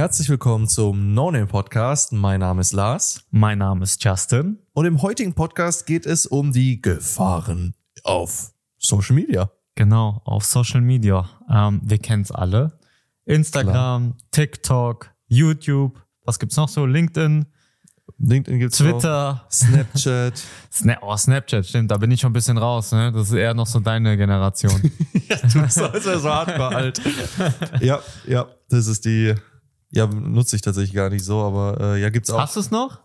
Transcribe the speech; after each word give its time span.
Herzlich 0.00 0.30
willkommen 0.30 0.66
zum 0.66 1.12
No 1.12 1.30
Name 1.30 1.46
Podcast. 1.46 2.14
Mein 2.14 2.40
Name 2.40 2.62
ist 2.62 2.72
Lars 2.72 3.26
Mein 3.32 3.58
Name 3.58 3.82
ist 3.82 4.02
Justin. 4.02 4.58
und 4.72 4.86
im 4.86 5.02
heutigen 5.02 5.34
Podcast 5.34 5.84
geht 5.84 6.06
es 6.06 6.24
um 6.24 6.52
die 6.52 6.80
Gefahren 6.80 7.74
auf 8.02 8.54
Social 8.78 9.14
Media. 9.14 9.50
Genau, 9.74 10.22
auf 10.24 10.46
Social 10.46 10.80
Media. 10.80 11.28
Ähm, 11.50 11.82
wir 11.84 11.98
kennen 11.98 12.22
es 12.22 12.32
alle. 12.32 12.78
Instagram, 13.26 14.14
TikTok, 14.30 15.10
YouTube. 15.26 16.02
Was 16.24 16.38
gibt's 16.38 16.56
noch 16.56 16.70
so? 16.70 16.86
LinkedIn, 16.86 17.44
LinkedIn 18.20 18.58
gibt's 18.58 18.78
Twitter, 18.78 19.44
auch, 19.44 19.52
Snapchat. 19.52 20.42
Sna 20.72 20.96
oh, 21.02 21.14
Snapchat, 21.14 21.66
stimmt. 21.66 21.90
Da 21.90 21.98
bin 21.98 22.10
ich 22.10 22.20
schon 22.20 22.30
ein 22.30 22.32
bisschen 22.32 22.56
raus. 22.56 22.92
Ne? 22.92 23.12
Das 23.12 23.28
ist 23.28 23.34
eher 23.34 23.52
noch 23.52 23.66
so 23.66 23.80
deine 23.80 24.16
Generation. 24.16 24.80
ja, 25.28 25.36
du 25.36 25.60
bist 25.60 25.78
also 25.78 26.18
so 26.18 26.30
hardcore 26.30 26.74
alt. 26.74 27.00
Ja, 27.80 28.00
ja, 28.26 28.46
das 28.70 28.86
ist 28.86 29.04
die. 29.04 29.34
Ja, 29.92 30.06
nutze 30.06 30.56
ich 30.56 30.62
tatsächlich 30.62 30.94
gar 30.94 31.10
nicht 31.10 31.24
so, 31.24 31.40
aber 31.40 31.80
äh, 31.80 32.00
ja, 32.00 32.10
gibt's 32.10 32.30
auch. 32.30 32.38
Hast 32.38 32.56
du 32.56 32.60
es 32.60 32.70
noch? 32.70 33.00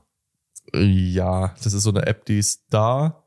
Ja, 0.74 1.54
das 1.64 1.74
ist 1.74 1.84
so 1.84 1.90
eine 1.92 2.06
App, 2.06 2.26
die 2.26 2.40
ist 2.40 2.66
da 2.70 3.24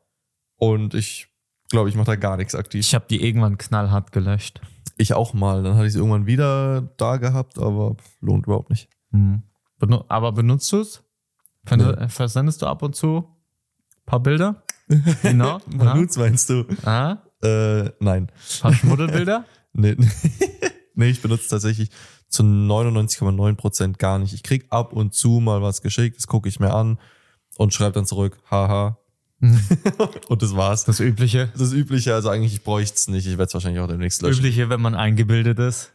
und 0.56 0.94
ich 0.94 1.28
glaube, 1.70 1.88
ich 1.88 1.94
mache 1.96 2.06
da 2.06 2.16
gar 2.16 2.36
nichts 2.36 2.54
aktiv. 2.54 2.80
Ich 2.80 2.94
habe 2.94 3.06
die 3.08 3.22
irgendwann 3.24 3.58
knallhart 3.58 4.12
gelöscht. 4.12 4.60
Ich 4.96 5.14
auch 5.14 5.34
mal. 5.34 5.62
Dann 5.62 5.76
hatte 5.76 5.86
ich 5.86 5.92
sie 5.92 5.98
irgendwann 5.98 6.26
wieder 6.26 6.82
da 6.96 7.16
gehabt, 7.18 7.58
aber 7.58 7.96
lohnt 8.20 8.46
überhaupt 8.46 8.70
nicht. 8.70 8.88
Hm. 9.12 9.42
Benu 9.78 10.02
aber 10.08 10.32
benutzt 10.32 10.70
du 10.72 10.80
es? 10.80 11.02
Nee. 11.70 12.08
Versendest 12.08 12.62
du 12.62 12.66
ab 12.66 12.82
und 12.82 12.96
zu 12.96 13.18
ein 13.98 14.04
paar 14.06 14.20
Bilder? 14.20 14.62
Genau. 15.22 15.60
Manuts 15.66 16.16
meinst 16.16 16.48
du? 16.50 16.64
Ah, 16.84 17.18
Äh, 17.42 17.90
nein. 18.00 18.26
ein 18.26 18.60
paar 18.60 18.72
Schmuddelbilder? 18.72 19.44
Nee, 19.74 19.96
nee 20.94 21.10
ich 21.10 21.20
benutze 21.22 21.48
tatsächlich 21.50 21.90
zu 22.28 22.42
99,9% 22.42 23.98
gar 23.98 24.18
nicht. 24.18 24.34
Ich 24.34 24.42
krieg 24.42 24.66
ab 24.70 24.92
und 24.92 25.14
zu 25.14 25.40
mal 25.40 25.62
was 25.62 25.82
geschickt, 25.82 26.16
das 26.16 26.26
gucke 26.26 26.48
ich 26.48 26.60
mir 26.60 26.72
an 26.72 26.98
und 27.56 27.72
schreibe 27.72 27.92
dann 27.92 28.06
zurück, 28.06 28.38
haha. 28.50 28.98
und 30.28 30.42
das 30.42 30.56
war's. 30.56 30.84
Das 30.84 31.00
Übliche. 31.00 31.52
Das 31.56 31.72
Übliche, 31.72 32.14
also 32.14 32.28
eigentlich 32.28 32.54
ich 32.54 32.64
bräuchte 32.64 32.96
es 32.96 33.08
nicht. 33.08 33.26
Ich 33.26 33.32
werde 33.32 33.44
es 33.44 33.54
wahrscheinlich 33.54 33.80
auch 33.80 33.86
demnächst 33.86 34.20
löschen. 34.22 34.40
Übliche, 34.40 34.68
wenn 34.68 34.80
man 34.80 34.94
eingebildet 34.94 35.58
ist. 35.58 35.92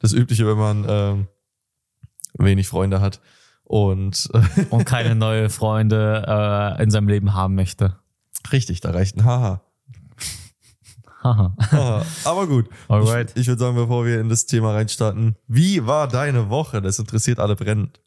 Das 0.00 0.12
Übliche, 0.12 0.46
wenn 0.46 0.58
man 0.58 0.86
ähm, 0.86 1.26
wenig 2.34 2.68
Freunde 2.68 3.00
hat. 3.00 3.20
Und 3.64 4.28
äh, 4.34 4.64
und 4.70 4.84
keine 4.84 5.14
neue 5.14 5.48
Freunde 5.50 6.76
äh, 6.78 6.82
in 6.82 6.90
seinem 6.90 7.08
Leben 7.08 7.34
haben 7.34 7.54
möchte. 7.54 7.96
richtig, 8.52 8.80
da 8.80 8.90
reicht 8.90 9.16
ein 9.16 9.24
Haha. 9.24 9.62
Haha. 11.26 12.02
Aber 12.24 12.46
gut. 12.46 12.68
Alright. 12.88 13.30
Ich, 13.34 13.42
ich 13.42 13.46
würde 13.48 13.60
sagen, 13.60 13.74
bevor 13.76 14.04
wir 14.06 14.20
in 14.20 14.28
das 14.28 14.46
Thema 14.46 14.72
reinstarten, 14.72 15.36
wie 15.48 15.86
war 15.86 16.06
deine 16.08 16.50
Woche? 16.50 16.80
Das 16.82 16.98
interessiert 16.98 17.38
alle 17.40 17.56
brennend. 17.56 18.00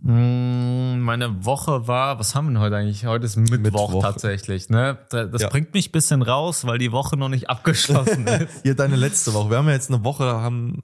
Mm, 0.00 0.98
Meine 1.00 1.44
Woche 1.44 1.86
war, 1.86 2.18
was 2.18 2.34
haben 2.34 2.46
wir 2.46 2.52
denn 2.54 2.60
heute 2.60 2.76
eigentlich? 2.76 3.06
Heute 3.06 3.24
ist 3.26 3.36
Mittwoch, 3.36 3.60
Mittwoch. 3.60 4.02
tatsächlich. 4.02 4.68
Ne? 4.68 4.98
Da- 5.10 5.26
Das 5.26 5.42
Ja. 5.42 5.48
bringt 5.48 5.74
mich 5.74 5.88
ein 5.90 5.92
bisschen 5.92 6.22
raus, 6.22 6.66
weil 6.66 6.78
die 6.78 6.90
Woche 6.92 7.16
noch 7.16 7.28
nicht 7.28 7.48
abgeschlossen 7.50 8.26
ist. 8.26 8.62
Hier 8.62 8.74
deine 8.74 8.96
letzte 8.96 9.32
Woche. 9.34 9.50
Wir 9.50 9.58
haben 9.58 9.66
ja 9.68 9.74
jetzt 9.74 9.90
eine 9.92 10.02
Woche, 10.04 10.24
haben, 10.24 10.82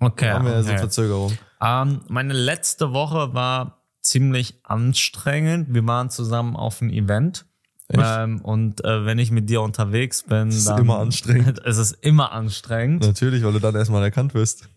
Okay. 0.00 0.30
haben 0.30 0.44
wir 0.44 0.52
ja 0.52 0.62
so 0.62 0.70
okay. 0.70 0.78
Verzögerung. 0.78 1.38
Ähm, 1.60 2.00
meine 2.08 2.32
letzte 2.34 2.92
Woche 2.92 3.32
war 3.34 3.82
ziemlich 4.00 4.60
anstrengend. 4.64 5.72
Wir 5.72 5.86
waren 5.86 6.10
zusammen 6.10 6.56
auf 6.56 6.80
einem 6.82 6.90
Event. 6.90 7.46
Ähm, 7.90 8.40
und 8.42 8.84
äh, 8.84 9.06
wenn 9.06 9.18
ich 9.18 9.30
mit 9.30 9.48
dir 9.48 9.62
unterwegs 9.62 10.22
bin, 10.22 10.48
ist 10.48 10.68
dann 10.68 10.80
immer 10.80 10.98
anstrengend. 10.98 11.60
Es 11.64 11.78
ist 11.78 11.92
immer 12.02 12.32
anstrengend. 12.32 13.06
Natürlich, 13.06 13.42
weil 13.42 13.52
du 13.52 13.60
dann 13.60 13.74
erstmal 13.74 14.02
erkannt 14.02 14.34
wirst. 14.34 14.68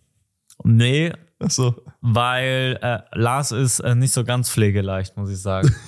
Nee, 0.63 1.11
Ach 1.39 1.49
so. 1.49 1.75
weil 2.01 2.79
äh, 2.81 2.99
Lars 3.13 3.51
ist 3.51 3.79
äh, 3.79 3.95
nicht 3.95 4.13
so 4.13 4.23
ganz 4.23 4.49
pflegeleicht, 4.49 5.17
muss 5.17 5.29
ich 5.29 5.41
sagen. 5.41 5.73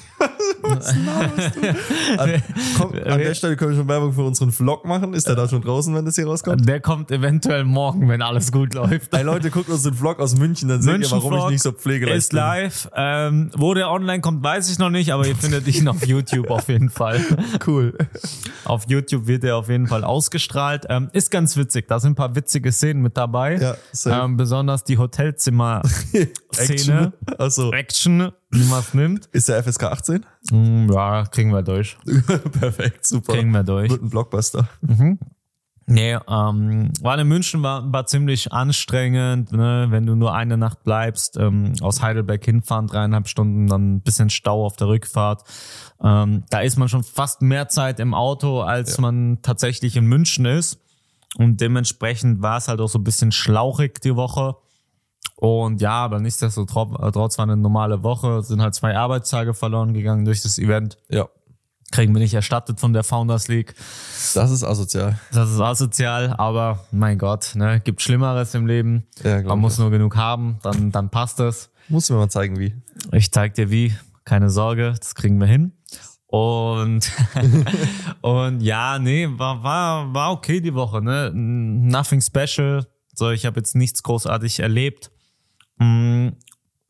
An, 0.64 2.44
komm, 2.78 2.92
an 3.06 3.19
der 3.19 3.33
Stelle 3.36 3.56
können 3.56 3.72
wir 3.72 3.78
schon 3.78 3.88
Werbung 3.88 4.13
für 4.13 4.24
unseren 4.24 4.51
Vlog 4.51 4.85
machen. 4.85 5.13
Ist 5.13 5.28
der 5.28 5.35
da 5.35 5.47
schon 5.47 5.62
draußen, 5.62 5.94
wenn 5.96 6.06
das 6.06 6.16
hier 6.16 6.25
rauskommt? 6.25 6.68
Der 6.68 6.79
kommt 6.79 7.12
eventuell 7.12 7.63
morgen, 7.63 8.07
wenn 8.09 8.22
alles 8.22 8.51
gut 8.51 8.73
läuft. 8.73 9.16
Hey 9.16 9.23
Leute, 9.23 9.50
guckt 9.52 9.69
uns 9.69 9.84
den 9.84 9.94
Vlog 9.94 10.19
aus 10.19 10.38
München, 10.38 10.69
dann 10.69 10.81
seht 10.81 11.02
ihr, 11.02 11.12
warum 11.12 11.34
ich 11.38 11.46
nicht 11.50 11.63
so 11.63 11.72
pflegeleicht 11.72 12.18
ist 12.18 12.29
bin. 12.29 12.40
live. 12.40 12.90
Ähm, 12.96 13.52
wo 13.56 13.73
der 13.73 13.90
online 13.90 14.22
kommt, 14.22 14.44
weiß 14.44 14.69
ich 14.72 14.79
noch 14.79 14.90
nicht, 14.90 15.12
aber 15.13 15.28
ihr 15.28 15.35
findet 15.35 15.68
ihn 15.68 15.88
auf 15.88 16.06
YouTube 16.06 16.50
auf 16.50 16.68
jeden 16.69 16.90
Fall. 16.90 17.19
Cool. 17.66 17.96
Auf 18.66 18.85
YouTube 18.90 19.28
wird 19.28 19.44
er 19.44 19.57
auf 19.57 19.69
jeden 19.69 19.88
Fall 19.88 20.03
ausgestrahlt. 20.03 20.85
Ähm, 20.90 21.09
ist 21.13 21.31
ganz 21.31 21.56
witzig. 21.56 21.88
Da 21.88 22.00
sind 22.00 22.13
ein 22.13 22.16
paar 22.16 22.35
witzige 22.35 22.72
Szenen 22.72 23.02
mit 23.02 23.16
dabei. 23.16 23.57
Ja, 23.57 24.25
ähm, 24.25 24.38
besonders 24.38 24.84
die 24.84 24.97
Hotelzimmer-Szene. 24.97 26.31
Action. 26.57 27.13
Achso. 27.38 27.72
Action, 27.72 28.31
wie 28.53 28.64
man 28.66 28.80
es 28.80 28.94
nimmt. 28.94 29.25
Ist 29.31 29.50
der 29.50 29.64
FSK 29.64 29.84
18? 29.84 30.25
Mm, 30.52 30.91
ja, 30.91 31.25
kriegen 31.25 31.52
wir 31.52 31.62
durch. 31.62 31.97
Perfekt, 32.59 33.06
super. 33.06 33.34
Kriegen 33.34 33.52
wir 33.52 33.64
durch. 33.64 33.90
Wird 33.90 34.03
ein 34.03 34.09
Blockbuster. 34.09 34.68
Nee, 35.86 36.18
ähm, 36.30 36.91
war 37.02 37.19
in 37.19 37.28
München 37.28 37.62
war, 37.62 37.91
war 37.91 38.06
ziemlich 38.06 38.53
anstrengend, 38.53 39.52
ne? 39.52 39.88
wenn 39.90 40.06
du 40.06 40.16
nur 40.16 40.34
eine 40.34 40.58
Nacht 40.58 40.84
bleibst, 40.84 41.36
ähm, 41.38 41.74
aus 41.81 42.02
Heidelberg 42.02 42.44
hinfahren, 42.44 42.88
dreieinhalb 42.88 43.28
Stunden, 43.28 43.68
dann 43.68 43.96
ein 43.96 44.02
bisschen 44.02 44.30
Stau 44.30 44.66
auf 44.66 44.78
der 44.78 44.88
Rückfahrt. 44.88 45.44
Ähm, 46.02 46.44
da 46.50 46.62
ist 46.62 46.78
man 46.78 46.88
schon 46.88 47.03
fast 47.03 47.41
mehr 47.41 47.68
Zeit 47.68 48.00
im 48.00 48.14
Auto, 48.14 48.62
als 48.62 48.97
man 48.97 49.40
tatsächlich 49.41 49.97
in 49.97 50.06
München 50.06 50.46
ist. 50.46 50.80
Und 51.38 51.59
dementsprechend 51.59 52.41
war 52.41 52.58
es 52.58 52.68
halt 52.68 52.80
auch 52.80 52.90
so 52.90 53.00
ein 53.00 53.03
bisschen 53.03 53.31
schlauchig 53.31 54.00
die 54.02 54.16
Woche. 54.16 54.56
Und 55.36 55.82
ja, 55.82 55.92
aber 55.92 56.20
nichtsdestotrotz 56.20 57.38
war 57.38 57.44
eine 57.44 57.58
normale 57.58 58.04
Woche, 58.04 58.44
sind 58.44 58.62
halt 58.62 58.76
zwei 58.76 58.96
Arbeitstage 58.96 59.54
verloren 59.54 59.94
gegangen 59.94 60.26
durch 60.26 60.42
das 60.42 60.58
Event. 60.58 60.98
Ja. 61.10 61.28
Kriegen 61.92 62.14
wir 62.14 62.22
nicht 62.22 62.34
erstattet 62.34 62.80
von 62.80 62.94
der 62.94 63.04
Founders 63.04 63.48
League. 63.48 63.76
Das 64.34 64.50
ist 64.50 64.64
asozial. 64.64 65.20
Das 65.32 65.52
ist 65.52 65.60
asozial, 65.60 66.34
aber 66.38 66.86
mein 66.92 67.20
Gott, 67.20 67.52
ne, 67.56 67.82
gibt 67.82 68.02
Schlimmeres 68.02 68.56
im 68.56 68.66
Leben. 68.66 69.06
Ja, 69.24 69.42
Man 69.44 69.60
muss 69.60 69.78
nur 69.78 69.92
genug 69.92 70.16
haben, 70.16 70.58
dann, 70.64 70.92
dann 70.92 71.10
passt 71.10 71.40
es. 71.40 71.70
Muss 71.90 72.10
mir 72.10 72.16
mal 72.16 72.30
zeigen, 72.30 72.58
wie. 72.58 72.74
Ich 73.12 73.32
zeig 73.32 73.54
dir 73.56 73.70
wie, 73.70 73.94
keine 74.26 74.50
Sorge, 74.50 74.96
das 74.98 75.14
kriegen 75.14 75.40
wir 75.40 75.48
hin. 75.48 75.74
Und, 76.26 77.12
und 78.22 78.62
ja, 78.62 78.98
nee, 78.98 79.28
war, 79.30 79.62
war, 79.62 80.12
war 80.14 80.32
okay 80.32 80.62
die 80.62 80.74
Woche, 80.74 81.00
ne? 81.00 81.32
Nothing 81.32 82.22
special. 82.22 82.88
So, 83.14 83.30
ich 83.30 83.46
habe 83.46 83.60
jetzt 83.60 83.76
nichts 83.76 84.02
großartig 84.02 84.60
erlebt. 84.60 85.12
Mm, 85.78 86.29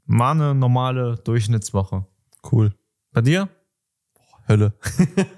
War 0.06 0.32
eine 0.32 0.54
normale 0.54 1.18
Durchschnittswoche. 1.18 2.06
Cool. 2.52 2.74
Bei 3.12 3.22
dir? 3.22 3.50
Hölle. 4.48 4.74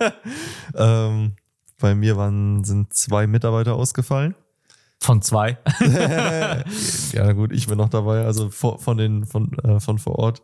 ähm, 0.75 1.35
bei 1.79 1.93
mir 1.93 2.17
waren, 2.17 2.63
sind 2.63 2.93
zwei 2.93 3.27
Mitarbeiter 3.27 3.75
ausgefallen. 3.75 4.35
Von 4.99 5.21
zwei. 5.21 5.57
ja, 7.11 7.31
gut, 7.33 7.51
ich 7.51 7.67
bin 7.67 7.77
noch 7.77 7.89
dabei, 7.89 8.25
also 8.25 8.49
von 8.49 8.97
den, 8.97 9.25
von, 9.25 9.53
äh, 9.59 9.79
von 9.79 9.99
vor 9.99 10.17
Ort. 10.17 10.41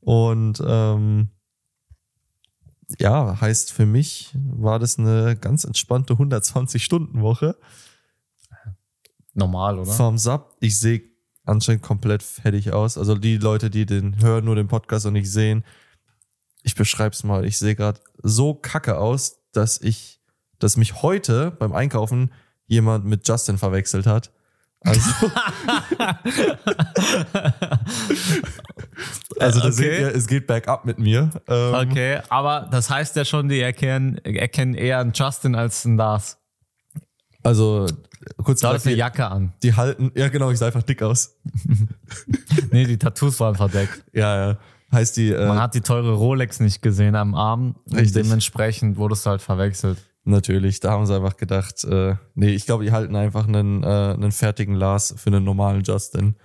Und 0.00 0.62
ähm, 0.66 1.28
ja, 2.98 3.40
heißt 3.40 3.72
für 3.72 3.86
mich 3.86 4.30
war 4.34 4.78
das 4.78 4.98
eine 4.98 5.36
ganz 5.36 5.64
entspannte 5.64 6.14
120-Stunden-Woche. 6.14 7.56
Normal, 9.34 9.78
oder? 9.78 9.96
Thumbs 9.96 10.26
up. 10.26 10.56
Ich 10.60 10.78
sehe 10.78 11.02
anscheinend 11.44 11.82
komplett 11.82 12.22
fertig 12.22 12.72
aus. 12.72 12.98
Also 12.98 13.16
die 13.16 13.36
Leute, 13.38 13.70
die 13.70 13.86
den 13.86 14.20
hören, 14.20 14.44
nur 14.44 14.56
den 14.56 14.68
Podcast 14.68 15.06
und 15.06 15.14
nicht 15.14 15.30
sehen. 15.30 15.64
Ich 16.62 16.74
beschreib's 16.74 17.24
mal. 17.24 17.44
Ich 17.44 17.58
sehe 17.58 17.74
gerade 17.74 18.00
so 18.22 18.54
kacke 18.54 18.98
aus, 18.98 19.40
dass 19.52 19.80
ich, 19.80 20.20
dass 20.58 20.76
mich 20.76 21.02
heute 21.02 21.50
beim 21.50 21.72
Einkaufen 21.72 22.32
jemand 22.66 23.04
mit 23.04 23.26
Justin 23.26 23.58
verwechselt 23.58 24.06
hat. 24.06 24.30
Also, 24.84 25.10
also 29.38 29.60
okay. 29.60 29.70
seht 29.70 30.00
ihr, 30.00 30.14
es 30.14 30.26
geht 30.26 30.48
bergab 30.48 30.84
mit 30.84 30.98
mir. 30.98 31.30
Ähm, 31.46 31.74
Okay, 31.74 32.20
aber 32.28 32.68
das 32.70 32.90
heißt 32.90 33.14
ja 33.16 33.24
schon, 33.24 33.48
die 33.48 33.60
erkennen, 33.60 34.18
erkennen 34.18 34.74
eher 34.74 34.98
einen 34.98 35.12
Justin 35.12 35.54
als 35.54 35.86
einen 35.86 35.98
Lars. 35.98 36.38
Also 37.44 37.86
kurz 38.42 38.60
gesagt, 38.60 38.74
hast 38.74 38.86
eine 38.86 38.94
die, 38.94 38.98
Jacke 38.98 39.26
an. 39.26 39.52
die 39.62 39.74
halten, 39.74 40.12
ja 40.14 40.28
genau, 40.28 40.50
ich 40.50 40.58
sah 40.58 40.66
einfach 40.66 40.82
dick 40.82 41.02
aus. 41.02 41.36
Nee, 42.70 42.86
die 42.86 42.96
Tattoos 42.96 43.38
waren 43.40 43.54
verdeckt. 43.54 44.02
Ja, 44.12 44.50
ja. 44.50 44.58
Heißt 44.92 45.16
die, 45.16 45.30
Man 45.30 45.58
äh, 45.58 45.60
hat 45.60 45.74
die 45.74 45.80
teure 45.80 46.12
Rolex 46.12 46.60
nicht 46.60 46.80
gesehen 46.82 47.14
am 47.16 47.34
Arm. 47.34 47.76
Und 47.90 47.96
Richtig. 47.96 48.22
dementsprechend 48.22 48.96
wurdest 48.96 49.26
du 49.26 49.30
halt 49.30 49.42
verwechselt. 49.42 49.98
Natürlich, 50.24 50.80
da 50.80 50.92
haben 50.92 51.04
sie 51.06 51.14
einfach 51.14 51.36
gedacht, 51.36 51.84
äh, 51.84 52.14
nee, 52.34 52.50
ich 52.50 52.64
glaube, 52.66 52.84
die 52.84 52.92
halten 52.92 53.16
einfach 53.16 53.46
einen, 53.46 53.82
äh, 53.82 53.86
einen 53.86 54.32
fertigen 54.32 54.74
Lars 54.74 55.14
für 55.16 55.28
einen 55.28 55.44
normalen 55.44 55.82
Justin. 55.82 56.36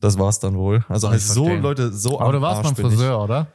Das 0.00 0.18
war's 0.18 0.38
dann 0.38 0.54
wohl. 0.54 0.84
Also 0.88 1.10
heißt 1.10 1.28
so. 1.28 1.48
Leute, 1.48 1.92
so 1.92 2.20
Aber 2.20 2.32
du 2.32 2.40
warst 2.40 2.62
beim. 2.62 2.76
Friseur, 2.76 3.22
oder? 3.22 3.48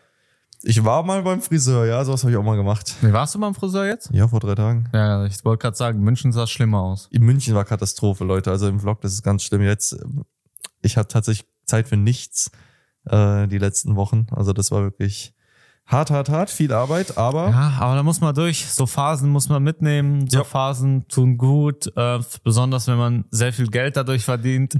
Ich 0.66 0.82
war 0.86 1.04
mal 1.04 1.22
beim 1.24 1.42
Friseur, 1.42 1.86
ja, 1.86 2.04
sowas 2.06 2.24
habe 2.24 2.32
ich 2.32 2.38
auch 2.38 2.44
mal 2.44 2.56
gemacht. 2.56 2.96
Nee, 3.02 3.12
warst 3.12 3.36
du 3.36 3.40
beim 3.40 3.54
Friseur 3.54 3.86
jetzt? 3.86 4.10
Ja, 4.14 4.30
vor 4.30 4.40
drei 4.40 4.56
Tagen. 4.56 4.88
Ja, 4.94 5.26
ich 5.26 5.44
wollte 5.44 5.62
gerade 5.64 5.76
sagen, 5.76 6.00
München 6.00 6.32
sah 6.32 6.48
schlimmer 6.48 6.80
aus. 6.80 7.10
In 7.12 7.24
München 7.24 7.54
war 7.54 7.66
Katastrophe, 7.66 8.24
Leute. 8.24 8.50
Also 8.50 8.70
im 8.70 8.80
Vlog, 8.80 9.02
das 9.02 9.12
ist 9.12 9.24
ganz 9.24 9.44
schlimm. 9.44 9.62
Jetzt, 9.62 9.92
ähm, 9.92 10.24
ich 10.82 10.96
habe 10.96 11.10
tatsächlich 11.10 11.46
Zeit 11.66 11.90
für 11.90 11.98
nichts 11.98 12.50
äh, 13.06 13.46
die 13.50 13.58
letzten 13.58 13.98
Wochen. 13.98 14.28
Also 14.32 14.54
das 14.54 14.72
war 14.72 14.84
wirklich 14.84 15.34
hart, 15.86 16.12
hart, 16.12 16.30
hart, 16.30 16.50
viel 16.50 16.72
Arbeit, 16.72 17.18
aber 17.18 17.50
Ja, 17.50 17.74
aber 17.82 17.96
da 17.96 18.04
muss 18.04 18.22
man 18.22 18.34
durch. 18.34 18.66
So 18.66 18.86
Phasen 18.86 19.30
muss 19.30 19.50
man 19.50 19.62
mitnehmen. 19.64 20.30
So 20.30 20.38
Ja. 20.38 20.44
Phasen 20.46 21.06
tun 21.10 21.38
gut, 21.38 21.92
äh, 21.98 22.20
besonders 22.46 22.88
wenn 22.88 22.98
man 22.98 23.26
sehr 23.32 23.52
viel 23.52 23.68
Geld 23.68 23.98
dadurch 23.98 24.24
verdient. 24.24 24.76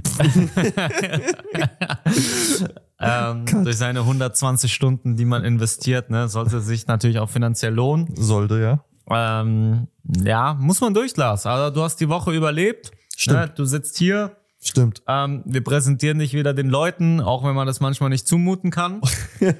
ähm, 3.04 3.44
durch 3.64 3.76
seine 3.76 4.00
120 4.00 4.72
Stunden, 4.72 5.16
die 5.16 5.24
man 5.24 5.44
investiert, 5.44 6.10
ne, 6.10 6.28
sollte 6.28 6.60
sich 6.60 6.86
natürlich 6.86 7.18
auch 7.18 7.30
finanziell 7.30 7.74
lohnen. 7.74 8.08
sollte 8.16 8.60
ja. 8.60 8.84
Ähm, 9.10 9.88
ja, 10.24 10.54
muss 10.54 10.80
man 10.80 10.94
durch, 10.94 11.16
Lars. 11.16 11.46
Also 11.46 11.74
du 11.74 11.82
hast 11.82 11.96
die 12.00 12.08
Woche 12.08 12.32
überlebt. 12.32 12.90
Stimmt. 13.16 13.38
Ne, 13.38 13.52
du 13.54 13.64
sitzt 13.64 13.98
hier. 13.98 14.36
Stimmt. 14.66 15.02
Ähm, 15.06 15.42
wir 15.44 15.62
präsentieren 15.62 16.18
dich 16.18 16.32
wieder 16.32 16.54
den 16.54 16.70
Leuten, 16.70 17.20
auch 17.20 17.44
wenn 17.44 17.54
man 17.54 17.66
das 17.66 17.80
manchmal 17.80 18.08
nicht 18.08 18.26
zumuten 18.26 18.70
kann. 18.70 19.02
Die, 19.40 19.50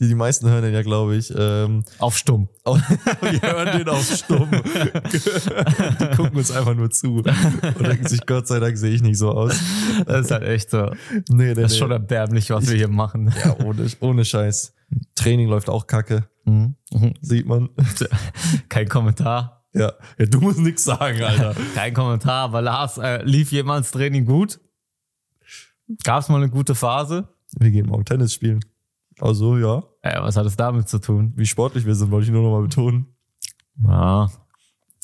die 0.08 0.14
meisten 0.16 0.48
hören 0.50 0.62
den 0.62 0.74
ja, 0.74 0.82
glaube 0.82 1.14
ich, 1.14 1.32
ähm, 1.36 1.84
Auf 1.98 2.18
stumm. 2.18 2.48
auf, 2.64 2.80
die 3.30 3.40
hören 3.40 3.78
den 3.78 3.88
auf 3.88 4.02
stumm. 4.04 4.50
die 5.12 6.16
gucken 6.16 6.36
uns 6.36 6.50
einfach 6.50 6.74
nur 6.74 6.90
zu 6.90 7.18
und 7.18 7.86
denken 7.86 8.08
sich, 8.08 8.26
Gott 8.26 8.48
sei 8.48 8.58
Dank 8.58 8.76
sehe 8.76 8.90
ich 8.92 9.00
nicht 9.02 9.18
so 9.18 9.30
aus. 9.30 9.60
Das 10.06 10.26
ist 10.26 10.30
halt 10.32 10.42
echt 10.42 10.70
so. 10.70 10.86
Nee, 11.28 11.46
nee, 11.46 11.54
Das 11.54 11.66
ist 11.66 11.72
nee. 11.74 11.78
schon 11.78 11.90
erbärmlich, 11.92 12.50
was 12.50 12.68
wir 12.68 12.76
hier 12.76 12.88
machen. 12.88 13.32
ja, 13.44 13.56
ohne, 13.64 13.86
ohne 14.00 14.24
Scheiß. 14.24 14.74
Training 15.14 15.48
läuft 15.48 15.68
auch 15.70 15.86
kacke, 15.86 16.28
Mhm. 16.44 16.74
Mhm. 16.92 17.14
sieht 17.20 17.46
man. 17.46 17.68
Kein 18.68 18.88
Kommentar. 18.88 19.61
Ja, 19.74 19.92
ja 20.18 20.26
du 20.26 20.40
musst 20.40 20.58
nix 20.58 20.84
sagen, 20.84 21.22
Alter. 21.22 21.54
Kein 21.74 21.94
Kommentar, 21.94 22.44
aber 22.44 22.62
Lars, 22.62 22.98
äh, 22.98 23.22
lief 23.24 23.52
jemals 23.52 23.90
Training 23.90 24.24
gut? 24.26 24.60
Gab 26.04 26.20
es 26.22 26.28
mal 26.28 26.36
eine 26.36 26.50
gute 26.50 26.74
Phase? 26.74 27.28
Wir 27.58 27.70
gehen 27.70 27.86
morgen 27.86 28.04
Tennis 28.04 28.34
spielen. 28.34 28.60
Also, 29.20 29.56
ja, 29.58 29.82
Äh, 30.02 30.20
was 30.20 30.36
hat 30.36 30.46
es 30.46 30.56
damit 30.56 30.88
zu 30.88 30.98
tun? 30.98 31.32
wie 31.36 31.46
sportlich 31.46 31.84
wir 31.86 31.94
sind, 31.94 32.10
wollte 32.10 32.26
ich 32.26 32.32
nur 32.32 32.42
noch 32.42 32.50
mal 32.50 32.62
betonen. 32.62 33.06
Ja, 33.86 34.30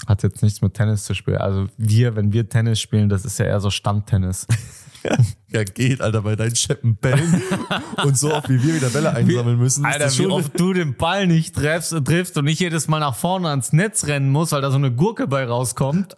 hat 0.07 0.23
jetzt 0.23 0.43
nichts 0.43 0.61
mit 0.63 0.75
Tennis 0.75 1.05
zu 1.05 1.15
spielen. 1.15 1.39
Also 1.39 1.67
wir, 1.77 2.15
wenn 2.17 2.33
wir 2.33 2.49
Tennis 2.49 2.81
spielen, 2.81 3.09
das 3.09 3.25
ist 3.25 3.39
ja 3.39 3.47
eher 3.47 3.61
so 3.61 3.71
Standtennis. 3.71 4.47
Ja, 5.51 5.65
geht, 5.65 6.03
Alter, 6.03 6.21
bei 6.21 6.37
deinen 6.37 6.55
Scheppen 6.55 6.97
bellen 6.97 7.43
und 8.05 8.19
so 8.19 8.35
oft 8.35 8.51
wie 8.51 8.63
wir 8.63 8.75
wieder 8.75 8.91
Bälle 8.91 9.15
einsammeln 9.15 9.59
müssen. 9.59 9.83
Alter, 9.87 10.13
wie 10.19 10.27
oft 10.27 10.61
du 10.61 10.75
den 10.75 10.95
Ball 10.95 11.27
nicht 11.27 11.55
triffst, 11.55 11.95
triffst 12.05 12.37
und 12.37 12.45
nicht 12.45 12.61
jedes 12.61 12.87
Mal 12.87 13.01
nach 13.01 13.15
vorne 13.15 13.49
ans 13.49 13.73
Netz 13.73 14.07
rennen 14.07 14.31
musst, 14.31 14.53
weil 14.53 14.61
da 14.61 14.71
so 14.71 14.77
eine 14.77 14.93
Gurke 14.93 15.27
bei 15.27 15.47
rauskommt. 15.47 16.17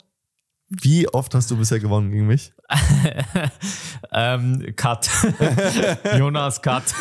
Wie 0.71 1.09
oft 1.09 1.35
hast 1.35 1.51
du 1.51 1.57
bisher 1.57 1.81
gewonnen 1.81 2.11
gegen 2.11 2.27
mich? 2.27 2.53
Ähm, 4.13 4.65
Cut. 4.75 5.09
Jonas 6.19 6.63
Cut. 6.63 6.83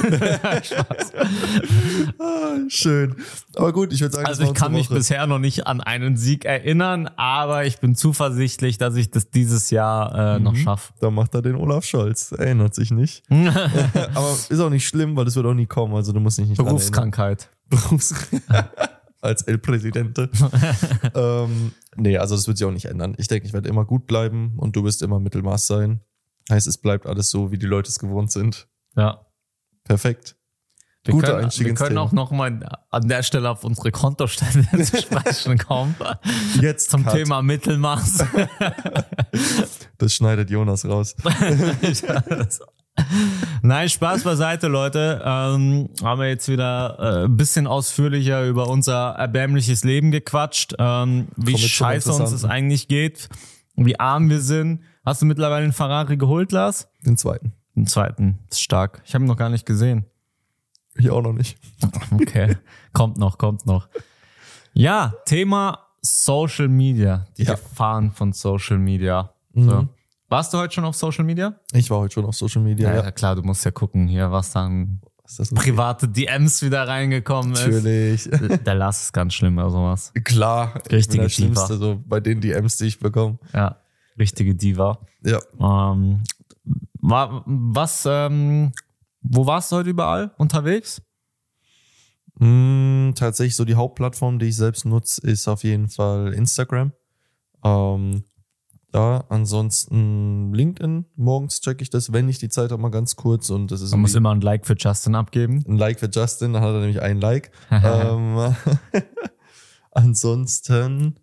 Spaß. 0.63 1.13
Ah, 2.19 2.54
schön. 2.68 3.16
Aber 3.56 3.74
gut, 3.74 3.94
ich 3.94 4.01
würde 4.01 4.13
sagen, 4.16 4.27
Also 4.27 4.44
ich 4.44 4.54
kann 4.54 4.74
mich 4.74 4.89
bisher 4.89 5.25
noch 5.25 5.39
nicht 5.39 5.66
an 5.66 5.81
einen 5.81 6.18
Sieg 6.18 6.45
erinnern, 6.45 7.10
aber 7.16 7.66
ich 7.66 7.80
bin 7.80 7.95
zuversichtlich, 7.95 8.77
dass 8.77 8.95
ich 8.95 9.10
das 9.10 9.31
dieses 9.31 9.72
Jahr 9.72 10.36
äh, 10.36 10.39
noch 10.39 10.56
schaffe. 10.56 10.94
Da 11.00 11.10
macht 11.10 11.33
er 11.33 11.42
den 11.42 11.56
Olaf 11.56 11.83
Scholz. 11.83 12.31
Erinnert 12.31 12.75
sich 12.75 12.92
nicht. 12.92 13.24
Aber 14.13 14.38
ist 14.50 14.60
auch 14.60 14.69
nicht 14.69 14.88
schlimm, 14.88 15.15
weil 15.15 15.25
das 15.25 15.36
wird 15.36 15.48
auch 15.48 15.54
nie 15.56 15.65
kommen. 15.65 15.95
Also 15.95 16.12
du 16.12 16.19
musst 16.19 16.38
dich 16.38 16.48
nicht 16.48 16.60
erinnern. 16.60 16.75
Berufskrankheit. 16.75 17.50
Als 19.21 19.42
El 19.44 19.57
Presidente. 19.57 20.30
ähm, 21.16 21.74
nee, 21.95 22.18
also 22.18 22.36
das 22.36 22.48
wird 22.48 22.57
sich 22.57 22.66
auch 22.66 22.71
nicht 22.71 22.86
ändern. 22.86 23.16
Ich 23.18 23.27
denke, 23.27 23.45
ich 23.48 23.54
werde 23.54 23.68
immer 23.68 23.86
gut 23.86 24.07
bleiben 24.07 24.54
und 24.57 24.75
du 24.75 24.83
wirst 24.83 25.01
immer 25.01 25.19
Mittelmaß 25.19 25.68
sein. 25.68 26.01
Heißt, 26.50 26.68
es 26.68 26.77
bleibt 26.77 27.06
alles 27.06 27.30
so, 27.30 27.51
wie 27.51 27.57
die 27.57 27.66
Leute 27.66 27.89
es 27.89 28.00
gewohnt 28.00 28.31
sind. 28.31 28.68
Ja. 28.95 29.25
Perfekt. 29.83 30.36
Wir 31.04 31.13
Guter 31.13 31.27
können, 31.27 31.44
Einstieg 31.45 31.68
wir 31.68 31.74
können 31.75 31.89
Thema. 31.92 32.01
auch 32.01 32.12
noch 32.12 32.31
mal 32.31 32.60
an 32.89 33.07
der 33.07 33.24
Stelle 33.24 33.50
auf 33.50 33.63
unsere 33.63 33.92
Kontostände 33.92 34.83
zu 34.83 35.01
sprechen 35.01 35.57
kommen. 35.57 35.95
Jetzt 36.60 36.92
Zum 36.92 37.04
Cut. 37.04 37.13
Thema 37.13 37.42
Mittelmaß. 37.42 38.25
Das 39.98 40.13
schneidet 40.13 40.50
Jonas 40.50 40.86
raus. 40.86 41.13
Nein, 43.62 43.90
Spaß 43.90 44.24
beiseite, 44.24 44.68
Leute. 44.68 45.22
Ähm, 45.24 45.90
haben 46.04 46.19
wir 46.22 46.28
jetzt 46.28 46.48
wieder 46.48 46.98
äh, 47.00 47.25
ein 47.25 47.38
bisschen 47.38 47.68
ausführlicher 47.68 48.46
über 48.46 48.68
unser 48.68 49.12
erbärmliches 49.12 49.84
Leben 49.84 50.12
gequatscht, 50.12 50.75
ähm, 50.80 51.28
wie 51.36 51.57
scheiße 51.57 52.13
uns 52.13 52.31
es 52.31 52.46
eigentlich 52.46 52.88
geht, 52.88 53.30
wie 53.75 54.00
arm 54.00 54.30
wir 54.30 54.42
sind. 54.42 54.81
Hast 55.06 55.22
du 55.22 55.25
mittlerweile 55.25 55.63
einen 55.63 55.74
Ferrari 55.74 56.18
geholt, 56.18 56.51
Lars? 56.51 56.88
Den 57.06 57.18
zweiten. 57.18 57.54
Den 57.75 57.88
zweiten. 57.88 58.40
Das 58.50 58.57
ist 58.57 58.63
stark. 58.63 59.01
Ich 59.06 59.13
habe 59.13 59.24
ihn 59.24 59.28
noch 59.28 59.38
gar 59.38 59.50
nicht 59.50 59.66
gesehen. 59.66 60.06
Ich 60.96 61.10
auch 61.10 61.22
noch 61.22 61.34
nicht. 61.34 61.57
Okay. 62.12 62.57
kommt 62.94 63.18
noch, 63.18 63.38
kommt 63.38 63.66
noch. 63.66 63.88
Ja, 64.74 65.13
Thema 65.25 65.80
Social 66.01 66.68
Media. 66.68 67.25
Die 67.38 67.44
Ja. 67.44 67.54
Gefahren 67.54 68.12
von 68.12 68.34
Social 68.34 68.78
Media. 68.78 69.34
So. 69.54 69.88
Warst 70.29 70.53
du 70.53 70.59
heute 70.59 70.73
schon 70.75 70.85
auf 70.85 70.95
Social 70.95 71.25
Media? 71.25 71.59
Ich 71.73 71.89
war 71.89 71.99
heute 71.99 72.13
schon 72.13 72.25
auf 72.25 72.35
Social 72.35 72.61
Media. 72.61 72.89
Ja, 72.93 73.03
Ja, 73.03 73.11
klar, 73.11 73.35
du 73.35 73.41
musst 73.41 73.65
ja 73.65 73.71
gucken 73.71 74.07
hier, 74.07 74.31
was 74.31 74.51
dann 74.51 75.01
das? 75.37 75.49
private 75.53 76.07
DMs 76.07 76.61
wieder 76.61 76.87
reingekommen 76.87 77.53
ist. 77.53 77.65
Natürlich. 77.65 78.29
Der 78.65 78.75
Last 78.75 79.03
ist 79.05 79.13
ganz 79.13 79.33
schlimm 79.33 79.57
oder 79.57 79.71
sowas. 79.71 80.13
Klar. 80.23 80.73
ich 80.77 80.83
bin 80.83 80.95
Richtige 80.97 81.21
der 81.23 81.29
Schlimmste, 81.29 81.73
Diva. 81.73 81.77
so 81.85 82.03
bei 82.05 82.19
den 82.19 82.41
DMs, 82.41 82.77
die 82.77 82.85
ich 82.85 82.99
bekomme. 82.99 83.39
Ja, 83.53 83.77
richtige 84.19 84.53
Diva. 84.53 84.99
Ja. 85.23 85.39
Ähm, 85.59 86.23
war, 87.01 87.43
was, 87.45 88.05
ähm, 88.07 88.71
wo 89.21 89.45
warst 89.47 89.71
du 89.71 89.77
heute 89.77 89.89
überall 89.89 90.31
unterwegs? 90.37 91.01
Mm, 92.39 93.11
tatsächlich 93.15 93.55
so 93.55 93.65
die 93.65 93.75
Hauptplattform, 93.75 94.37
die 94.39 94.47
ich 94.47 94.55
selbst 94.55 94.85
nutze, 94.85 95.21
ist 95.27 95.47
auf 95.47 95.63
jeden 95.63 95.89
Fall 95.89 96.33
Instagram. 96.33 96.91
Ähm, 97.63 98.23
ja, 98.94 99.24
ansonsten 99.30 100.53
LinkedIn. 100.53 101.06
Morgens 101.15 101.62
checke 101.62 101.83
ich 101.83 101.89
das, 101.91 102.12
wenn 102.12 102.27
ich 102.27 102.39
die 102.39 102.50
Zeit 102.50 102.71
habe, 102.71 102.81
mal 102.81 102.89
ganz 102.89 103.15
kurz. 103.15 103.50
Und 103.51 103.69
das 103.71 103.81
ist 103.81 103.91
Man 103.91 104.01
muss 104.01 104.15
immer 104.15 104.31
ein 104.33 104.41
Like 104.41 104.65
für 104.65 104.75
Justin 104.77 105.15
abgeben. 105.15 105.63
ein 105.68 105.77
Like 105.77 106.00
für 106.00 106.09
Justin, 106.12 106.53
dann 106.53 106.63
hat 106.63 106.69
er 106.74 106.80
nämlich 106.80 107.01
ein 107.01 107.21
Like. 107.21 107.51
ähm, 107.71 108.56
ansonsten 109.91 111.19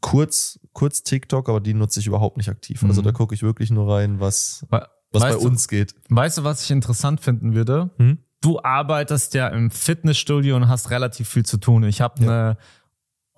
kurz, 0.00 0.58
kurz 0.72 1.02
TikTok, 1.02 1.48
aber 1.48 1.60
die 1.60 1.74
nutze 1.74 2.00
ich 2.00 2.06
überhaupt 2.06 2.36
nicht 2.36 2.48
aktiv. 2.48 2.82
Also 2.82 3.00
Mhm. 3.02 3.06
da 3.06 3.12
gucke 3.12 3.34
ich 3.34 3.42
wirklich 3.42 3.70
nur 3.70 3.92
rein, 3.92 4.20
was, 4.20 4.66
was 4.68 4.82
weißt 5.22 5.36
bei 5.36 5.42
du, 5.42 5.48
uns 5.48 5.68
geht. 5.68 5.94
Weißt 6.08 6.38
du, 6.38 6.44
was 6.44 6.62
ich 6.64 6.70
interessant 6.70 7.20
finden 7.20 7.54
würde? 7.54 7.90
Hm? 7.98 8.18
Du 8.40 8.60
arbeitest 8.62 9.34
ja 9.34 9.48
im 9.48 9.70
Fitnessstudio 9.70 10.56
und 10.56 10.68
hast 10.68 10.90
relativ 10.90 11.28
viel 11.28 11.44
zu 11.44 11.56
tun. 11.56 11.84
Ich 11.84 12.00
habe 12.00 12.22
Ja. 12.24 12.30
eine 12.30 12.58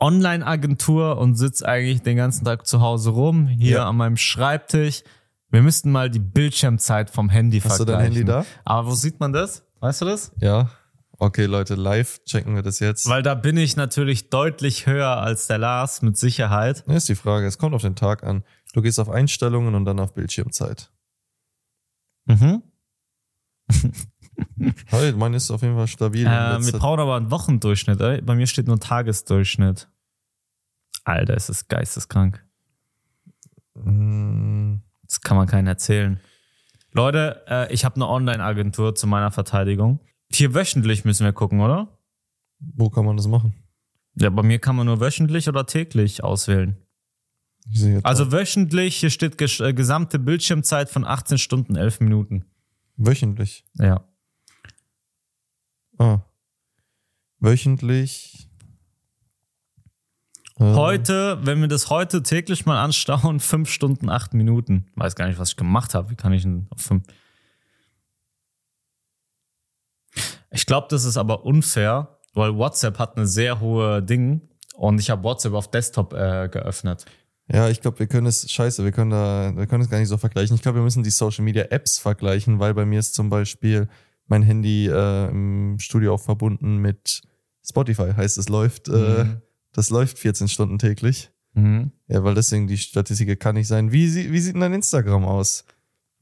Online-Agentur 0.00 1.18
und 1.18 1.34
sitze 1.34 1.66
eigentlich 1.68 2.02
den 2.02 2.16
ganzen 2.16 2.44
Tag 2.44 2.66
zu 2.66 2.80
Hause 2.80 3.10
rum, 3.10 3.46
hier 3.48 3.76
Ja. 3.78 3.88
an 3.88 3.96
meinem 3.96 4.16
Schreibtisch. 4.16 5.02
Wir 5.50 5.62
müssten 5.62 5.90
mal 5.90 6.10
die 6.10 6.18
Bildschirmzeit 6.18 7.10
vom 7.10 7.28
Handy 7.30 7.60
Hast 7.60 7.80
du 7.80 7.84
vergleichen. 7.86 8.04
dein 8.04 8.12
Handy 8.12 8.24
da? 8.24 8.44
Aber 8.64 8.88
wo 8.88 8.94
sieht 8.94 9.18
man 9.18 9.32
das? 9.32 9.64
Weißt 9.80 10.00
du 10.02 10.04
das? 10.04 10.32
Ja. 10.40 10.70
Okay, 11.20 11.46
Leute, 11.46 11.74
live 11.74 12.22
checken 12.24 12.54
wir 12.54 12.62
das 12.62 12.78
jetzt. 12.78 13.08
Weil 13.08 13.22
da 13.22 13.34
bin 13.34 13.56
ich 13.56 13.74
natürlich 13.76 14.30
deutlich 14.30 14.86
höher 14.86 15.16
als 15.16 15.48
der 15.48 15.58
Lars, 15.58 16.00
mit 16.02 16.16
Sicherheit. 16.16 16.84
Das 16.86 16.96
ist 16.98 17.08
die 17.08 17.14
Frage. 17.16 17.46
Es 17.46 17.58
kommt 17.58 17.74
auf 17.74 17.82
den 17.82 17.96
Tag 17.96 18.22
an. 18.22 18.44
Du 18.72 18.82
gehst 18.82 19.00
auf 19.00 19.08
Einstellungen 19.08 19.74
und 19.74 19.84
dann 19.84 19.98
auf 19.98 20.12
Bildschirmzeit. 20.14 20.92
Mhm. 22.26 22.62
Hey, 24.86 25.12
meine 25.12 25.36
ist 25.36 25.50
auf 25.50 25.62
jeden 25.62 25.74
Fall 25.76 25.86
stabil. 25.88 26.26
Äh, 26.26 26.58
wir 26.64 26.72
brauchen 26.72 27.00
aber 27.00 27.16
einen 27.16 27.30
Wochendurchschnitt. 27.30 28.00
Ey. 28.00 28.20
Bei 28.22 28.34
mir 28.34 28.46
steht 28.46 28.66
nur 28.66 28.78
Tagesdurchschnitt. 28.80 29.88
Alter, 31.04 31.34
es 31.34 31.48
ist 31.48 31.68
geisteskrank. 31.68 32.44
Mm, 33.74 34.76
Das 35.06 35.20
kann 35.20 35.36
man 35.36 35.46
keinen 35.46 35.66
erzählen. 35.66 36.20
Leute, 36.92 37.42
äh, 37.48 37.72
ich 37.72 37.84
habe 37.84 37.96
eine 37.96 38.08
Online-Agentur 38.08 38.94
zu 38.94 39.06
meiner 39.06 39.30
Verteidigung. 39.30 40.00
Hier 40.32 40.54
wöchentlich 40.54 41.04
müssen 41.04 41.24
wir 41.24 41.32
gucken, 41.32 41.60
oder? 41.60 41.94
wo 42.60 42.90
kann 42.90 43.04
man 43.04 43.16
das 43.16 43.28
machen? 43.28 43.54
Ja, 44.16 44.30
bei 44.30 44.42
mir 44.42 44.58
kann 44.58 44.74
man 44.74 44.86
nur 44.86 45.00
wöchentlich 45.00 45.48
oder 45.48 45.64
täglich 45.64 46.24
auswählen. 46.24 46.76
Also 48.02 48.32
wöchentlich, 48.32 48.96
hier 48.96 49.10
steht 49.10 49.38
ges 49.38 49.60
äh, 49.60 49.72
gesamte 49.72 50.18
Bildschirmzeit 50.18 50.90
von 50.90 51.04
18 51.04 51.38
Stunden, 51.38 51.76
11 51.76 52.00
Minuten. 52.00 52.44
wöchentlich. 52.96 53.64
Ja. 53.74 54.07
Ah. 55.98 56.20
Wöchentlich. 57.40 58.48
Äh, 60.58 60.74
Heute, 60.74 61.38
wenn 61.42 61.60
wir 61.60 61.68
das 61.68 61.90
heute 61.90 62.22
täglich 62.22 62.66
mal 62.66 62.82
anstauen, 62.82 63.40
5 63.40 63.68
Stunden, 63.70 64.08
8 64.08 64.34
Minuten. 64.34 64.86
Weiß 64.94 65.14
gar 65.14 65.26
nicht, 65.28 65.38
was 65.38 65.50
ich 65.50 65.56
gemacht 65.56 65.94
habe. 65.94 66.10
Wie 66.10 66.16
kann 66.16 66.32
ich 66.32 66.42
denn 66.42 66.66
auf 66.70 66.80
5? 66.80 67.04
Ich 70.50 70.66
glaube, 70.66 70.86
das 70.90 71.04
ist 71.04 71.16
aber 71.16 71.44
unfair, 71.44 72.18
weil 72.34 72.56
WhatsApp 72.56 72.98
hat 72.98 73.16
eine 73.16 73.26
sehr 73.26 73.60
hohe 73.60 74.02
Ding 74.02 74.48
und 74.74 74.98
ich 74.98 75.10
habe 75.10 75.22
WhatsApp 75.22 75.52
auf 75.52 75.70
Desktop 75.70 76.14
äh, 76.14 76.48
geöffnet. 76.50 77.04
Ja, 77.50 77.68
ich 77.68 77.80
glaube, 77.80 77.98
wir 77.98 78.06
können 78.06 78.26
es, 78.26 78.50
scheiße, 78.50 78.84
wir 78.84 78.92
können 78.92 79.10
da, 79.10 79.52
wir 79.54 79.66
können 79.66 79.82
es 79.82 79.90
gar 79.90 79.98
nicht 79.98 80.08
so 80.08 80.18
vergleichen. 80.18 80.54
Ich 80.56 80.62
glaube, 80.62 80.78
wir 80.78 80.82
müssen 80.82 81.02
die 81.02 81.10
Social 81.10 81.44
Media 81.44 81.64
Apps 81.64 81.98
vergleichen, 81.98 82.58
weil 82.58 82.74
bei 82.74 82.84
mir 82.84 82.98
ist 82.98 83.14
zum 83.14 83.30
Beispiel 83.30 83.88
mein 84.28 84.42
Handy 84.42 84.86
äh, 84.86 85.28
im 85.30 85.78
Studio 85.78 86.14
auch 86.14 86.20
verbunden 86.20 86.76
mit 86.78 87.22
Spotify, 87.66 88.12
heißt 88.16 88.38
es 88.38 88.48
läuft, 88.48 88.88
äh, 88.88 89.24
Mhm. 89.24 89.42
das 89.72 89.90
läuft 89.90 90.18
14 90.18 90.48
Stunden 90.48 90.78
täglich. 90.78 91.30
Mhm. 91.54 91.92
Ja, 92.06 92.22
weil 92.24 92.34
deswegen 92.34 92.66
die 92.66 92.78
Statistik 92.78 93.40
kann 93.40 93.54
nicht 93.56 93.68
sein. 93.68 93.90
Wie, 93.92 94.14
wie 94.32 94.38
sieht 94.40 94.54
denn 94.54 94.60
dein 94.60 94.74
Instagram 94.74 95.24
aus? 95.24 95.64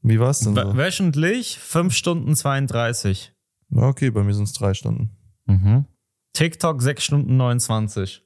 Wie 0.01 0.19
war's 0.19 0.39
denn 0.39 0.55
Wö- 0.57 0.71
so? 0.71 0.77
Wöchentlich 0.77 1.59
5 1.59 1.93
Stunden 1.93 2.35
32. 2.35 3.33
Ja, 3.69 3.83
okay, 3.83 4.09
bei 4.09 4.23
mir 4.23 4.33
sind 4.33 4.45
es 4.45 4.53
drei 4.53 4.73
Stunden. 4.73 5.11
Mhm. 5.45 5.85
TikTok 6.33 6.81
6 6.81 7.03
Stunden 7.03 7.35
29. 7.37 8.23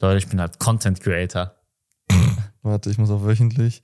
Leute, 0.00 0.18
ich 0.18 0.28
bin 0.28 0.40
halt 0.40 0.58
Content 0.58 1.00
Creator. 1.00 1.54
Warte, 2.62 2.90
ich 2.90 2.98
muss 2.98 3.10
auf 3.10 3.24
wöchentlich 3.24 3.82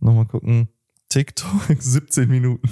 nochmal 0.00 0.26
gucken. 0.26 0.68
TikTok 1.08 1.76
17 1.78 2.28
Minuten. 2.28 2.68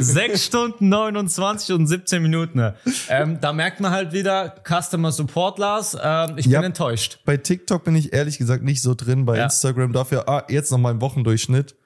6 0.00 0.44
Stunden 0.44 0.88
29 0.88 1.74
und 1.74 1.86
17 1.86 2.22
Minuten. 2.22 2.72
Ähm, 3.08 3.38
da 3.40 3.52
merkt 3.52 3.80
man 3.80 3.90
halt 3.90 4.12
wieder, 4.12 4.54
Customer 4.66 5.12
Support, 5.12 5.58
Lars, 5.58 5.96
ähm, 6.00 6.38
ich 6.38 6.46
Ja. 6.46 6.60
bin 6.60 6.68
enttäuscht. 6.68 7.20
Bei 7.24 7.36
TikTok 7.36 7.84
bin 7.84 7.94
ich 7.96 8.12
ehrlich 8.12 8.38
gesagt 8.38 8.62
nicht 8.64 8.80
so 8.82 8.94
drin. 8.94 9.24
Bei 9.26 9.36
Ja. 9.36 9.44
Instagram 9.44 9.92
dafür, 9.92 10.28
ah, 10.28 10.44
jetzt 10.48 10.70
noch 10.72 10.78
mal 10.78 10.90
im 10.92 11.00
Wochendurchschnitt. 11.00 11.76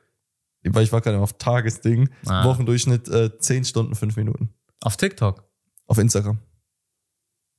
Weil 0.65 0.85
ich 0.85 0.93
war 0.93 1.01
gerade 1.01 1.19
auf 1.19 1.33
Tagesding. 1.39 2.09
Ah. 2.27 2.45
Wochendurchschnitt 2.45 3.09
äh, 3.09 3.37
10 3.37 3.65
Stunden, 3.65 3.97
5 3.97 4.15
Minuten. 4.17 4.51
Auf 4.81 4.97
TikTok. 4.97 5.43
Auf 5.89 5.99
Instagram. 5.99 6.39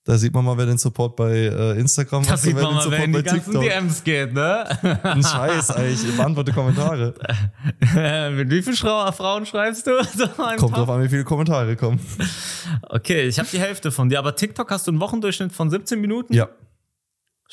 Da 0.05 0.17
sieht 0.17 0.33
man 0.33 0.43
mal, 0.43 0.57
wer 0.57 0.65
den 0.65 0.77
Support 0.77 1.15
bei 1.15 1.31
äh, 1.31 1.79
Instagram 1.79 2.23
Da 2.23 2.31
macht 2.31 2.39
und 2.39 2.43
sieht 2.43 2.55
wer 2.57 2.63
man 2.63 2.71
den 2.71 2.77
mal, 2.77 2.91
wer 2.91 3.03
in 3.05 3.13
die 3.13 3.21
bei 3.21 3.21
ganzen 3.21 3.61
DMs 3.61 4.03
geht, 4.03 4.33
ne? 4.33 5.01
Ein 5.01 5.23
Scheiß 5.23 5.71
eigentlich. 5.71 6.09
Ich 6.09 6.17
beantworte 6.17 6.51
Kommentare. 6.51 7.13
Mit 8.35 8.49
wie 8.51 8.61
vielen 8.61 8.75
Frauen 8.75 9.45
schreibst 9.45 9.87
du? 9.87 9.91
So 10.13 10.27
Kommt 10.57 10.75
drauf 10.75 10.89
an, 10.89 11.03
wie 11.03 11.09
viele 11.09 11.23
Kommentare 11.23 11.77
kommen. 11.77 11.99
Okay, 12.89 13.23
ich 13.27 13.39
habe 13.39 13.47
die 13.51 13.59
Hälfte 13.59 13.91
von 13.91 14.09
dir, 14.09 14.19
aber 14.19 14.35
TikTok 14.35 14.69
hast 14.69 14.87
du 14.87 14.91
einen 14.91 14.99
Wochendurchschnitt 14.99 15.53
von 15.53 15.69
17 15.69 15.99
Minuten? 16.01 16.33
Ja, 16.33 16.49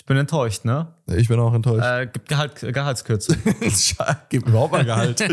Ich 0.00 0.06
bin 0.06 0.16
enttäuscht, 0.16 0.64
ne? 0.64 0.94
ich 1.08 1.28
bin 1.28 1.38
auch 1.38 1.52
enttäuscht. 1.52 1.86
Äh, 1.86 2.06
gibt 2.06 2.26
Gehalt, 2.26 2.58
Gehaltskürzung. 2.58 3.36
Gib 4.30 4.48
überhaupt 4.48 4.72
mal 4.72 4.84
Gehalt. 4.84 5.22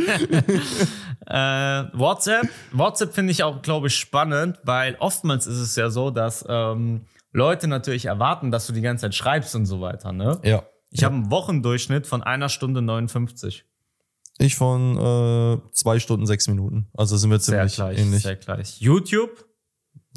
Äh, 1.30 1.36
WhatsApp. 1.94 2.48
WhatsApp 2.72 3.14
finde 3.14 3.32
ich 3.32 3.44
auch, 3.44 3.62
glaube 3.62 3.88
ich, 3.88 3.96
spannend, 3.96 4.60
weil 4.64 4.96
oftmals 5.00 5.46
ist 5.46 5.58
es 5.58 5.76
ja 5.76 5.90
so, 5.90 6.10
dass 6.10 6.46
ähm, 6.48 7.02
Leute 7.34 7.68
natürlich 7.68 8.06
erwarten, 8.06 8.50
dass 8.50 8.66
du 8.68 8.72
die 8.72 8.80
ganze 8.80 9.02
Zeit 9.02 9.16
schreibst 9.16 9.54
und 9.56 9.66
so 9.66 9.82
weiter. 9.82 10.14
Ne? 10.14 10.40
ja. 10.44 10.64
Ich 10.90 11.04
habe 11.04 11.16
einen 11.16 11.30
Wochendurchschnitt 11.30 12.08
von 12.08 12.24
einer 12.24 12.48
Stunde 12.48 12.82
59. 12.82 13.66
Ich 14.38 14.56
von 14.56 14.98
äh, 14.98 15.72
zwei 15.74 16.00
Stunden, 16.00 16.26
sechs 16.26 16.48
Minuten. 16.48 16.88
Also 16.94 17.18
sind 17.18 17.30
wir 17.30 17.40
Sehr 17.40 17.56
ziemlich 17.68 17.76
gleich, 17.76 18.00
ähnlich. 18.00 18.24
sehr 18.24 18.36
gleich. 18.38 18.80
YouTube 18.80 19.46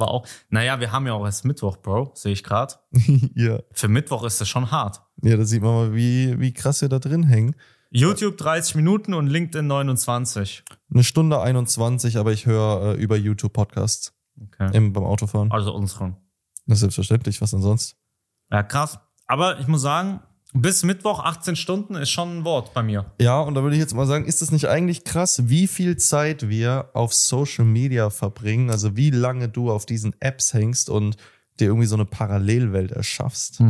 war 0.01 0.09
auch. 0.09 0.27
Naja, 0.49 0.81
wir 0.81 0.91
haben 0.93 1.07
ja 1.07 1.13
auch 1.13 1.25
erst 1.25 1.45
Mittwoch, 1.45 1.77
Bro, 1.77 2.13
sehe 2.15 2.33
ich 2.33 2.43
gerade. 2.43 2.75
ja. 3.35 3.61
Für 3.73 3.89
Mittwoch 3.89 4.25
ist 4.25 4.41
das 4.41 4.49
schon 4.49 4.71
hart. 4.71 5.03
ja, 5.23 5.37
da 5.37 5.45
sieht 5.45 5.63
man 5.63 5.73
mal, 5.75 5.95
wie, 5.95 6.39
wie 6.41 6.53
krass 6.53 6.81
wir 6.83 6.89
da 6.89 6.99
drin 6.99 7.23
hängen. 7.25 7.55
YouTube 7.93 8.37
30 8.37 8.77
Minuten 8.77 9.15
und 9.15 9.27
LinkedIn 9.27 9.67
29. 9.67 10.65
Eine 10.93 11.05
Stunde 11.05 11.41
21, 11.41 12.19
aber 12.19 12.33
ich 12.33 12.47
höre 12.47 12.95
äh, 12.95 13.03
über 13.03 13.17
YouTube 13.17 13.53
Podcasts 13.53 14.13
Okay. 14.43 14.71
im, 14.75 14.93
beim 14.95 15.05
Autofahren. 15.05 15.53
Also 15.53 15.75
unseren. 15.75 16.17
Das 16.67 16.77
ist 16.77 16.81
selbstverständlich, 16.81 17.43
was 17.43 17.51
denn 17.51 17.61
sonst? 17.61 17.97
Ja, 18.51 18.63
krass. 18.63 18.99
Aber 19.27 19.61
ich 19.61 19.67
muss 19.67 19.83
sagen, 19.83 20.21
bis 20.53 20.83
Mittwoch 20.83 21.21
18 21.21 21.57
Stunden 21.57 21.95
ist 21.95 22.11
schon 22.11 22.39
ein 22.39 22.45
Wort 22.45 22.75
bei 22.75 22.83
mir. 22.83 23.07
Ja, 23.21 23.41
und 23.41 23.55
da 23.55 23.63
würde 23.63 23.77
ich 23.77 23.81
jetzt 23.81 23.95
mal 23.95 24.07
sagen, 24.07 24.25
ist 24.25 24.43
es 24.43 24.51
nicht 24.51 24.69
eigentlich 24.69 25.05
krass, 25.05 25.49
wie 25.49 25.67
viel 25.67 25.97
Zeit 25.97 26.49
wir 26.49 26.91
auf 26.95 27.15
Social 27.15 27.65
Media 27.65 28.11
verbringen? 28.11 28.71
Also 28.71 28.97
wie 28.97 29.11
lange 29.11 29.49
du 29.49 29.71
auf 29.71 29.87
diesen 29.87 30.15
Apps 30.21 30.53
hängst 30.53 30.91
und 30.91 31.17
dir 31.61 31.69
irgendwie 31.69 31.87
so 31.87 31.95
eine 31.95 32.05
Parallelwelt 32.05 32.91
erschaffst? 32.91 33.61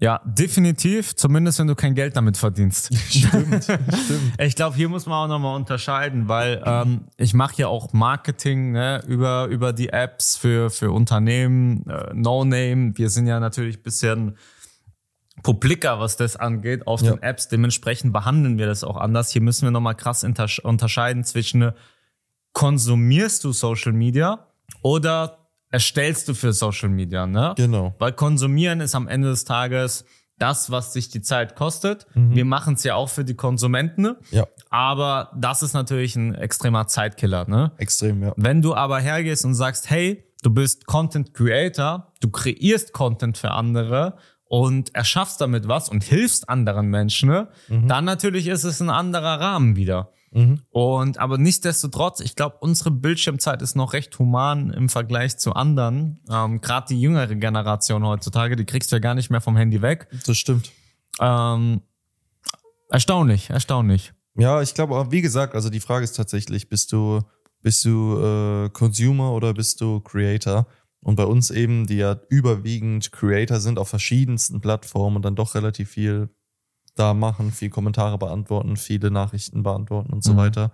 Ja, 0.00 0.20
definitiv. 0.24 1.14
Zumindest 1.14 1.58
wenn 1.58 1.66
du 1.66 1.74
kein 1.74 1.94
Geld 1.94 2.16
damit 2.16 2.36
verdienst. 2.36 2.94
Stimmt, 3.10 3.64
stimmt. 3.64 3.82
Ich 4.38 4.56
glaube, 4.56 4.76
hier 4.76 4.88
muss 4.88 5.06
man 5.06 5.24
auch 5.24 5.28
nochmal 5.28 5.56
unterscheiden, 5.56 6.28
weil 6.28 6.62
ähm, 6.64 7.06
ich 7.16 7.32
mache 7.32 7.54
ja 7.56 7.68
auch 7.68 7.92
Marketing 7.92 8.72
ne, 8.72 9.02
über, 9.06 9.46
über 9.46 9.72
die 9.72 9.90
Apps 9.90 10.36
für, 10.36 10.70
für 10.70 10.90
Unternehmen, 10.90 11.86
äh, 11.86 12.12
No-Name. 12.12 12.92
Wir 12.96 13.08
sind 13.08 13.26
ja 13.26 13.40
natürlich 13.40 13.78
ein 13.78 13.82
bisschen 13.82 14.36
publiker, 15.44 16.00
was 16.00 16.16
das 16.16 16.34
angeht, 16.34 16.88
auf 16.88 17.02
Ja. 17.02 17.12
den 17.12 17.22
Apps. 17.22 17.46
Dementsprechend 17.48 18.12
behandeln 18.12 18.58
wir 18.58 18.66
das 18.66 18.82
auch 18.82 18.96
anders. 18.96 19.30
Hier 19.30 19.42
müssen 19.42 19.64
wir 19.66 19.70
nochmal 19.70 19.94
krass 19.94 20.24
untersch- 20.24 20.60
unterscheiden 20.60 21.22
zwischen 21.22 21.62
äh, 21.62 21.72
konsumierst 22.52 23.44
du 23.44 23.52
Social 23.52 23.92
Media 23.92 24.46
oder 24.82 25.38
erstellst 25.70 26.28
du 26.28 26.34
für 26.34 26.52
Social 26.52 26.88
Media, 26.88 27.26
ne? 27.26 27.52
Genau. 27.56 27.94
Weil 27.98 28.12
konsumieren 28.12 28.80
ist 28.80 28.94
am 28.94 29.08
Ende 29.08 29.28
des 29.28 29.44
Tages 29.44 30.04
das, 30.38 30.70
was 30.70 30.92
sich 30.92 31.08
die 31.10 31.20
Zeit 31.22 31.54
kostet. 31.56 32.06
Mhm. 32.14 32.34
Wir 32.34 32.44
machen 32.44 32.74
es 32.74 32.82
ja 32.84 32.94
auch 32.96 33.08
für 33.08 33.24
die 33.24 33.34
Konsumenten? 33.34 34.16
Ja, 34.30 34.46
aber 34.70 35.30
das 35.36 35.62
ist 35.62 35.74
natürlich 35.74 36.16
ein 36.16 36.34
extremer 36.34 36.86
Zeitkiller. 36.88 37.48
Ne? 37.48 37.72
extrem, 37.78 38.22
ja. 38.22 38.32
Wenn 38.36 38.62
du 38.62 38.74
aber 38.74 38.98
hergehst 39.00 39.44
und 39.44 39.54
sagst, 39.54 39.90
hey, 39.90 40.24
du 40.42 40.50
bist 40.50 40.86
Content 40.86 41.34
Creator, 41.34 42.12
du 42.20 42.30
kreierst 42.30 42.92
Content 42.92 43.38
für 43.38 43.50
andere 43.52 44.16
und 44.46 44.94
erschaffst 44.94 45.40
damit 45.40 45.68
was 45.68 45.88
und 45.88 46.04
hilfst 46.04 46.48
anderen 46.48 46.88
Menschen, 46.88 47.28
ne? 47.28 47.48
dann 47.68 48.04
natürlich 48.04 48.46
ist 48.46 48.64
es 48.64 48.80
ein 48.80 48.90
anderer 48.90 49.40
Rahmen 49.40 49.76
wieder. 49.76 50.12
Mhm. 50.34 50.62
Und 50.70 51.18
aber 51.18 51.38
nichtsdestotrotz, 51.38 52.20
ich 52.20 52.34
glaube, 52.34 52.56
unsere 52.60 52.90
Bildschirmzeit 52.90 53.62
ist 53.62 53.76
noch 53.76 53.92
recht 53.92 54.18
human 54.18 54.70
im 54.70 54.88
Vergleich 54.88 55.38
zu 55.38 55.52
anderen. 55.52 56.20
Ähm, 56.28 56.60
Gerade 56.60 56.88
die 56.88 57.00
jüngere 57.00 57.36
Generation 57.36 58.04
heutzutage, 58.04 58.56
die 58.56 58.64
kriegst 58.64 58.90
du 58.90 58.96
ja 58.96 59.00
gar 59.00 59.14
nicht 59.14 59.30
mehr 59.30 59.40
vom 59.40 59.56
Handy 59.56 59.80
weg. 59.80 60.08
Das 60.26 60.36
stimmt. 60.36 60.72
Ähm, 61.20 61.82
erstaunlich, 62.90 63.50
erstaunlich. 63.50 64.12
Ja, 64.34 64.60
ich 64.60 64.74
glaube, 64.74 65.06
wie 65.10 65.22
gesagt, 65.22 65.54
also 65.54 65.70
die 65.70 65.78
Frage 65.78 66.02
ist 66.02 66.16
tatsächlich, 66.16 66.68
bist 66.68 66.90
du, 66.90 67.20
bist 67.62 67.84
du 67.84 68.18
äh, 68.18 68.70
Consumer 68.70 69.30
oder 69.32 69.54
bist 69.54 69.80
du 69.80 70.00
Creator? 70.00 70.66
Und 71.04 71.16
bei 71.16 71.24
uns 71.24 71.50
eben, 71.50 71.86
die 71.86 71.98
ja 71.98 72.18
überwiegend 72.28 73.12
Creator 73.12 73.60
sind 73.60 73.78
auf 73.78 73.88
verschiedensten 73.88 74.60
Plattformen 74.60 75.16
und 75.16 75.24
dann 75.24 75.36
doch 75.36 75.54
relativ 75.54 75.90
viel 75.90 76.30
da 76.96 77.12
machen, 77.14 77.52
viel 77.52 77.70
Kommentare 77.70 78.18
beantworten, 78.18 78.76
viele 78.76 79.10
Nachrichten 79.10 79.62
beantworten 79.62 80.12
und 80.12 80.24
so 80.24 80.32
Mhm. 80.32 80.36
weiter. 80.38 80.72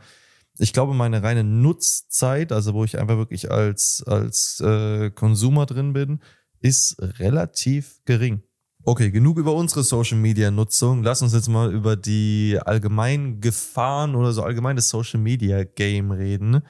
Ich 0.59 0.73
glaube, 0.73 0.95
meine 0.95 1.23
reine 1.23 1.43
Nutzzeit, 1.45 2.53
also 2.53 2.75
wo 2.75 2.85
ich 2.85 2.99
einfach 2.99 3.17
wirklich 3.17 3.51
als, 3.51 4.05
als 4.07 4.61
äh, 4.61 5.11
Consumer 5.11 5.67
drin 5.67 5.93
bin, 5.93 6.21
ist 6.61 6.97
relativ 7.19 8.01
gering. 8.05 8.43
Okay, 8.85 9.11
genug 9.11 9.39
über 9.39 9.55
unsere 9.55 9.83
Social 9.83 10.19
Media 10.19 10.51
Nutzung. 10.51 11.03
Lass 11.03 11.23
uns 11.23 11.35
jetzt 11.35 11.49
mal 11.49 11.73
über 11.73 11.97
die 11.97 12.59
allgemeinen 12.65 13.41
Gefahren 13.41 14.15
oder 14.15 14.33
so 14.33 14.43
allgemein 14.43 14.77
das 14.77 14.89
Social 14.89 15.21
Media 15.21 15.65
Game 15.65 16.11
reden. 16.13 16.63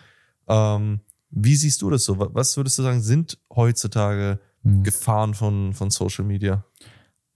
Ähm, 0.49 1.01
wie 1.31 1.57
siehst 1.57 1.81
du 1.83 1.91
das 1.91 2.05
so? 2.05 2.19
Wa- 2.19 2.31
Was 2.33 2.57
würdest 2.57 2.79
du 2.79 2.83
sagen, 2.83 3.01
sind 3.01 3.39
heutzutage 3.55 4.39
Mhm. 4.63 4.83
Gefahren 4.83 5.33
von, 5.35 5.73
von 5.73 5.91
Social 5.91 6.25
Media? 6.25 6.65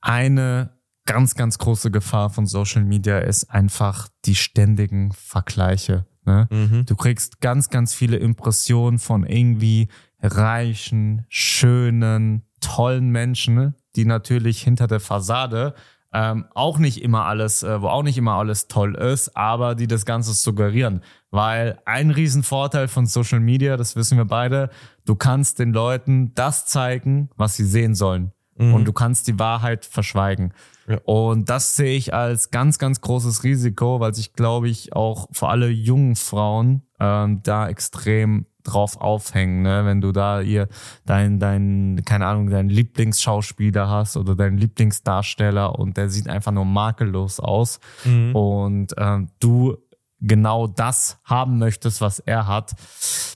eine 0.01 0.71
ganz, 1.07 1.35
ganz 1.35 1.59
große 1.59 1.91
Gefahr 1.91 2.31
von 2.31 2.47
Social 2.47 2.85
Media 2.85 3.19
ist 3.19 3.45
einfach 3.51 4.09
die 4.27 4.35
ständigen 4.35 5.13
Vergleiche. 5.13 6.07
Ne? 6.27 6.49
Mhm. 6.51 6.85
Du 6.87 6.97
kriegst 6.97 7.41
ganz, 7.41 7.71
ganz 7.71 7.95
viele 7.95 8.17
Impressionen 8.17 8.99
von 8.99 9.25
irgendwie 9.25 9.89
reichen, 10.23 11.25
schönen, 11.29 12.43
tollen 12.61 13.11
Menschen, 13.11 13.55
ne? 13.55 13.75
die 13.97 14.05
natürlich 14.07 14.63
hinter 14.63 14.87
der 14.87 15.01
Fassade 15.01 15.75
ähm, 16.15 16.47
auch 16.55 16.79
nicht 16.79 17.03
immer 17.03 17.27
alles, 17.27 17.63
äh, 17.65 17.83
wo 17.83 17.89
auch 17.89 18.05
nicht 18.05 18.17
immer 18.17 18.35
alles 18.35 18.69
toll 18.69 18.95
ist, 18.95 19.37
aber 19.37 19.75
die 19.75 19.89
das 19.89 20.07
Ganze 20.07 20.33
suggerieren. 20.33 21.03
Weil 21.31 21.81
ein 21.85 22.11
Riesenvorteil 22.11 22.87
von 22.89 23.07
Social 23.07 23.41
Media, 23.41 23.77
das 23.77 23.97
wissen 23.97 24.17
wir 24.17 24.25
beide, 24.25 24.71
du 25.05 25.17
kannst 25.17 25.59
den 25.59 25.73
Leuten 25.73 26.33
das 26.35 26.67
zeigen, 26.67 27.31
was 27.37 27.57
sie 27.57 27.65
sehen 27.65 27.95
sollen. 27.95 28.33
Und 28.57 28.85
du 28.85 28.93
kannst 28.93 29.27
die 29.27 29.39
Wahrheit 29.41 29.85
verschweigen. 29.85 30.55
Ja. 30.87 30.99
Und 31.05 31.51
das 31.51 31.75
sehe 31.75 31.97
ich 31.97 32.15
als 32.15 32.53
ganz, 32.53 32.79
ganz 32.79 33.01
großes 33.01 33.43
Risiko, 33.43 33.99
weil 33.99 34.15
sich, 34.15 34.35
glaube 34.35 34.69
ich, 34.69 34.93
auch 34.93 35.27
für 35.33 35.49
alle 35.49 35.69
jungen 35.69 36.15
Frauen 36.15 36.83
ähm, 37.01 37.43
da 37.43 37.69
extrem 37.69 38.47
drauf 38.65 39.01
aufhängen, 39.01 39.63
ne? 39.63 39.85
wenn 39.85 40.01
du 40.01 40.11
da 40.13 40.41
ihr 40.41 40.69
dein, 41.07 41.39
dein, 41.39 42.03
keine 42.05 42.27
Ahnung, 42.27 42.51
deinen 42.51 42.69
Lieblingsschauspieler 42.71 43.89
hast 43.89 44.17
oder 44.17 44.35
deinen 44.35 44.59
Lieblingsdarsteller 44.59 45.79
und 45.79 45.97
der 45.97 46.09
sieht 46.09 46.29
einfach 46.29 46.53
nur 46.53 46.65
makellos 46.65 47.41
aus 47.41 47.79
Mhm. 48.05 48.35
und 48.35 48.95
ähm, 48.99 49.29
du 49.41 49.77
genau 50.21 50.67
das 50.67 51.19
haben 51.25 51.59
möchtest, 51.59 52.01
was 52.01 52.19
er 52.19 52.47
hat, 52.47 52.73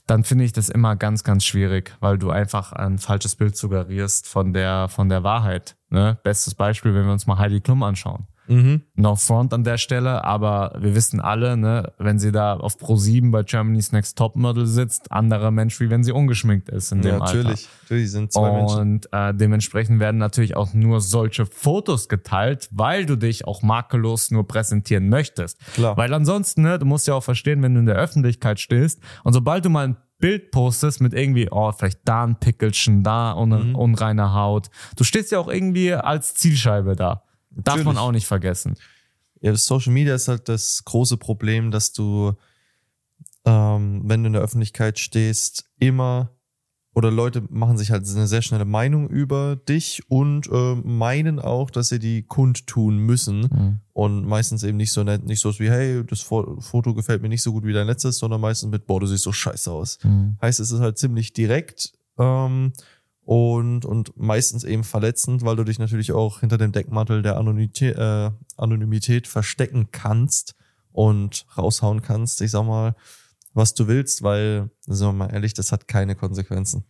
dann 0.06 0.24
finde 0.24 0.44
ich 0.44 0.52
das 0.52 0.70
immer 0.70 0.96
ganz, 0.96 1.22
ganz 1.22 1.44
schwierig, 1.44 1.94
weil 2.00 2.16
du 2.16 2.30
einfach 2.30 2.72
ein 2.72 2.98
falsches 2.98 3.36
Bild 3.36 3.56
suggerierst 3.56 4.26
von 4.26 4.54
der, 4.54 4.88
von 4.88 5.08
der 5.10 5.22
Wahrheit. 5.22 5.76
Ne? 5.90 6.18
Bestes 6.22 6.54
Beispiel, 6.54 6.94
wenn 6.94 7.04
wir 7.04 7.12
uns 7.12 7.26
mal 7.26 7.36
Heidi 7.38 7.60
Klum 7.60 7.82
anschauen. 7.82 8.26
Mhm. 8.48 8.82
No 8.94 9.14
front 9.16 9.52
an 9.54 9.64
der 9.64 9.78
Stelle, 9.78 10.24
aber 10.24 10.74
wir 10.80 10.94
wissen 10.94 11.20
alle, 11.20 11.56
ne, 11.56 11.92
wenn 11.98 12.18
sie 12.18 12.32
da 12.32 12.54
auf 12.56 12.76
Pro7 12.76 13.30
bei 13.30 13.42
Germany's 13.42 13.92
Next 13.92 14.16
Topmodel 14.18 14.66
sitzt, 14.66 15.12
anderer 15.12 15.50
Mensch, 15.50 15.78
wie 15.80 15.90
wenn 15.90 16.02
sie 16.04 16.12
ungeschminkt 16.12 16.68
ist 16.68 16.92
in 16.92 17.02
dem 17.02 17.16
Ja, 17.16 17.20
Alter. 17.20 17.36
natürlich. 17.38 17.68
Natürlich 17.82 18.10
sind 18.10 18.32
zwei 18.32 18.50
Menschen. 18.52 18.78
Und 18.80 19.08
äh, 19.12 19.34
dementsprechend 19.34 20.00
werden 20.00 20.18
natürlich 20.18 20.56
auch 20.56 20.72
nur 20.74 21.00
solche 21.00 21.46
Fotos 21.46 22.08
geteilt, 22.08 22.68
weil 22.72 23.06
du 23.06 23.16
dich 23.16 23.46
auch 23.46 23.62
makellos 23.62 24.30
nur 24.30 24.46
präsentieren 24.48 25.08
möchtest. 25.08 25.58
Klar. 25.74 25.96
Weil 25.96 26.12
ansonsten, 26.14 26.62
ne, 26.62 26.78
du 26.78 26.86
musst 26.86 27.06
ja 27.06 27.14
auch 27.14 27.24
verstehen, 27.24 27.62
wenn 27.62 27.74
du 27.74 27.80
in 27.80 27.86
der 27.86 27.96
Öffentlichkeit 27.96 28.60
stehst 28.60 29.00
und 29.24 29.32
sobald 29.32 29.64
du 29.64 29.70
mal 29.70 29.88
ein 29.88 29.96
Bild 30.20 30.50
postest 30.50 31.00
mit 31.00 31.14
irgendwie, 31.14 31.48
oh, 31.48 31.70
vielleicht 31.70 32.00
da 32.04 32.24
ein 32.24 32.40
Pickelchen, 32.40 33.04
da 33.04 33.32
un 33.34 33.50
Mhm. 33.70 33.74
unreine 33.76 34.34
Haut. 34.34 34.68
Du 34.96 35.04
stehst 35.04 35.30
ja 35.30 35.38
auch 35.38 35.46
irgendwie 35.46 35.92
als 35.94 36.34
Zielscheibe 36.34 36.96
da. 36.96 37.22
Darf 37.50 37.76
man 37.76 37.84
Natürlich. 37.86 37.98
auch 37.98 38.12
nicht 38.12 38.26
vergessen. 38.26 38.76
Ja, 39.40 39.52
das 39.52 39.66
Social 39.66 39.92
Media 39.92 40.14
ist 40.14 40.28
halt 40.28 40.48
das 40.48 40.84
große 40.84 41.16
Problem, 41.16 41.70
dass 41.70 41.92
du, 41.92 42.34
ähm, 43.44 44.02
wenn 44.04 44.22
du 44.22 44.26
in 44.28 44.32
der 44.32 44.42
Öffentlichkeit 44.42 44.98
stehst, 44.98 45.64
immer 45.78 46.30
oder 46.94 47.10
Leute 47.12 47.44
machen 47.50 47.78
sich 47.78 47.92
halt 47.92 48.08
eine 48.08 48.26
sehr 48.26 48.42
schnelle 48.42 48.64
Meinung 48.64 49.08
über 49.08 49.54
dich 49.54 50.02
und 50.08 50.48
äh, 50.50 50.74
meinen 50.74 51.38
auch, 51.38 51.70
dass 51.70 51.90
sie 51.90 52.00
die 52.00 52.24
kundtun 52.24 52.98
müssen 52.98 53.40
Mhm. 53.42 53.80
und 53.92 54.26
meistens 54.26 54.64
eben 54.64 54.78
nicht 54.78 54.92
so 54.92 55.04
nett, 55.04 55.24
nicht 55.24 55.40
so 55.40 55.56
wie, 55.60 55.70
hey, 55.70 56.02
das 56.04 56.20
Fo- 56.22 56.60
Foto 56.60 56.94
gefällt 56.94 57.22
mir 57.22 57.28
nicht 57.28 57.42
so 57.42 57.52
gut 57.52 57.64
wie 57.64 57.72
dein 57.72 57.86
letztes, 57.86 58.18
sondern 58.18 58.40
meistens 58.40 58.70
mit, 58.70 58.86
boah, 58.86 58.98
du 58.98 59.06
siehst 59.06 59.22
so 59.22 59.32
scheiße 59.32 59.70
aus. 59.70 59.98
Mhm. 60.02 60.36
Heißt, 60.42 60.58
es 60.58 60.72
ist 60.72 60.80
halt 60.80 60.98
ziemlich 60.98 61.32
direkt 61.32 61.92
ähm, 62.18 62.72
und, 63.28 63.84
und 63.84 64.16
meistens 64.16 64.64
eben 64.64 64.84
verletzend, 64.84 65.44
weil 65.44 65.54
du 65.54 65.62
dich 65.62 65.78
natürlich 65.78 66.12
auch 66.12 66.40
hinter 66.40 66.56
dem 66.56 66.72
Deckmantel 66.72 67.20
der 67.20 67.36
Anonymität, 67.36 67.94
äh, 67.94 68.30
Anonymität 68.56 69.26
verstecken 69.26 69.88
kannst 69.92 70.54
und 70.92 71.44
raushauen 71.54 72.00
kannst, 72.00 72.40
ich 72.40 72.50
sag 72.50 72.64
mal, 72.64 72.96
was 73.52 73.74
du 73.74 73.86
willst, 73.86 74.22
weil, 74.22 74.70
sagen 74.86 75.18
wir 75.18 75.26
mal 75.26 75.34
ehrlich, 75.34 75.52
das 75.52 75.72
hat 75.72 75.88
keine 75.88 76.14
Konsequenzen. 76.14 76.84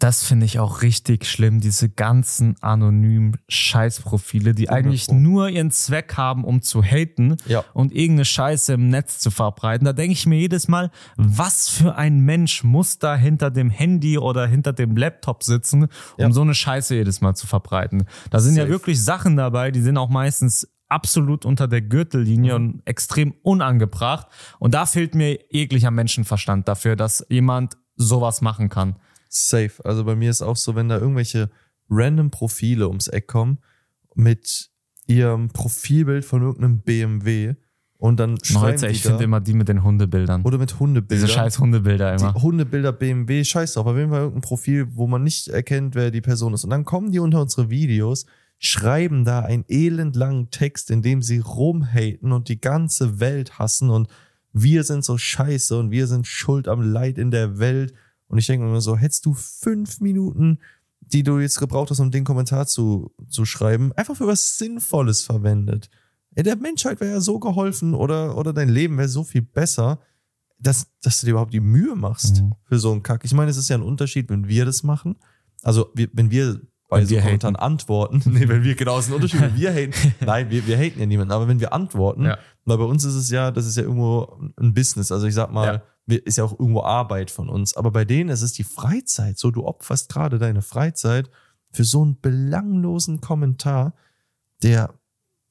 Das 0.00 0.24
finde 0.24 0.44
ich 0.44 0.58
auch 0.58 0.82
richtig 0.82 1.24
schlimm, 1.24 1.60
diese 1.60 1.88
ganzen 1.88 2.56
anonymen 2.60 3.36
Scheißprofile, 3.48 4.54
die 4.54 4.68
eigentlich 4.68 5.08
nur 5.10 5.48
ihren 5.48 5.70
Zweck 5.70 6.16
haben, 6.16 6.44
um 6.44 6.62
zu 6.62 6.82
haten 6.82 7.36
Ja. 7.46 7.64
und 7.74 7.92
irgendeine 7.92 8.24
Scheiße 8.24 8.72
im 8.74 8.88
Netz 8.88 9.18
zu 9.20 9.30
verbreiten. 9.30 9.84
Da 9.84 9.92
denke 9.92 10.12
ich 10.12 10.26
mir 10.26 10.38
jedes 10.38 10.68
Mal, 10.68 10.90
was 11.16 11.68
für 11.68 11.94
ein 11.96 12.20
Mensch 12.20 12.64
muss 12.64 12.98
da 12.98 13.16
hinter 13.16 13.50
dem 13.50 13.70
Handy 13.70 14.18
oder 14.18 14.46
hinter 14.46 14.72
dem 14.72 14.96
Laptop 14.96 15.42
sitzen, 15.42 15.84
um 15.84 15.88
Ja. 16.18 16.30
so 16.32 16.42
eine 16.42 16.54
Scheiße 16.54 16.94
jedes 16.96 17.20
Mal 17.20 17.34
zu 17.34 17.46
verbreiten. 17.46 18.04
Da 18.30 18.40
sind 18.40 18.56
ja 18.56 18.62
Safe. 18.64 18.72
wirklich 18.72 19.02
Sachen 19.02 19.36
dabei, 19.36 19.70
die 19.70 19.80
sind 19.82 19.96
auch 19.96 20.10
meistens 20.10 20.68
absolut 20.88 21.44
unter 21.46 21.66
der 21.66 21.82
Gürtellinie 21.82 22.58
Mhm. 22.58 22.64
und 22.74 22.82
extrem 22.86 23.32
unangebracht. 23.42 24.26
Und 24.58 24.74
da 24.74 24.86
fehlt 24.86 25.14
mir 25.14 25.38
jeglicher 25.50 25.90
Menschenverstand 25.90 26.68
dafür, 26.68 26.94
dass 26.96 27.24
jemand 27.28 27.76
sowas 27.96 28.40
machen 28.42 28.68
kann. 28.68 28.96
Safe. 29.34 29.72
Also 29.84 30.04
bei 30.04 30.14
mir 30.16 30.30
ist 30.30 30.42
auch 30.42 30.56
so, 30.56 30.74
wenn 30.74 30.88
da 30.88 30.98
irgendwelche 30.98 31.50
random 31.90 32.30
Profile 32.30 32.88
ums 32.88 33.08
Eck 33.08 33.26
kommen 33.26 33.58
mit 34.14 34.70
ihrem 35.06 35.48
Profilbild 35.48 36.24
von 36.24 36.42
irgendeinem 36.42 36.80
BMW 36.80 37.54
und 37.98 38.20
dann 38.20 38.38
schreiben 38.42 38.60
Heute, 38.60 38.86
die 38.88 38.92
ich 38.92 39.02
finde 39.02 39.24
immer 39.24 39.40
die 39.40 39.54
mit 39.54 39.68
den 39.68 39.82
Hundebildern. 39.82 40.42
oder 40.42 40.58
mit 40.58 40.78
Hundebildern. 40.78 41.26
Diese 41.26 41.32
scheiß 41.32 41.58
Hundebilder 41.58 42.14
immer. 42.14 42.32
die 42.32 42.42
Hundebilder 42.42 42.92
BMW, 42.92 43.44
scheiß 43.44 43.74
drauf, 43.74 43.86
auf 43.86 43.96
jeden 43.96 44.10
Fall 44.10 44.20
irgendein 44.20 44.42
Profil, 44.42 44.88
wo 44.90 45.06
man 45.06 45.22
nicht 45.22 45.48
erkennt, 45.48 45.94
wer 45.94 46.10
die 46.10 46.20
Person 46.20 46.54
ist. 46.54 46.64
Und 46.64 46.70
dann 46.70 46.84
kommen 46.84 47.12
die 47.12 47.18
unter 47.18 47.40
unsere 47.40 47.70
Videos, 47.70 48.26
schreiben 48.58 49.24
da 49.24 49.40
einen 49.40 49.64
elendlangen 49.68 50.50
Text, 50.50 50.90
in 50.90 51.02
dem 51.02 51.22
sie 51.22 51.38
rumhaten 51.38 52.32
und 52.32 52.48
die 52.48 52.60
ganze 52.60 53.20
Welt 53.20 53.58
hassen 53.58 53.90
und 53.90 54.08
wir 54.52 54.84
sind 54.84 55.04
so 55.04 55.18
scheiße 55.18 55.76
und 55.78 55.90
wir 55.90 56.06
sind 56.06 56.26
schuld 56.26 56.68
am 56.68 56.80
Leid 56.80 57.18
in 57.18 57.30
der 57.30 57.58
Welt. 57.58 57.92
Und 58.28 58.38
ich 58.38 58.46
denke 58.46 58.64
mir 58.64 58.70
immer 58.70 58.80
so, 58.80 58.96
hättest 58.96 59.26
du 59.26 59.34
fünf 59.34 60.00
Minuten, 60.00 60.58
die 61.00 61.22
du 61.22 61.38
jetzt 61.38 61.58
gebraucht 61.58 61.90
hast, 61.90 62.00
um 62.00 62.10
den 62.10 62.24
Kommentar 62.24 62.66
zu, 62.66 63.12
zu 63.28 63.44
schreiben, 63.44 63.92
einfach 63.92 64.16
für 64.16 64.26
was 64.26 64.58
Sinnvolles 64.58 65.22
verwendet. 65.22 65.90
Ey, 66.34 66.42
der 66.42 66.56
Menschheit 66.56 67.00
wäre 67.00 67.12
ja 67.12 67.20
so 67.20 67.38
geholfen 67.38 67.94
oder, 67.94 68.36
oder 68.36 68.52
dein 68.52 68.68
Leben 68.68 68.96
wäre 68.98 69.08
so 69.08 69.22
viel 69.22 69.42
besser, 69.42 70.00
dass, 70.58 70.86
dass 71.02 71.20
du 71.20 71.26
dir 71.26 71.32
überhaupt 71.32 71.52
die 71.52 71.60
Mühe 71.60 71.94
machst 71.94 72.40
Mhm. 72.42 72.54
für 72.64 72.78
so 72.78 72.90
einen 72.92 73.02
Kack. 73.02 73.24
Ich 73.24 73.34
meine, 73.34 73.50
es 73.50 73.56
ist 73.56 73.68
ja 73.68 73.76
ein 73.76 73.82
Unterschied, 73.82 74.30
wenn 74.30 74.48
wir 74.48 74.64
das 74.64 74.82
machen. 74.82 75.16
Also, 75.62 75.90
wir, 75.94 76.08
wenn 76.12 76.30
wir 76.30 76.60
bei 76.88 77.00
Wenn 77.00 77.06
so 77.06 77.14
wir 77.14 77.22
Kommentaren 77.22 77.56
antworten. 77.56 78.22
nee, 78.26 78.48
wenn 78.48 78.62
wir, 78.64 78.74
genau, 78.74 78.98
es 78.98 79.04
ist 79.06 79.10
ein 79.10 79.14
Unterschied, 79.16 79.40
wenn 79.42 79.56
wir 79.56 79.72
haten. 79.72 80.14
Nein, 80.24 80.50
wir, 80.50 80.66
wir 80.66 80.76
haten 80.78 81.00
ja 81.00 81.06
niemanden, 81.06 81.32
aber 81.32 81.48
wenn 81.48 81.60
wir 81.60 81.72
antworten, 81.72 82.24
Ja. 82.24 82.38
weil 82.64 82.78
bei 82.78 82.84
uns 82.84 83.04
ist 83.04 83.14
es 83.14 83.30
ja, 83.30 83.50
das 83.50 83.66
ist 83.66 83.76
ja 83.76 83.82
irgendwo 83.82 84.38
ein 84.58 84.72
Business. 84.74 85.12
Also 85.12 85.26
ich 85.26 85.34
sag 85.34 85.52
mal, 85.52 85.66
Ja. 85.66 85.82
Ist 86.06 86.36
ja 86.38 86.44
auch 86.44 86.58
irgendwo 86.58 86.82
Arbeit 86.82 87.30
von 87.30 87.48
uns. 87.48 87.76
Aber 87.76 87.90
bei 87.90 88.04
denen 88.04 88.30
ist 88.30 88.42
es 88.42 88.52
die 88.52 88.64
Freizeit. 88.64 89.38
So, 89.38 89.50
du 89.50 89.64
opferst 89.64 90.10
gerade 90.12 90.38
deine 90.38 90.62
Freizeit 90.62 91.30
für 91.72 91.84
so 91.84 92.02
einen 92.02 92.20
belanglosen 92.20 93.20
Kommentar, 93.20 93.94
der, 94.62 94.94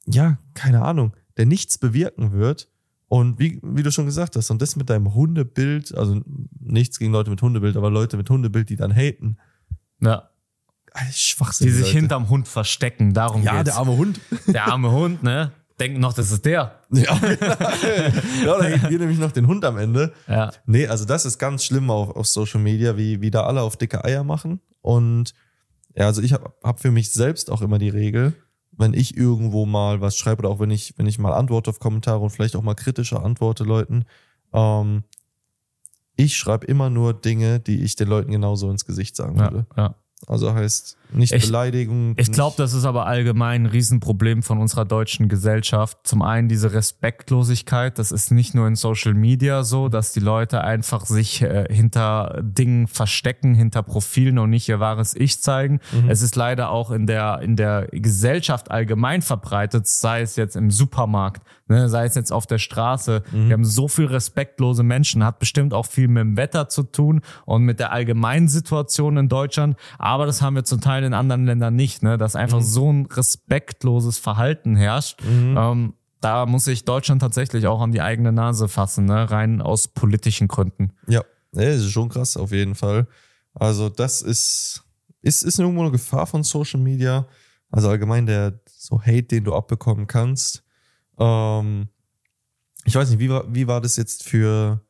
ja, 0.05 0.37
keine 0.53 0.83
Ahnung, 0.83 1.13
der 1.37 1.45
nichts 1.45 1.77
bewirken 1.77 2.31
wird. 2.33 2.69
Und 3.07 3.37
wie, 3.39 3.59
wie 3.63 3.83
du 3.83 3.91
schon 3.91 4.05
gesagt 4.05 4.35
hast, 4.35 4.49
und 4.49 4.61
das 4.61 4.75
mit 4.75 4.89
deinem 4.89 5.13
Hundebild, 5.13 5.93
also 5.95 6.21
nichts 6.59 6.97
gegen 6.97 7.11
Leute 7.11 7.29
mit 7.29 7.41
Hundebild, 7.41 7.75
aber 7.77 7.89
Leute 7.91 8.17
mit 8.17 8.29
Hundebild, 8.29 8.69
die 8.69 8.75
dann 8.75 8.93
haten, 8.95 9.37
Ja. 9.99 10.29
Schwachsinn. 11.11 11.67
Die 11.67 11.73
sich 11.73 11.85
Leute. 11.87 11.97
hinterm 11.99 12.29
Hund 12.29 12.47
verstecken, 12.47 13.13
darum 13.13 13.41
Ja, 13.43 13.53
geht's. 13.53 13.65
der 13.65 13.75
arme 13.77 13.97
Hund. 13.97 14.19
der 14.47 14.67
arme 14.67 14.91
Hund, 14.91 15.23
ne? 15.23 15.51
Denken 15.79 15.99
noch, 15.99 16.13
das 16.13 16.31
ist 16.31 16.45
der. 16.45 16.79
Ja, 16.91 17.17
genau, 17.17 18.59
da 18.59 18.63
hätten 18.65 18.89
wir 18.89 18.99
nämlich 18.99 19.17
noch 19.17 19.31
den 19.31 19.47
Hund 19.47 19.65
am 19.65 19.77
Ende. 19.77 20.13
Ja. 20.27 20.51
Nee, 20.65 20.87
also 20.87 21.05
das 21.05 21.25
ist 21.25 21.39
ganz 21.39 21.65
schlimm 21.65 21.89
auf, 21.89 22.15
auf 22.15 22.27
Social 22.27 22.61
Media, 22.61 22.95
wie, 22.97 23.21
wie 23.21 23.31
da 23.31 23.45
alle 23.45 23.61
auf 23.61 23.77
dicke 23.77 24.05
Eier 24.05 24.23
machen. 24.23 24.61
Und 24.81 25.33
ja, 25.95 26.05
also 26.05 26.21
ich 26.21 26.33
habe 26.33 26.53
hab 26.63 26.79
für 26.79 26.91
mich 26.91 27.11
selbst 27.11 27.49
auch 27.49 27.61
immer 27.61 27.79
die 27.79 27.89
Regel, 27.89 28.33
wenn 28.71 28.93
ich 28.93 29.17
irgendwo 29.17 29.65
mal 29.65 30.01
was 30.01 30.17
schreibe 30.17 30.39
oder 30.39 30.49
auch 30.49 30.59
wenn 30.59 30.71
ich, 30.71 30.93
wenn 30.97 31.07
ich 31.07 31.19
mal 31.19 31.33
antworte 31.33 31.69
auf 31.69 31.79
Kommentare 31.79 32.19
und 32.19 32.29
vielleicht 32.29 32.55
auch 32.55 32.63
mal 32.63 32.75
kritischer 32.75 33.23
antworte 33.23 33.63
Leuten, 33.63 34.05
ähm, 34.53 35.03
ich 36.15 36.37
schreibe 36.37 36.67
immer 36.67 36.89
nur 36.89 37.13
Dinge, 37.13 37.59
die 37.59 37.83
ich 37.83 37.95
den 37.95 38.07
Leuten 38.07 38.31
genauso 38.31 38.69
ins 38.69 38.85
Gesicht 38.85 39.15
sagen 39.15 39.39
würde. 39.39 39.65
Ja, 39.75 39.83
ja. 39.83 39.95
Also 40.27 40.53
heißt 40.53 40.97
nicht 41.15 41.31
Ich- 41.33 41.45
Beleidigung. 41.45 42.13
Ich 42.17 42.31
glaube, 42.31 42.55
das 42.57 42.73
ist 42.73 42.85
aber 42.85 43.05
allgemein 43.05 43.63
ein 43.63 43.65
Riesenproblem 43.67 44.41
von 44.43 44.57
unserer 44.59 44.85
deutschen 44.85 45.29
Gesellschaft. 45.29 45.97
Zum 46.03 46.21
einen 46.21 46.47
diese 46.49 46.73
Respektlosigkeit, 46.73 47.99
das 47.99 48.11
ist 48.11 48.31
nicht 48.31 48.55
nur 48.55 48.67
in 48.67 48.75
Social 48.75 49.13
Media 49.13 49.63
so, 49.63 49.89
dass 49.89 50.11
die 50.13 50.19
Leute 50.19 50.63
einfach 50.63 51.05
sich 51.05 51.41
äh, 51.41 51.65
hinter 51.69 52.39
Dingen 52.41 52.87
verstecken, 52.87 53.53
hinter 53.53 53.83
Profilen 53.83 54.39
und 54.39 54.49
nicht 54.49 54.67
ihr 54.69 54.79
wahres 54.79 55.15
Ich 55.15 55.41
zeigen. 55.41 55.79
Es 56.07 56.21
ist 56.21 56.35
leider 56.35 56.69
auch 56.69 56.91
in 56.91 57.05
der, 57.05 57.39
in 57.41 57.55
der 57.55 57.87
Gesellschaft 57.91 58.71
allgemein 58.71 59.21
verbreitet, 59.21 59.87
sei 59.87 60.21
es 60.21 60.35
jetzt 60.35 60.55
im 60.55 60.71
Supermarkt, 60.71 61.41
ne, 61.67 61.87
sei 61.89 62.05
es 62.05 62.15
jetzt 62.15 62.31
auf 62.31 62.47
der 62.47 62.57
Straße. 62.57 63.23
Wir 63.31 63.53
haben 63.53 63.65
so 63.65 63.87
viel 63.87 64.05
respektlose 64.05 64.83
Menschen, 64.83 65.23
hat 65.23 65.39
bestimmt 65.39 65.73
auch 65.73 65.85
viel 65.85 66.07
mit 66.07 66.21
dem 66.21 66.37
Wetter 66.37 66.69
zu 66.69 66.83
tun 66.83 67.21
und 67.45 67.63
mit 67.63 67.79
der 67.79 67.91
allgemeinen 67.91 68.47
Situation 68.47 69.17
in 69.17 69.29
Deutschland. 69.29 69.77
Aber 69.97 70.25
das 70.25 70.41
haben 70.41 70.55
wir 70.55 70.63
zum 70.63 70.81
Teil 70.81 71.02
in 71.03 71.13
anderen 71.13 71.45
Ländern 71.45 71.75
nicht, 71.75 72.03
ne? 72.03 72.17
dass 72.17 72.35
einfach 72.35 72.61
so 72.61 72.91
ein 72.91 73.05
respektloses 73.05 74.17
Verhalten 74.17 74.75
herrscht. 74.75 75.21
Ähm, 75.25 75.93
da 76.21 76.45
muss 76.45 76.65
sich 76.65 76.85
Deutschland 76.85 77.21
tatsächlich 77.21 77.67
auch 77.67 77.81
an 77.81 77.91
die 77.91 78.01
eigene 78.01 78.31
Nase 78.31 78.67
fassen, 78.67 79.05
ne? 79.05 79.29
rein 79.29 79.61
aus 79.61 79.89
politischen 79.89 80.47
Gründen. 80.47 80.93
Ja, 81.07 81.23
nee, 81.51 81.65
das 81.65 81.81
ist 81.81 81.91
schon 81.91 82.09
krass, 82.09 82.37
auf 82.37 82.51
jeden 82.51 82.75
Fall. 82.75 83.07
Also, 83.53 83.89
das 83.89 84.21
ist, 84.21 84.83
ist, 85.21 85.43
ist 85.43 85.59
irgendwo 85.59 85.81
eine 85.81 85.91
Gefahr 85.91 86.25
von 86.25 86.43
Social 86.43 86.79
Media. 86.79 87.27
Also 87.69 87.89
allgemein 87.89 88.27
der 88.27 88.59
so 88.67 89.01
Hate, 89.01 89.23
den 89.23 89.45
du 89.45 89.55
abbekommen 89.55 90.05
kannst. 90.05 90.63
Ähm, 91.17 91.87
ich 92.85 92.93
weiß 92.93 93.09
nicht, 93.09 93.19
wie 93.19 93.29
war, 93.29 93.45
wie 93.53 93.67
war 93.67 93.81
das 93.81 93.95
jetzt 93.95 94.23
für, 94.23 94.81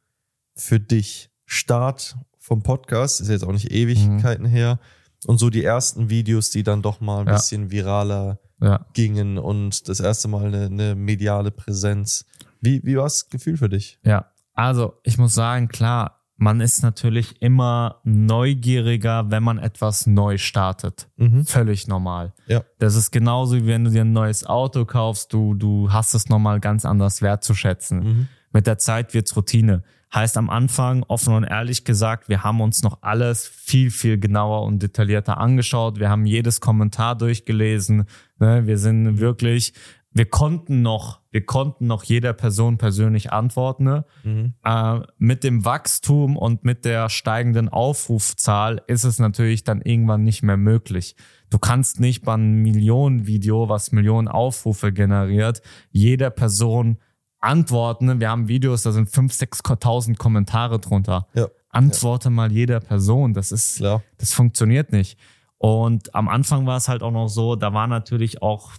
für 0.55 0.79
dich? 0.79 1.29
Start 1.45 2.17
vom 2.39 2.63
Podcast, 2.63 3.21
ist 3.21 3.29
jetzt 3.29 3.45
auch 3.45 3.51
nicht 3.51 3.71
Ewigkeiten 3.71 4.45
her. 4.45 4.79
Und 5.25 5.37
so 5.37 5.49
die 5.49 5.63
ersten 5.63 6.09
Videos, 6.09 6.49
die 6.49 6.63
dann 6.63 6.81
doch 6.81 6.99
mal 7.01 7.21
ein 7.21 7.27
Ja. 7.27 7.33
bisschen 7.33 7.71
viraler 7.71 8.39
Ja. 8.61 8.85
gingen 8.93 9.37
und 9.37 9.87
das 9.89 9.99
erste 9.99 10.27
Mal 10.27 10.45
eine, 10.45 10.65
eine 10.65 10.95
mediale 10.95 11.51
Präsenz. 11.51 12.25
Wie, 12.61 12.81
wie 12.83 12.95
war 12.97 13.03
das 13.03 13.29
Gefühl 13.29 13.57
für 13.57 13.69
dich? 13.69 13.99
Ja, 14.03 14.25
also 14.53 14.93
ich 15.03 15.17
muss 15.17 15.33
sagen, 15.33 15.67
klar, 15.67 16.19
man 16.37 16.61
ist 16.61 16.81
natürlich 16.83 17.41
immer 17.41 18.01
neugieriger, 18.03 19.29
wenn 19.31 19.43
man 19.43 19.57
etwas 19.59 20.07
neu 20.07 20.37
startet. 20.37 21.07
Mhm. 21.17 21.45
Völlig 21.45 21.87
normal. 21.87 22.33
Ja. 22.47 22.63
Das 22.79 22.95
ist 22.95 23.11
genauso 23.11 23.55
wie 23.57 23.67
wenn 23.67 23.83
du 23.85 23.91
dir 23.91 24.01
ein 24.01 24.13
neues 24.13 24.45
Auto 24.45 24.85
kaufst, 24.85 25.31
du, 25.33 25.53
du 25.53 25.91
hast 25.91 26.13
es 26.13 26.29
nochmal 26.29 26.59
ganz 26.59 26.85
anders 26.85 27.21
wertzuschätzen. 27.21 27.99
Mhm. 27.99 28.27
Mit 28.53 28.67
der 28.67 28.77
Zeit 28.77 29.13
wird's 29.13 29.35
Routine. 29.35 29.83
Heißt 30.13 30.37
am 30.37 30.49
Anfang, 30.49 31.03
offen 31.07 31.33
und 31.33 31.43
ehrlich 31.43 31.85
gesagt, 31.85 32.29
wir 32.29 32.43
haben 32.43 32.61
uns 32.61 32.83
noch 32.83 32.99
alles 33.01 33.47
viel, 33.47 33.89
viel 33.89 34.19
genauer 34.19 34.63
und 34.63 34.81
detaillierter 34.81 35.39
angeschaut. 35.39 35.99
Wir 35.99 36.09
haben 36.09 36.25
jedes 36.25 36.61
Kommentar 36.61 37.17
durchgelesen. 37.17 38.05
Ne? 38.39 38.67
Wir 38.67 38.77
sind 38.77 39.19
wirklich 39.19 39.73
wir 40.13 40.25
konnten 40.25 40.83
noch, 40.83 41.21
wir 41.31 41.45
konnten 41.45 41.87
noch 41.87 42.03
jeder 42.03 42.33
Person 42.33 42.77
persönlich 42.77 43.33
antworten. 43.33 43.83
Ne? 43.83 44.05
Mhm. 44.23 44.53
Äh, 44.63 44.99
mit 45.17 45.43
dem 45.43 45.65
Wachstum 45.65 46.37
und 46.37 46.63
mit 46.63 46.85
der 46.85 47.09
steigenden 47.09 47.67
Aufrufzahl 47.67 48.81
ist 48.87 49.03
es 49.03 49.19
natürlich 49.19 49.63
dann 49.63 49.81
irgendwann 49.81 50.23
nicht 50.23 50.43
mehr 50.43 50.57
möglich. 50.57 51.15
Du 51.49 51.57
kannst 51.57 51.99
nicht 51.99 52.23
bei 52.23 52.35
einem 52.35 52.61
Millionen-Video, 52.61 53.69
was 53.69 53.91
Millionen 53.91 54.27
Aufrufe 54.27 54.93
generiert, 54.93 55.61
jeder 55.91 56.29
Person 56.29 56.97
antworten. 57.43 58.19
Wir 58.19 58.29
haben 58.29 58.47
Videos, 58.47 58.83
da 58.83 58.91
sind 58.91 59.09
5.000, 59.09 59.63
6.000 59.63 60.17
Kommentare 60.17 60.79
drunter. 60.79 61.27
Ja. 61.33 61.47
Antworte 61.69 62.29
ja. 62.29 62.31
mal 62.31 62.51
jeder 62.51 62.79
Person. 62.79 63.33
Das 63.33 63.51
ist, 63.51 63.77
Klar. 63.77 64.03
das 64.17 64.33
funktioniert 64.33 64.91
nicht. 64.91 65.17
Und 65.57 66.13
am 66.15 66.27
Anfang 66.27 66.65
war 66.65 66.77
es 66.77 66.87
halt 66.87 67.03
auch 67.03 67.11
noch 67.11 67.27
so, 67.27 67.55
da 67.55 67.73
war 67.73 67.87
natürlich 67.87 68.41
auch 68.41 68.71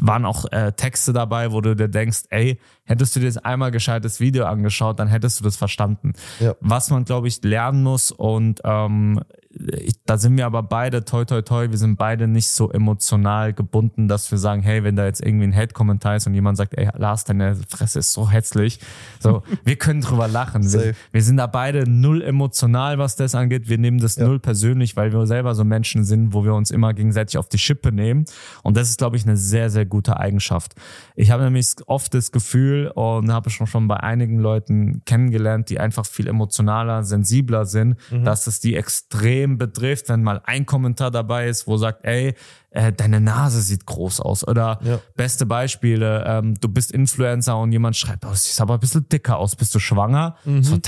waren 0.00 0.24
auch 0.24 0.50
äh, 0.50 0.72
Texte 0.72 1.12
dabei, 1.12 1.52
wo 1.52 1.60
du 1.60 1.76
dir 1.76 1.88
denkst, 1.88 2.22
ey, 2.30 2.58
hättest 2.92 3.16
du 3.16 3.20
dir 3.20 3.26
jetzt 3.26 3.44
einmal 3.44 3.70
gescheites 3.70 4.20
Video 4.20 4.44
angeschaut, 4.44 4.98
dann 4.98 5.08
hättest 5.08 5.40
du 5.40 5.44
das 5.44 5.56
verstanden. 5.56 6.12
Ja. 6.40 6.54
Was 6.60 6.90
man, 6.90 7.04
glaube 7.04 7.28
ich, 7.28 7.42
lernen 7.42 7.82
muss 7.82 8.10
und 8.10 8.60
ähm, 8.64 9.20
ich, 9.54 9.94
da 10.04 10.18
sind 10.18 10.36
wir 10.36 10.46
aber 10.46 10.62
beide, 10.62 11.04
toi, 11.04 11.24
toi, 11.24 11.42
toi, 11.42 11.70
wir 11.70 11.78
sind 11.78 11.96
beide 11.96 12.26
nicht 12.26 12.48
so 12.48 12.70
emotional 12.70 13.52
gebunden, 13.52 14.08
dass 14.08 14.30
wir 14.30 14.38
sagen, 14.38 14.62
hey, 14.62 14.82
wenn 14.84 14.96
da 14.96 15.04
jetzt 15.04 15.20
irgendwie 15.20 15.46
ein 15.46 15.54
Hate-Kommentar 15.54 16.16
ist 16.16 16.26
und 16.26 16.34
jemand 16.34 16.56
sagt, 16.56 16.74
ey, 16.76 16.88
Lars, 16.96 17.24
deine 17.24 17.56
Fresse 17.68 17.98
ist 17.98 18.12
so 18.12 18.30
hässlich. 18.30 18.80
So, 19.20 19.42
wir 19.64 19.76
können 19.76 20.00
drüber 20.00 20.28
lachen. 20.28 20.72
Wir, 20.72 20.94
wir, 21.10 21.22
sind 21.22 21.36
da 21.36 21.46
beide 21.46 21.88
null 21.88 22.22
emotional, 22.22 22.98
was 22.98 23.16
das 23.16 23.34
angeht. 23.34 23.68
Wir 23.68 23.78
nehmen 23.78 23.98
das 23.98 24.16
ja. 24.16 24.26
null 24.26 24.38
persönlich, 24.38 24.96
weil 24.96 25.12
wir 25.12 25.26
selber 25.26 25.54
so 25.54 25.64
Menschen 25.64 26.04
sind, 26.04 26.32
wo 26.32 26.44
wir 26.44 26.54
uns 26.54 26.70
immer 26.70 26.94
gegenseitig 26.94 27.38
auf 27.38 27.48
die 27.48 27.58
Schippe 27.58 27.92
nehmen. 27.92 28.24
Und 28.62 28.76
das 28.76 28.88
ist, 28.88 28.98
glaube 28.98 29.16
ich, 29.16 29.24
eine 29.24 29.36
sehr, 29.36 29.70
sehr 29.70 29.86
gute 29.86 30.18
Eigenschaft. 30.18 30.74
Ich 31.14 31.30
habe 31.30 31.44
nämlich 31.44 31.74
oft 31.86 32.14
das 32.14 32.32
Gefühl 32.32 32.81
und 32.88 33.32
habe 33.32 33.50
schon, 33.50 33.66
schon 33.66 33.88
bei 33.88 33.96
einigen 33.96 34.38
Leuten 34.38 35.02
kennengelernt, 35.04 35.70
die 35.70 35.78
einfach 35.78 36.06
viel 36.06 36.26
emotionaler, 36.26 37.02
sensibler 37.02 37.64
sind, 37.64 37.96
mhm. 38.10 38.24
dass 38.24 38.46
es 38.46 38.60
die 38.60 38.76
extrem 38.76 39.58
betrifft, 39.58 40.08
wenn 40.08 40.22
mal 40.22 40.40
ein 40.44 40.66
Kommentar 40.66 41.10
dabei 41.10 41.48
ist, 41.48 41.66
wo 41.66 41.76
sagt, 41.76 42.04
ey, 42.04 42.34
äh, 42.72 42.92
deine 42.92 43.20
Nase 43.20 43.60
sieht 43.60 43.86
groß 43.86 44.20
aus. 44.20 44.46
Oder 44.46 44.78
ja. 44.82 45.00
beste 45.14 45.46
Beispiele, 45.46 46.24
ähm, 46.26 46.54
du 46.60 46.68
bist 46.68 46.90
Influencer 46.90 47.58
und 47.58 47.72
jemand 47.72 47.96
schreibt, 47.96 48.24
oh, 48.24 48.32
siehst 48.32 48.60
aber 48.60 48.74
ein 48.74 48.80
bisschen 48.80 49.08
dicker 49.08 49.38
aus, 49.38 49.56
bist 49.56 49.74
du 49.74 49.78
schwanger? 49.78 50.36
Mhm. 50.44 50.62
So, 50.62 50.78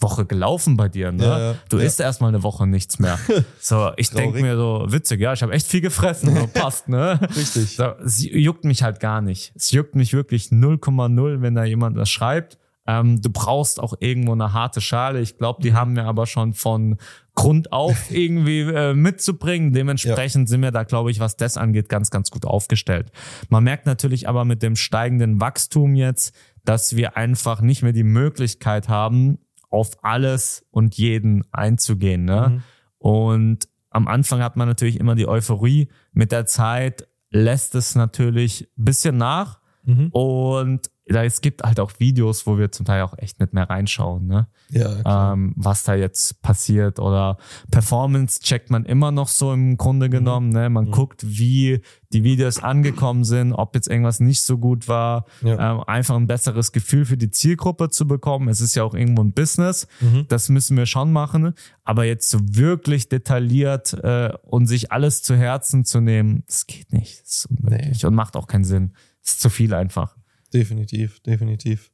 Woche 0.00 0.24
gelaufen 0.24 0.76
bei 0.76 0.88
dir, 0.88 1.12
ne? 1.12 1.24
Ja, 1.24 1.38
ja. 1.38 1.54
Du 1.68 1.78
isst 1.78 2.00
erstmal 2.00 2.28
eine 2.28 2.42
Woche 2.42 2.66
nichts 2.66 2.98
mehr. 2.98 3.18
So, 3.60 3.90
ich 3.96 4.10
denke 4.10 4.40
mir 4.40 4.56
so, 4.56 4.86
witzig, 4.88 5.20
ja, 5.20 5.32
ich 5.32 5.42
habe 5.42 5.52
echt 5.52 5.66
viel 5.66 5.80
gefressen, 5.80 6.34
so, 6.34 6.46
passt, 6.54 6.88
ne? 6.88 7.20
Richtig. 7.36 7.76
So, 7.76 7.84
es 8.04 8.22
juckt 8.22 8.64
mich 8.64 8.82
halt 8.82 9.00
gar 9.00 9.20
nicht. 9.20 9.52
Es 9.54 9.70
juckt 9.70 9.94
mich 9.94 10.12
wirklich 10.12 10.46
0,0, 10.46 11.42
wenn 11.42 11.54
da 11.54 11.64
jemand 11.64 11.96
das 11.96 12.10
schreibt. 12.10 12.58
Ähm, 12.86 13.20
du 13.20 13.30
brauchst 13.30 13.78
auch 13.80 13.94
irgendwo 14.00 14.32
eine 14.32 14.52
harte 14.52 14.80
Schale. 14.80 15.20
Ich 15.20 15.36
glaube, 15.36 15.62
die 15.62 15.72
mhm. 15.72 15.76
haben 15.76 15.96
wir 15.96 16.06
aber 16.06 16.26
schon 16.26 16.54
von 16.54 16.96
Grund 17.40 17.72
auf 17.72 18.10
irgendwie 18.10 18.60
äh, 18.60 18.92
mitzubringen. 18.92 19.72
Dementsprechend 19.72 20.48
ja. 20.48 20.50
sind 20.50 20.62
wir 20.62 20.70
da, 20.72 20.82
glaube 20.82 21.10
ich, 21.10 21.20
was 21.20 21.36
das 21.36 21.56
angeht, 21.56 21.88
ganz, 21.88 22.10
ganz 22.10 22.30
gut 22.30 22.44
aufgestellt. 22.44 23.10
Man 23.48 23.64
merkt 23.64 23.86
natürlich 23.86 24.28
aber 24.28 24.44
mit 24.44 24.62
dem 24.62 24.76
steigenden 24.76 25.40
Wachstum 25.40 25.94
jetzt, 25.94 26.34
dass 26.64 26.96
wir 26.96 27.16
einfach 27.16 27.62
nicht 27.62 27.82
mehr 27.82 27.92
die 27.92 28.04
Möglichkeit 28.04 28.90
haben, 28.90 29.38
auf 29.70 30.04
alles 30.04 30.66
und 30.70 30.96
jeden 30.96 31.44
einzugehen. 31.50 32.26
Ne? 32.26 32.48
Mhm. 32.50 32.62
Und 32.98 33.68
am 33.88 34.06
Anfang 34.06 34.42
hat 34.42 34.56
man 34.56 34.68
natürlich 34.68 35.00
immer 35.00 35.14
die 35.14 35.26
Euphorie. 35.26 35.88
Mit 36.12 36.32
der 36.32 36.44
Zeit 36.44 37.08
lässt 37.30 37.74
es 37.74 37.94
natürlich 37.94 38.68
bisschen 38.76 39.16
nach. 39.16 39.60
Mhm. 39.84 40.08
Und 40.08 40.90
es 41.18 41.40
gibt 41.40 41.62
halt 41.62 41.80
auch 41.80 41.92
Videos, 41.98 42.46
wo 42.46 42.58
wir 42.58 42.70
zum 42.70 42.86
Teil 42.86 43.02
auch 43.02 43.18
echt 43.18 43.40
nicht 43.40 43.52
mehr 43.52 43.68
reinschauen, 43.68 44.26
ne? 44.26 44.46
Ja, 44.70 45.32
ähm, 45.32 45.52
was 45.56 45.82
da 45.82 45.94
jetzt 45.94 46.40
passiert 46.42 46.98
oder 47.00 47.38
Performance 47.70 48.40
checkt 48.40 48.70
man 48.70 48.84
immer 48.84 49.10
noch 49.10 49.28
so 49.28 49.52
im 49.52 49.76
Grunde 49.76 50.06
mhm. 50.06 50.10
genommen, 50.12 50.46
mhm. 50.48 50.52
ne? 50.52 50.70
Man 50.70 50.86
mhm. 50.86 50.90
guckt, 50.92 51.26
wie 51.26 51.80
die 52.12 52.24
Videos 52.24 52.62
angekommen 52.62 53.24
sind, 53.24 53.52
ob 53.52 53.74
jetzt 53.74 53.88
irgendwas 53.88 54.20
nicht 54.20 54.42
so 54.42 54.58
gut 54.58 54.88
war, 54.88 55.26
ja. 55.42 55.72
ähm, 55.72 55.84
einfach 55.86 56.16
ein 56.16 56.26
besseres 56.26 56.72
Gefühl 56.72 57.04
für 57.04 57.16
die 57.16 57.30
Zielgruppe 57.30 57.90
zu 57.90 58.06
bekommen. 58.06 58.48
Es 58.48 58.60
ist 58.60 58.74
ja 58.74 58.84
auch 58.84 58.94
irgendwo 58.94 59.22
ein 59.22 59.32
Business, 59.32 59.86
mhm. 60.00 60.26
das 60.28 60.48
müssen 60.48 60.76
wir 60.76 60.86
schon 60.86 61.12
machen, 61.12 61.54
aber 61.84 62.04
jetzt 62.04 62.30
so 62.30 62.38
wirklich 62.42 63.08
detailliert 63.08 63.94
äh, 63.94 64.32
und 64.42 64.66
sich 64.66 64.92
alles 64.92 65.22
zu 65.22 65.36
Herzen 65.36 65.84
zu 65.84 66.00
nehmen, 66.00 66.44
das 66.46 66.66
geht 66.66 66.92
nicht, 66.92 67.22
das 67.22 67.30
ist 67.30 67.46
unmöglich 67.46 68.02
nee. 68.02 68.08
und 68.08 68.14
macht 68.14 68.36
auch 68.36 68.46
keinen 68.46 68.64
Sinn. 68.64 68.92
Das 69.22 69.32
ist 69.32 69.40
zu 69.40 69.50
viel 69.50 69.74
einfach. 69.74 70.16
Definitiv, 70.52 71.20
definitiv. 71.20 71.90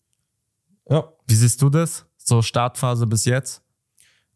Ja. 0.88 1.12
Wie 1.26 1.34
siehst 1.34 1.60
du 1.62 1.70
das? 1.70 2.06
So 2.16 2.42
Startphase 2.42 3.06
bis 3.06 3.24
jetzt? 3.24 3.62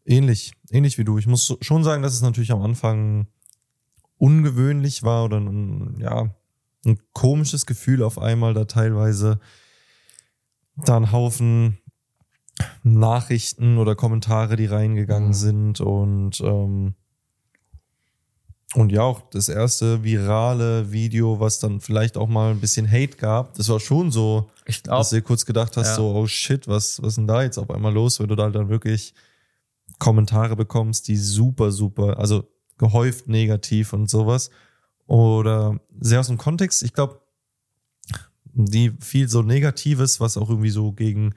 Ähnlich, 0.05 0.53
ähnlich 0.69 0.97
wie 0.97 1.03
du. 1.03 1.17
Ich 1.17 1.27
muss 1.27 1.57
schon 1.61 1.83
sagen, 1.83 2.03
dass 2.03 2.13
es 2.13 2.21
natürlich 2.21 2.51
am 2.51 2.61
Anfang 2.61 3.27
ungewöhnlich 4.17 5.03
war 5.03 5.25
oder 5.25 5.39
ein, 5.39 5.97
ja, 5.99 6.35
ein 6.85 6.99
komisches 7.13 7.65
Gefühl 7.65 8.03
auf 8.03 8.17
einmal 8.19 8.53
da 8.53 8.65
teilweise 8.65 9.39
da 10.75 10.97
ein 10.97 11.11
Haufen 11.11 11.77
Nachrichten 12.83 13.77
oder 13.77 13.95
Kommentare, 13.95 14.55
die 14.55 14.65
reingegangen 14.65 15.29
mhm. 15.29 15.33
sind 15.33 15.81
und 15.81 16.41
ähm, 16.41 16.95
und 18.73 18.91
ja, 18.91 19.01
auch 19.01 19.21
das 19.31 19.49
erste 19.49 20.03
virale 20.03 20.91
Video, 20.91 21.39
was 21.39 21.59
dann 21.59 21.81
vielleicht 21.81 22.17
auch 22.17 22.27
mal 22.27 22.51
ein 22.51 22.61
bisschen 22.61 22.89
Hate 22.89 23.17
gab, 23.17 23.53
das 23.55 23.67
war 23.67 23.79
schon 23.79 24.11
so, 24.11 24.49
glaub, 24.65 24.99
dass 24.99 25.09
du 25.09 25.17
dir 25.17 25.21
kurz 25.21 25.45
gedacht 25.45 25.75
hast, 25.75 25.87
ja. 25.87 25.95
so, 25.95 26.15
oh 26.15 26.27
shit, 26.27 26.67
was, 26.67 27.01
was 27.01 27.09
ist 27.09 27.17
denn 27.17 27.27
da 27.27 27.43
jetzt 27.43 27.57
auf 27.57 27.69
einmal 27.69 27.93
los, 27.93 28.19
wenn 28.19 28.29
du 28.29 28.35
da 28.35 28.49
dann 28.49 28.69
wirklich 28.69 29.13
Kommentare 29.99 30.55
bekommst, 30.55 31.07
die 31.09 31.17
super, 31.17 31.71
super, 31.71 32.17
also 32.17 32.47
gehäuft 32.77 33.27
negativ 33.27 33.93
und 33.93 34.09
sowas. 34.09 34.49
Oder 35.05 35.79
sehr 35.99 36.21
aus 36.21 36.27
dem 36.27 36.37
Kontext, 36.37 36.81
ich 36.81 36.93
glaube, 36.93 37.19
die 38.53 38.91
viel 38.99 39.27
so 39.27 39.41
Negatives, 39.41 40.19
was 40.19 40.37
auch 40.37 40.49
irgendwie 40.49 40.69
so 40.69 40.93
gegen 40.93 41.35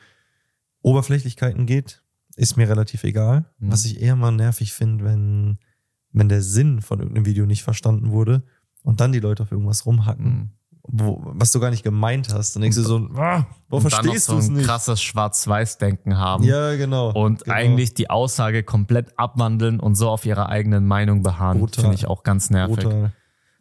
Oberflächlichkeiten 0.82 1.66
geht, 1.66 2.02
ist 2.36 2.56
mir 2.56 2.68
relativ 2.68 3.04
egal. 3.04 3.44
Mhm. 3.58 3.72
Was 3.72 3.84
ich 3.84 4.00
eher 4.00 4.16
mal 4.16 4.30
nervig 4.30 4.72
finde, 4.72 5.04
wenn 5.04 5.58
wenn 6.14 6.28
der 6.28 6.40
Sinn 6.40 6.80
von 6.80 7.00
irgendeinem 7.00 7.26
Video 7.26 7.44
nicht 7.44 7.62
verstanden 7.62 8.10
wurde 8.10 8.42
und 8.82 9.00
dann 9.00 9.12
die 9.12 9.20
Leute 9.20 9.42
auf 9.42 9.52
irgendwas 9.52 9.84
rumhacken, 9.84 10.26
mhm. 10.26 10.50
wo, 10.82 11.20
was 11.24 11.50
du 11.50 11.60
gar 11.60 11.70
nicht 11.70 11.82
gemeint 11.82 12.32
hast. 12.32 12.54
Dann 12.54 12.62
denkst 12.62 12.76
du 12.76 12.82
so, 12.82 13.08
ah, 13.16 13.46
wo 13.68 13.80
verstehst 13.80 14.28
du 14.28 14.38
es 14.38 14.46
so 14.46 14.52
ein 14.52 14.56
nicht? 14.56 14.66
krasses 14.66 15.02
Schwarz-Weiß-Denken 15.02 16.16
haben. 16.16 16.44
Ja, 16.44 16.76
genau. 16.76 17.10
Und 17.10 17.44
genau. 17.44 17.56
eigentlich 17.56 17.94
die 17.94 18.08
Aussage 18.08 18.62
komplett 18.62 19.18
abwandeln 19.18 19.80
und 19.80 19.96
so 19.96 20.08
auf 20.08 20.24
ihrer 20.24 20.48
eigenen 20.48 20.86
Meinung 20.86 21.22
beharren, 21.22 21.66
finde 21.68 21.94
ich 21.94 22.06
auch 22.06 22.22
ganz 22.22 22.48
nervig. 22.48 22.84
Brutal. 22.84 23.12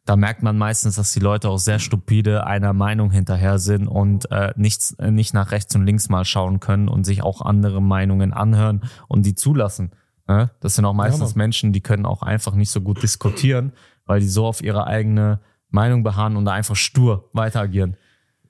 Da 0.06 0.18
merkt 0.18 0.44
man 0.44 0.58
meistens, 0.58 0.98
dass 0.98 1.14
die 1.14 1.22
Leute 1.22 1.50
auch 1.50 1.58
sehr 1.58 1.80
stupide 1.80 2.46
einer 2.46 2.74
Meinung 2.74 3.10
hinterher 3.10 3.58
sind 3.58 3.88
und 3.88 4.30
äh, 4.32 4.54
nichts, 4.58 4.92
äh, 5.00 5.12
nicht 5.12 5.34
nach 5.34 5.52
rechts 5.52 5.74
und 5.76 5.86
links 5.86 6.10
mal 6.10 6.26
schauen 6.26 6.60
können 6.60 6.90
und 6.90 7.06
sich 7.06 7.24
auch 7.24 7.42
andere 7.42 7.82
Meinungen 7.82 8.34
anhören 8.34 8.82
und 9.08 9.26
die 9.26 9.34
zulassen. 9.34 9.92
Ne? 10.28 10.52
Das 10.60 10.76
sind 10.76 10.86
auch 10.86 10.94
meistens 10.94 11.32
ja, 11.32 11.38
Menschen, 11.38 11.74
die 11.74 11.82
können 11.82 12.06
auch 12.06 12.22
einfach 12.22 12.56
nicht 12.56 12.72
so 12.72 12.82
gut 12.82 13.04
diskutieren, 13.04 13.74
weil 14.06 14.20
die 14.20 14.28
so 14.28 14.46
auf 14.46 14.64
ihre 14.64 14.88
eigene 14.88 15.40
Meinung 15.70 16.04
beharren 16.04 16.38
und 16.38 16.46
da 16.46 16.54
einfach 16.54 16.76
stur 16.76 17.30
weiter 17.34 17.62
agieren. 17.62 17.98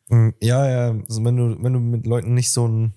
Mm, 0.10 0.30
ja, 0.42 0.68
ja, 0.70 0.90
also 0.92 1.24
wenn 1.24 1.38
du, 1.38 1.64
wenn 1.64 1.74
du 1.74 1.80
mit 1.80 2.06
Leuten 2.06 2.34
nicht 2.34 2.52
so, 2.52 2.68
ein, 2.68 2.94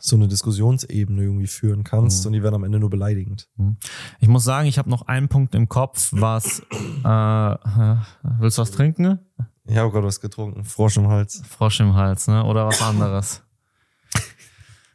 so 0.00 0.16
eine 0.16 0.28
Diskussionsebene 0.28 1.22
irgendwie 1.22 1.46
führen 1.46 1.84
kannst 1.84 2.24
mhm. 2.24 2.28
und 2.28 2.32
die 2.32 2.42
werden 2.42 2.54
am 2.54 2.64
Ende 2.64 2.80
nur 2.80 2.90
beleidigend. 2.90 3.48
Mhm. 3.56 3.76
Ich 4.18 4.28
muss 4.28 4.44
sagen, 4.44 4.66
ich 4.66 4.78
habe 4.78 4.90
noch 4.90 5.02
einen 5.02 5.28
Punkt 5.28 5.54
im 5.54 5.68
Kopf, 5.68 6.08
was 6.12 6.60
äh, 7.04 7.56
willst 8.38 8.58
du 8.58 8.62
was 8.62 8.70
trinken? 8.70 9.20
Ich 9.64 9.76
habe 9.76 9.92
gerade 9.92 10.06
was 10.06 10.20
getrunken. 10.20 10.64
Frosch 10.64 10.96
im 10.96 11.06
Hals. 11.06 11.42
Frosch 11.48 11.78
im 11.80 11.94
Hals, 11.94 12.26
ne? 12.26 12.44
Oder 12.44 12.66
was 12.66 12.82
anderes. 12.82 13.42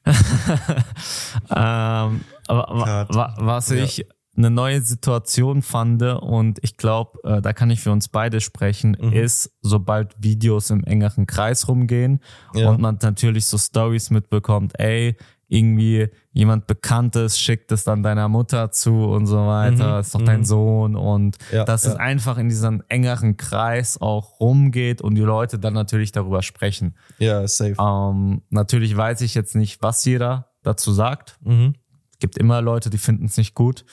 ähm, 1.55 2.21
aber 2.47 3.07
was 3.37 3.71
ich 3.71 3.97
ja. 3.97 4.05
eine 4.37 4.51
neue 4.51 4.81
Situation 4.81 5.61
fand 5.61 6.01
und 6.03 6.59
ich 6.61 6.77
glaube, 6.77 7.19
äh, 7.23 7.41
da 7.41 7.53
kann 7.53 7.69
ich 7.69 7.81
für 7.81 7.91
uns 7.91 8.07
beide 8.07 8.41
sprechen, 8.41 8.97
mhm. 8.99 9.13
ist, 9.13 9.51
sobald 9.61 10.15
Videos 10.19 10.69
im 10.69 10.83
engeren 10.83 11.25
Kreis 11.25 11.67
rumgehen 11.67 12.19
ja. 12.53 12.69
und 12.69 12.79
man 12.79 12.99
natürlich 13.01 13.47
so 13.47 13.57
Stories 13.57 14.09
mitbekommt, 14.09 14.79
ey, 14.79 15.17
irgendwie 15.47 16.09
jemand 16.31 16.67
Bekanntes 16.67 17.39
schickt 17.39 17.71
es 17.71 17.83
dann 17.83 18.03
deiner 18.03 18.27
Mutter 18.29 18.71
zu 18.71 19.05
und 19.05 19.27
so 19.27 19.37
weiter, 19.47 19.95
Mhm, 19.95 19.99
ist 20.01 20.15
doch 20.15 20.21
dein 20.21 20.39
mhm. 20.39 20.45
Sohn 20.45 20.95
und 20.95 21.37
Ja, 21.51 21.63
dass 21.65 21.85
es 21.85 21.93
ja. 21.93 21.99
einfach 21.99 22.37
in 22.37 22.49
diesem 22.49 22.83
engeren 22.87 23.37
Kreis 23.37 24.01
auch 24.01 24.39
rumgeht 24.39 25.01
und 25.01 25.15
die 25.15 25.21
Leute 25.21 25.59
dann 25.59 25.73
natürlich 25.73 26.11
darüber 26.11 26.41
sprechen. 26.41 26.95
Ja, 27.19 27.47
safe. 27.47 27.75
Ähm, 27.79 28.41
natürlich 28.49 28.95
weiß 28.95 29.21
ich 29.21 29.35
jetzt 29.35 29.55
nicht, 29.55 29.81
was 29.81 30.03
jeder 30.05 30.49
dazu 30.63 30.91
sagt. 30.91 31.37
Mhm. 31.43 31.75
Es 32.11 32.19
gibt 32.19 32.37
immer 32.37 32.61
Leute, 32.61 32.89
die 32.89 32.97
finden 32.97 33.25
es 33.25 33.37
nicht 33.37 33.53
gut. 33.53 33.85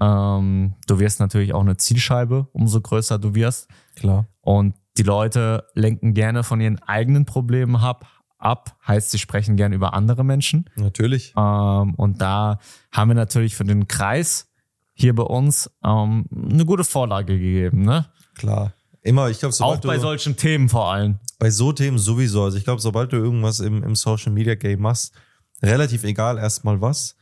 Ähm, 0.00 0.74
du 0.86 0.98
wirst 0.98 1.20
natürlich 1.20 1.54
auch 1.54 1.60
eine 1.60 1.76
Zielscheibe, 1.76 2.48
umso 2.52 2.80
größer 2.80 3.18
du 3.18 3.34
wirst. 3.34 3.68
Klar. 3.96 4.26
Und 4.40 4.74
die 4.98 5.02
Leute 5.02 5.64
lenken 5.74 6.14
gerne 6.14 6.42
von 6.42 6.60
ihren 6.60 6.78
eigenen 6.80 7.24
Problemen 7.24 7.76
ab, 7.76 8.06
ab. 8.40 8.76
Heißt, 8.86 9.10
sie 9.10 9.18
sprechen 9.18 9.56
gerne 9.56 9.74
über 9.74 9.94
andere 9.94 10.24
Menschen. 10.24 10.68
Natürlich. 10.76 11.32
Ähm, 11.36 11.94
und 11.94 12.20
da 12.20 12.58
haben 12.92 13.08
wir 13.10 13.14
natürlich 13.14 13.56
für 13.56 13.64
den 13.64 13.88
Kreis 13.88 14.48
hier 14.92 15.14
bei 15.14 15.22
uns 15.22 15.70
ähm, 15.84 16.26
eine 16.32 16.64
gute 16.64 16.84
Vorlage 16.84 17.38
gegeben. 17.38 17.82
Ne? 17.82 18.06
Klar. 18.34 18.72
Immer, 19.02 19.30
ich 19.30 19.38
glaube, 19.38 19.54
Auch 19.60 19.78
bei 19.78 19.96
du, 19.96 20.00
solchen 20.02 20.36
Themen 20.36 20.68
vor 20.68 20.92
allem. 20.92 21.18
bei 21.38 21.50
so 21.50 21.72
Themen 21.72 21.98
sowieso. 21.98 22.44
Also 22.44 22.58
ich 22.58 22.64
glaube, 22.64 22.82
sobald 22.82 23.12
du 23.12 23.16
irgendwas 23.16 23.60
im, 23.60 23.82
im 23.82 23.94
Social 23.96 24.30
Media 24.32 24.54
Game 24.56 24.80
machst, 24.80 25.14
relativ 25.62 26.04
egal 26.04 26.36
erstmal 26.38 26.80
was. 26.80 27.16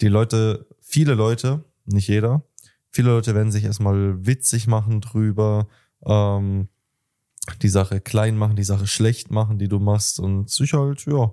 Die 0.00 0.08
Leute, 0.08 0.66
viele 0.80 1.12
Leute, 1.12 1.64
nicht 1.84 2.08
jeder, 2.08 2.42
viele 2.90 3.10
Leute 3.10 3.34
werden 3.34 3.52
sich 3.52 3.64
erstmal 3.64 4.24
witzig 4.26 4.66
machen 4.66 5.02
drüber, 5.02 5.68
ähm, 6.06 6.68
die 7.62 7.68
Sache 7.68 8.00
klein 8.00 8.36
machen, 8.36 8.56
die 8.56 8.64
Sache 8.64 8.86
schlecht 8.86 9.30
machen, 9.30 9.58
die 9.58 9.68
du 9.68 9.78
machst 9.78 10.20
und 10.20 10.50
sich 10.50 10.72
halt, 10.74 11.04
ja, 11.06 11.32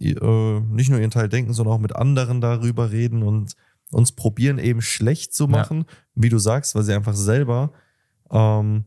äh, 0.00 0.60
nicht 0.60 0.90
nur 0.90 1.00
ihren 1.00 1.10
Teil 1.10 1.28
denken, 1.28 1.52
sondern 1.52 1.74
auch 1.74 1.80
mit 1.80 1.94
anderen 1.96 2.40
darüber 2.40 2.90
reden 2.90 3.22
und 3.22 3.54
uns 3.90 4.12
probieren 4.12 4.58
eben 4.58 4.80
schlecht 4.82 5.34
zu 5.34 5.44
Ja. 5.44 5.50
machen, 5.50 5.84
wie 6.14 6.28
du 6.28 6.38
sagst, 6.38 6.74
weil 6.74 6.82
sie 6.82 6.94
einfach 6.94 7.14
selber 7.14 7.72
ähm, 8.30 8.84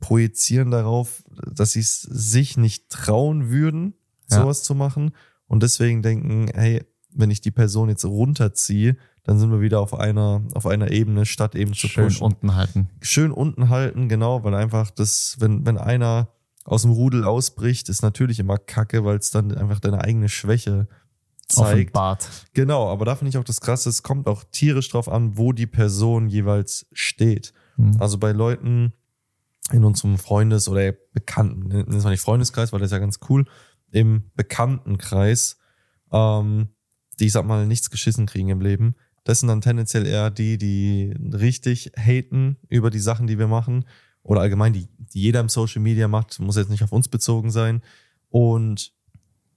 projizieren 0.00 0.70
darauf, 0.70 1.22
dass 1.52 1.72
sie 1.72 1.80
es 1.80 2.00
sich 2.02 2.56
nicht 2.56 2.88
trauen 2.88 3.50
würden, 3.50 3.94
Ja. 4.30 4.40
sowas 4.42 4.62
zu 4.62 4.74
machen 4.74 5.12
und 5.46 5.62
deswegen 5.62 6.02
denken, 6.02 6.48
hey, 6.54 6.84
wenn 7.10 7.30
ich 7.30 7.40
die 7.40 7.50
Person 7.50 7.88
jetzt 7.88 8.04
runterziehe, 8.04 8.96
dann 9.28 9.38
sind 9.38 9.50
wir 9.50 9.60
wieder 9.60 9.80
auf 9.80 9.92
einer 9.92 10.42
auf 10.54 10.64
einer 10.64 10.90
Ebene, 10.90 11.26
statt 11.26 11.54
eben 11.54 11.74
zu 11.74 11.86
Schön 11.86 12.04
pushen. 12.04 12.22
unten 12.22 12.54
halten. 12.54 12.88
Schön 13.02 13.30
unten 13.30 13.68
halten, 13.68 14.08
genau, 14.08 14.42
weil 14.42 14.54
einfach 14.54 14.90
das, 14.90 15.36
wenn 15.38 15.66
wenn 15.66 15.76
einer 15.76 16.30
aus 16.64 16.80
dem 16.80 16.92
Rudel 16.92 17.24
ausbricht, 17.24 17.90
ist 17.90 18.00
natürlich 18.00 18.40
immer 18.40 18.56
Kacke, 18.56 19.04
weil 19.04 19.18
es 19.18 19.30
dann 19.30 19.54
einfach 19.54 19.80
deine 19.80 20.00
eigene 20.00 20.30
Schwäche 20.30 20.88
zeigt. 21.46 21.90
Offenbart. 21.90 22.26
Genau, 22.54 22.90
aber 22.90 23.04
da 23.04 23.16
finde 23.16 23.28
ich 23.28 23.36
auch 23.36 23.44
das 23.44 23.60
Krasse, 23.60 23.90
es 23.90 24.02
kommt 24.02 24.28
auch 24.28 24.44
tierisch 24.50 24.88
drauf 24.88 25.10
an, 25.10 25.36
wo 25.36 25.52
die 25.52 25.66
Person 25.66 26.30
jeweils 26.30 26.86
steht. 26.92 27.52
Mhm. 27.76 27.98
Also 28.00 28.16
bei 28.16 28.32
Leuten 28.32 28.94
in 29.70 29.84
unserem 29.84 30.16
Freundes- 30.16 30.70
oder 30.70 30.92
Bekannten, 31.12 31.68
nennen 31.68 32.02
wir 32.02 32.10
nicht 32.10 32.22
Freundeskreis, 32.22 32.72
weil 32.72 32.80
das 32.80 32.86
ist 32.86 32.92
ja 32.92 32.98
ganz 32.98 33.18
cool, 33.28 33.44
im 33.90 34.30
Bekanntenkreis, 34.36 35.58
ähm, 36.12 36.68
die, 37.20 37.26
ich 37.26 37.32
sag 37.32 37.44
mal, 37.44 37.66
nichts 37.66 37.90
geschissen 37.90 38.24
kriegen 38.24 38.48
im 38.48 38.62
Leben, 38.62 38.94
das 39.28 39.40
sind 39.40 39.48
dann 39.48 39.60
tendenziell 39.60 40.06
eher 40.06 40.30
die, 40.30 40.56
die 40.56 41.14
richtig 41.34 41.92
haten 41.98 42.56
über 42.70 42.88
die 42.88 42.98
Sachen, 42.98 43.26
die 43.26 43.38
wir 43.38 43.46
machen 43.46 43.84
oder 44.22 44.40
allgemein, 44.40 44.72
die, 44.72 44.88
die 44.96 45.20
jeder 45.20 45.40
im 45.40 45.50
Social 45.50 45.82
Media 45.82 46.08
macht, 46.08 46.40
muss 46.40 46.56
jetzt 46.56 46.70
nicht 46.70 46.82
auf 46.82 46.92
uns 46.92 47.08
bezogen 47.08 47.50
sein. 47.50 47.82
Und 48.30 48.90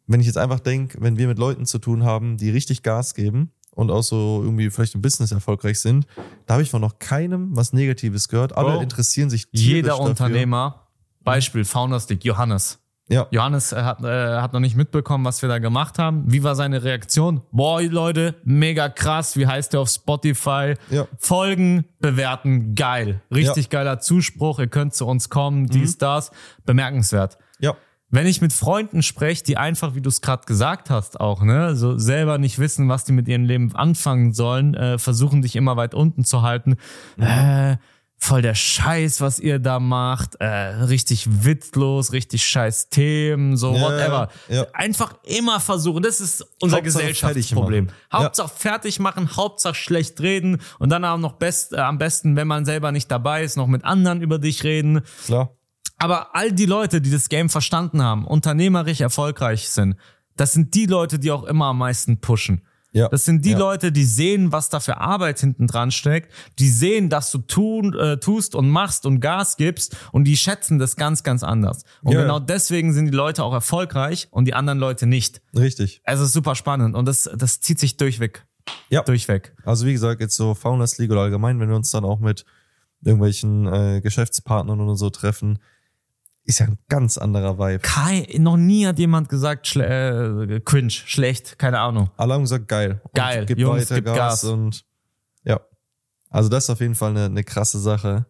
wenn 0.07 0.19
ich 0.19 0.27
jetzt 0.27 0.37
einfach 0.37 0.59
denke, 0.59 0.97
wenn 0.99 1.17
wir 1.17 1.25
mit 1.25 1.39
Leuten 1.39 1.65
zu 1.65 1.79
tun 1.79 2.03
haben, 2.03 2.35
die 2.35 2.49
richtig 2.49 2.83
Gas 2.83 3.15
geben 3.15 3.53
und 3.73 3.91
auch 3.91 4.03
so 4.03 4.41
irgendwie 4.43 4.69
vielleicht 4.69 4.95
im 4.95 5.01
Business 5.01 5.31
erfolgreich 5.31 5.79
sind, 5.79 6.05
da 6.47 6.55
habe 6.55 6.63
ich 6.63 6.69
von 6.69 6.81
noch 6.81 6.99
keinem 6.99 7.55
was 7.55 7.71
Negatives 7.71 8.27
gehört. 8.27 8.57
Alle 8.57 8.73
Bro, 8.73 8.81
interessieren 8.81 9.29
sich 9.29 9.51
tierisch 9.51 9.67
Jeder 9.67 9.87
dafür. 9.91 10.03
Unternehmer, 10.03 10.85
Beispiel 11.23 11.63
Founderstick, 11.63 12.25
Johannes. 12.25 12.77
Ja, 13.11 13.27
Johannes 13.29 13.73
äh, 13.73 13.75
hat, 13.83 14.01
äh, 14.03 14.37
hat 14.39 14.53
noch 14.53 14.61
nicht 14.61 14.77
mitbekommen, 14.77 15.25
was 15.25 15.41
wir 15.41 15.49
da 15.49 15.59
gemacht 15.59 15.99
haben. 15.99 16.23
Wie 16.31 16.43
war 16.43 16.55
seine 16.55 16.81
Reaktion? 16.83 17.41
Boah, 17.51 17.81
Leute, 17.81 18.35
mega 18.45 18.87
krass. 18.87 19.35
Wie 19.35 19.45
heißt 19.45 19.73
der 19.73 19.81
auf 19.81 19.89
Spotify? 19.89 20.75
Ja. 20.89 21.07
Folgen, 21.17 21.83
bewerten, 21.99 22.73
geil. 22.73 23.21
Richtig 23.29 23.69
geiler 23.69 23.99
Zuspruch. 23.99 24.59
Ihr 24.59 24.67
könnt 24.67 24.93
zu 24.93 25.05
uns 25.05 25.29
kommen, 25.29 25.67
dies, 25.67 25.97
das. 25.97 26.31
Bemerkenswert. 26.65 27.37
ja, 27.59 27.75
Wenn 28.09 28.27
ich 28.27 28.41
mit 28.41 28.53
Freunden 28.53 29.03
spreche, 29.03 29.43
die 29.43 29.57
einfach, 29.57 29.93
wie 29.93 30.01
du 30.01 30.07
es 30.09 30.21
gerade 30.21 30.45
gesagt 30.45 30.89
hast, 30.89 31.19
auch, 31.19 31.43
ne, 31.43 31.75
so 31.75 31.97
selber 31.97 32.37
nicht 32.37 32.59
wissen, 32.59 32.87
was 32.87 33.03
die 33.03 33.11
mit 33.11 33.27
ihrem 33.27 33.43
Leben 33.43 33.75
anfangen 33.75 34.31
sollen, 34.33 34.73
äh, 34.73 34.97
versuchen 34.97 35.41
dich 35.41 35.55
immer 35.57 35.75
weit 35.75 35.93
unten 35.93 36.23
zu 36.23 36.41
halten. 36.43 36.77
Äh, 37.17 37.75
voll 38.23 38.43
der 38.43 38.53
Scheiß, 38.53 39.19
was 39.19 39.39
ihr 39.39 39.57
da 39.57 39.79
macht, 39.79 40.35
äh, 40.39 40.45
richtig 40.45 41.25
witzlos, 41.43 42.11
richtig 42.13 42.45
scheiß 42.45 42.89
Themen, 42.89 43.57
so 43.57 43.73
Ja, 43.73 43.81
whatever. 43.81 44.29
ja. 44.47 44.67
Einfach 44.73 45.15
immer 45.23 45.59
versuchen. 45.59 46.03
Das 46.03 46.21
ist 46.21 46.45
unser 46.61 46.77
Hauptsache 46.77 47.01
Gesellschaftsproblem. 47.03 47.87
Hauptsache 48.13 48.51
fertig 48.55 48.99
machen, 48.99 49.35
Hauptsache 49.35 49.73
schlecht 49.73 50.21
reden 50.21 50.61
und 50.77 50.89
dann 50.89 51.03
auch 51.03 51.17
noch 51.17 51.33
best, 51.33 51.73
äh, 51.73 51.77
am 51.77 51.97
besten, 51.97 52.35
wenn 52.35 52.47
man 52.47 52.63
selber 52.63 52.91
nicht 52.91 53.09
dabei 53.09 53.43
ist, 53.43 53.57
noch 53.57 53.67
mit 53.67 53.83
anderen 53.83 54.21
über 54.21 54.37
dich 54.37 54.63
reden. 54.63 55.01
klar. 55.25 55.55
Aber 55.97 56.35
all 56.35 56.51
die 56.51 56.65
Leute, 56.65 56.99
die 57.01 57.11
das 57.11 57.27
Game 57.29 57.49
verstanden 57.49 58.01
haben, 58.01 58.25
unternehmerisch 58.25 59.01
erfolgreich 59.01 59.69
sind, 59.69 59.95
das 60.35 60.53
sind 60.53 60.73
die 60.73 60.85
Leute, 60.87 61.19
die 61.19 61.31
auch 61.31 61.43
immer 61.43 61.65
am 61.67 61.77
meisten 61.79 62.19
pushen. 62.21 62.61
Ja. 62.93 63.07
Das 63.07 63.23
sind 63.25 63.45
die 63.45 63.51
ja. 63.51 63.57
Leute, 63.57 63.91
die 63.91 64.03
sehen, 64.03 64.51
was 64.51 64.69
da 64.69 64.79
für 64.79 64.97
Arbeit 64.97 65.39
hinten 65.39 65.67
dran 65.67 65.91
steckt, 65.91 66.31
die 66.59 66.69
sehen, 66.69 67.09
dass 67.09 67.31
du 67.31 67.37
tun, 67.37 67.97
äh, 67.97 68.17
tust 68.17 68.53
und 68.53 68.69
machst 68.69 69.05
und 69.05 69.21
Gas 69.21 69.55
gibst 69.55 69.95
und 70.11 70.25
die 70.25 70.35
schätzen 70.35 70.77
das 70.77 70.97
ganz, 70.97 71.23
ganz 71.23 71.43
anders. 71.43 71.83
Und 72.03 72.13
Ja, 72.13 72.21
genau 72.21 72.39
deswegen 72.39 72.93
sind 72.93 73.05
die 73.05 73.11
Leute 73.11 73.43
auch 73.43 73.53
erfolgreich 73.53 74.27
und 74.31 74.45
die 74.45 74.53
anderen 74.53 74.79
Leute 74.79 75.07
nicht. 75.07 75.41
Richtig. 75.55 76.01
Es 76.03 76.19
ist 76.19 76.33
super 76.33 76.55
spannend 76.55 76.95
und 76.95 77.05
das, 77.05 77.29
das 77.35 77.61
zieht 77.61 77.79
sich 77.79 77.97
durchweg. 77.97 78.45
Ja. 78.89 79.03
Durchweg. 79.03 79.55
Also 79.63 79.85
wie 79.85 79.93
gesagt, 79.93 80.21
jetzt 80.21 80.35
so 80.35 80.53
Founders 80.53 80.97
League 80.97 81.11
oder 81.11 81.21
allgemein, 81.21 81.59
wenn 81.59 81.69
wir 81.69 81.75
uns 81.75 81.91
dann 81.91 82.03
auch 82.03 82.19
mit 82.19 82.45
irgendwelchen 83.03 83.67
äh, 83.67 84.01
Geschäftspartnern 84.01 84.79
oder 84.79 84.95
so 84.95 85.09
treffen, 85.09 85.59
ist 86.43 86.59
ja 86.59 86.65
ein 86.67 86.77
ganz 86.89 87.17
anderer 87.17 87.57
Vibe. 87.59 87.79
Kai, 87.79 88.27
noch 88.39 88.57
nie 88.57 88.85
hat 88.87 88.99
jemand 88.99 89.29
gesagt, 89.29 89.67
schle 89.67 90.47
äh, 90.55 90.59
cringe, 90.61 90.89
schlecht, 90.91 91.57
keine 91.59 91.79
Ahnung. 91.79 92.09
Alle 92.17 92.33
haben 92.33 92.41
gesagt, 92.41 92.67
geil. 92.67 92.99
Und 93.03 93.13
Geil, 93.13 93.45
Gib 93.45 93.57
Jungs, 93.59 93.83
weiter 93.89 93.95
gib 93.95 94.05
Gas, 94.05 94.15
Gas. 94.15 94.43
und 94.45 94.85
ja. 95.43 95.59
Also 96.29 96.49
das 96.49 96.63
ist 96.65 96.69
auf 96.71 96.79
jeden 96.79 96.95
Fall 96.95 97.11
eine, 97.11 97.25
eine 97.25 97.43
krasse 97.43 97.79
Sache. 97.79 98.25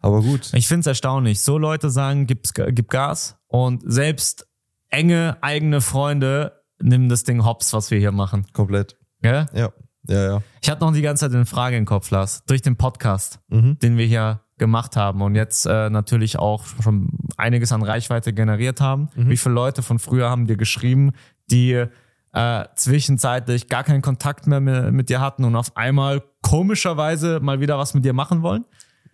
Aber 0.00 0.20
gut. 0.20 0.52
Ich 0.52 0.68
finde 0.68 0.80
es 0.80 0.86
erstaunlich. 0.86 1.40
So 1.40 1.56
Leute 1.56 1.88
sagen, 1.90 2.26
gib's, 2.26 2.52
gib 2.52 2.90
Gas 2.90 3.36
und 3.46 3.82
selbst 3.90 4.46
enge 4.90 5.38
eigene 5.40 5.80
Freunde 5.80 6.60
nehmen 6.78 7.08
das 7.08 7.24
Ding 7.24 7.44
hops, 7.44 7.72
was 7.72 7.90
wir 7.90 7.98
hier 7.98 8.12
machen. 8.12 8.46
Komplett. 8.52 8.96
Gell? 9.22 9.46
Ja. 9.54 9.72
Ja, 10.06 10.22
ja. 10.26 10.42
Ich 10.60 10.68
hatte 10.68 10.84
noch 10.84 10.92
die 10.92 11.00
ganze 11.00 11.24
Zeit 11.24 11.34
eine 11.34 11.46
Frage 11.46 11.78
im 11.78 11.86
Kopf, 11.86 12.10
Lars, 12.10 12.44
durch 12.44 12.60
den 12.60 12.76
Podcast, 12.76 13.40
Mhm. 13.48 13.78
den 13.78 13.96
wir 13.96 14.04
hier 14.04 14.42
gemacht 14.64 14.96
haben 14.96 15.20
und 15.22 15.34
jetzt 15.34 15.66
äh, 15.66 15.90
natürlich 15.90 16.38
auch 16.38 16.64
schon 16.82 17.08
einiges 17.36 17.70
an 17.72 17.82
Reichweite 17.82 18.32
generiert 18.32 18.80
haben. 18.80 19.08
Wie 19.14 19.36
viele 19.36 19.54
Leute 19.54 19.82
von 19.82 19.98
früher 19.98 20.30
haben 20.30 20.46
dir 20.46 20.56
geschrieben, 20.56 21.12
die 21.50 21.84
äh, 22.32 22.64
zwischenzeitlich 22.74 23.68
gar 23.68 23.84
keinen 23.84 24.02
Kontakt 24.02 24.46
mehr 24.46 24.60
mi- 24.60 24.90
mit 24.90 25.08
dir 25.08 25.20
hatten 25.20 25.44
und 25.44 25.54
auf 25.56 25.76
einmal 25.76 26.22
komischerweise 26.42 27.40
mal 27.40 27.60
wieder 27.60 27.78
was 27.78 27.94
mit 27.94 28.04
dir 28.04 28.12
machen 28.12 28.42
wollen? 28.42 28.64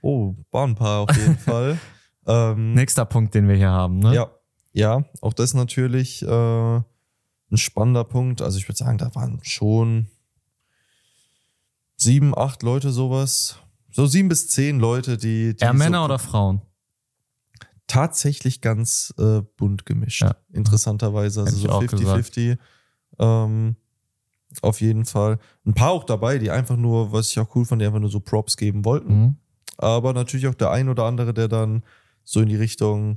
Oh, 0.03 0.35
waren 0.53 0.71
ein 0.71 0.75
paar 0.77 1.01
auf 1.01 1.17
jeden 1.17 1.39
Fall. 1.51 1.79
Ähm, 2.27 2.73
Nächster 2.75 3.05
Punkt, 3.05 3.35
den 3.35 3.49
wir 3.49 3.57
hier 3.57 3.71
haben. 3.71 3.99
Ne? 3.99 4.15
Ja, 4.15 4.31
ja, 4.73 5.05
auch 5.21 5.33
das 5.35 5.53
natürlich 5.55 6.23
äh, 6.23 6.27
ein 6.77 7.57
spannender 7.57 8.05
Punkt. 8.05 8.41
Also 8.41 8.57
ich 8.59 8.69
würde 8.69 8.79
sagen, 8.79 8.99
da 8.99 9.15
waren 9.15 9.41
schon 9.43 10.07
sieben, 11.97 12.37
acht 12.37 12.63
Leute 12.63 12.91
sowas. 12.91 13.59
So 13.93 14.07
sieben 14.07 14.29
bis 14.29 14.49
zehn 14.49 14.79
Leute, 14.79 15.17
die, 15.17 15.55
die 15.57 15.65
Eher 15.65 15.73
Männer 15.73 15.99
so 16.01 16.05
oder 16.05 16.19
Frauen? 16.19 16.63
tatsächlich 17.87 18.61
ganz 18.61 19.13
äh, 19.19 19.43
bunt 19.57 19.85
gemischt. 19.85 20.23
Ja. 20.23 20.37
Interessanterweise. 20.53 21.41
Also 21.41 21.51
Hätte 21.51 21.57
ich 21.57 21.97
so 21.99 22.05
auch 22.07 22.15
50-50. 22.17 22.57
Ähm, 23.19 23.77
auf 24.63 24.81
jeden 24.81 25.05
Fall. 25.05 25.39
Ein 25.67 25.75
paar 25.75 25.91
auch 25.91 26.05
dabei, 26.05 26.39
die 26.39 26.51
einfach 26.51 26.77
nur, 26.77 27.13
was 27.13 27.31
ich 27.31 27.39
auch 27.41 27.55
cool 27.55 27.65
fand, 27.65 27.83
die 27.83 27.87
einfach 27.87 28.01
nur 28.01 28.11
so 28.11 28.21
Props 28.21 28.57
geben 28.57 28.85
wollten. 28.85 29.21
Mhm. 29.21 29.37
Aber 29.79 30.13
natürlich 30.13 30.47
auch 30.47 30.55
der 30.55 30.71
ein 30.71 30.89
oder 30.89 31.05
andere, 31.05 31.35
der 31.35 31.49
dann 31.49 31.83
so 32.23 32.41
in 32.41 32.49
die 32.49 32.57
Richtung, 32.57 33.17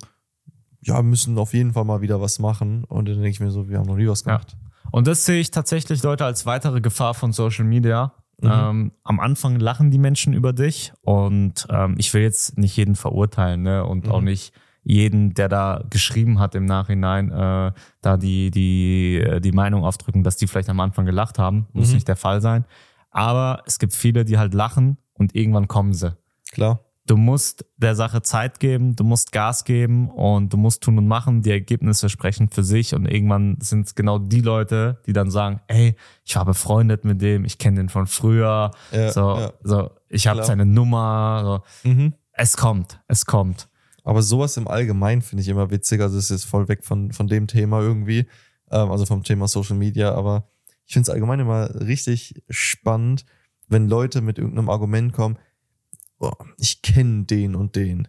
ja, 0.81 1.01
müssen 1.01 1.37
auf 1.37 1.53
jeden 1.53 1.73
Fall 1.73 1.85
mal 1.85 2.01
wieder 2.01 2.19
was 2.21 2.39
machen. 2.39 2.83
Und 2.85 3.07
dann 3.07 3.15
denke 3.15 3.29
ich 3.29 3.39
mir 3.39 3.51
so, 3.51 3.69
wir 3.69 3.77
haben 3.77 3.87
noch 3.87 3.97
nie 3.97 4.07
was 4.07 4.21
Ja. 4.25 4.37
gemacht. 4.37 4.57
Und 4.91 5.07
das 5.07 5.25
sehe 5.25 5.39
ich 5.39 5.51
tatsächlich, 5.51 6.03
Leute, 6.03 6.25
als 6.25 6.45
weitere 6.45 6.81
Gefahr 6.81 7.13
von 7.13 7.31
Social 7.31 7.65
Media. 7.65 8.13
Mhm. 8.43 8.49
Ähm, 8.51 8.91
am 9.03 9.19
Anfang 9.19 9.59
lachen 9.59 9.89
die 9.91 9.97
Menschen 9.97 10.33
über 10.33 10.53
dich 10.53 10.93
und 11.01 11.65
ähm, 11.69 11.95
ich 11.97 12.13
will 12.13 12.21
jetzt 12.21 12.57
nicht 12.57 12.75
jeden 12.77 12.95
verurteilen 12.95 13.63
ne? 13.63 13.85
und 13.85 14.05
Mhm. 14.05 14.11
auch 14.11 14.21
nicht 14.21 14.53
jeden, 14.83 15.33
der 15.33 15.47
da 15.47 15.81
geschrieben 15.89 16.39
hat 16.39 16.55
im 16.55 16.65
Nachhinein, 16.65 17.31
äh, 17.31 17.71
da 18.01 18.17
die, 18.17 18.51
die, 18.51 19.15
äh, 19.17 19.39
die 19.39 19.53
Meinung 19.53 19.85
aufdrücken, 19.85 20.23
dass 20.23 20.35
die 20.35 20.45
vielleicht 20.47 20.69
am 20.69 20.79
Anfang 20.81 21.05
gelacht 21.05 21.39
haben. 21.39 21.67
Muss 21.71 21.87
Mhm. 21.89 21.93
nicht 21.95 22.07
der 22.09 22.17
Fall 22.17 22.41
sein. 22.41 22.65
Aber 23.09 23.61
es 23.65 23.79
gibt 23.79 23.93
viele, 23.93 24.25
die 24.25 24.37
halt 24.37 24.53
lachen 24.53 24.97
und 25.13 25.35
irgendwann 25.35 25.67
kommen 25.69 25.93
sie. 25.93 26.17
Klar. 26.51 26.81
Du 27.05 27.17
musst 27.17 27.65
der 27.75 27.95
Sache 27.95 28.21
Zeit 28.21 28.61
geben, 28.61 28.95
du 28.95 29.03
musst 29.03 29.33
Gas 29.33 29.65
geben 29.65 30.09
und 30.09 30.53
du 30.53 30.57
musst 30.57 30.83
tun 30.83 30.97
und 30.97 31.07
machen. 31.07 31.41
Die 31.41 31.51
Ergebnisse 31.51 32.07
sprechen 32.07 32.47
für 32.49 32.63
sich 32.63 32.95
und 32.95 33.05
irgendwann 33.05 33.57
sind 33.61 33.87
es 33.87 33.95
genau 33.95 34.19
die 34.19 34.39
Leute, 34.39 35.01
die 35.05 35.11
dann 35.11 35.29
sagen, 35.29 35.59
ey, 35.67 35.97
ich 36.23 36.35
war 36.37 36.45
befreundet 36.45 37.03
mit 37.03 37.21
dem, 37.21 37.43
ich 37.43 37.57
kenne 37.57 37.77
den 37.77 37.89
von 37.89 38.07
früher, 38.07 38.71
Ja, 38.91 39.11
so, 39.11 39.37
ja. 39.37 39.53
so, 39.63 39.89
ich 40.07 40.27
habe 40.27 40.45
seine 40.45 40.65
Nummer. 40.65 41.61
So. 41.83 41.89
Mhm. 41.89 42.13
Es 42.31 42.55
kommt, 42.55 43.01
es 43.09 43.25
kommt. 43.25 43.67
Aber 44.05 44.21
sowas 44.21 44.55
im 44.55 44.67
Allgemeinen 44.67 45.21
finde 45.21 45.41
ich 45.41 45.49
immer 45.49 45.71
witzig. 45.71 46.01
Also 46.01 46.17
es 46.17 46.25
ist 46.25 46.31
jetzt 46.31 46.45
voll 46.45 46.67
weg 46.69 46.85
von, 46.85 47.11
von 47.11 47.27
dem 47.27 47.47
Thema 47.47 47.81
irgendwie, 47.81 48.27
ähm, 48.71 48.91
also 48.91 49.05
vom 49.05 49.23
Thema 49.23 49.47
Social 49.49 49.75
Media. 49.77 50.13
Aber 50.13 50.47
ich 50.85 50.93
finde 50.93 51.09
es 51.09 51.13
allgemein 51.13 51.39
immer 51.41 51.69
richtig 51.81 52.43
spannend, 52.49 53.25
wenn 53.67 53.89
Leute 53.89 54.21
mit 54.21 54.37
irgendeinem 54.37 54.69
Argument 54.69 55.13
kommen, 55.13 55.37
oh, 56.23 56.45
ich 56.57 56.81
kenne 56.81 57.25
den 57.25 57.55
und 57.55 57.75
den. 57.75 58.07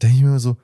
Denke 0.00 0.16
ich 0.16 0.22
mir 0.22 0.28
immer 0.28 0.40
so, 0.40 0.56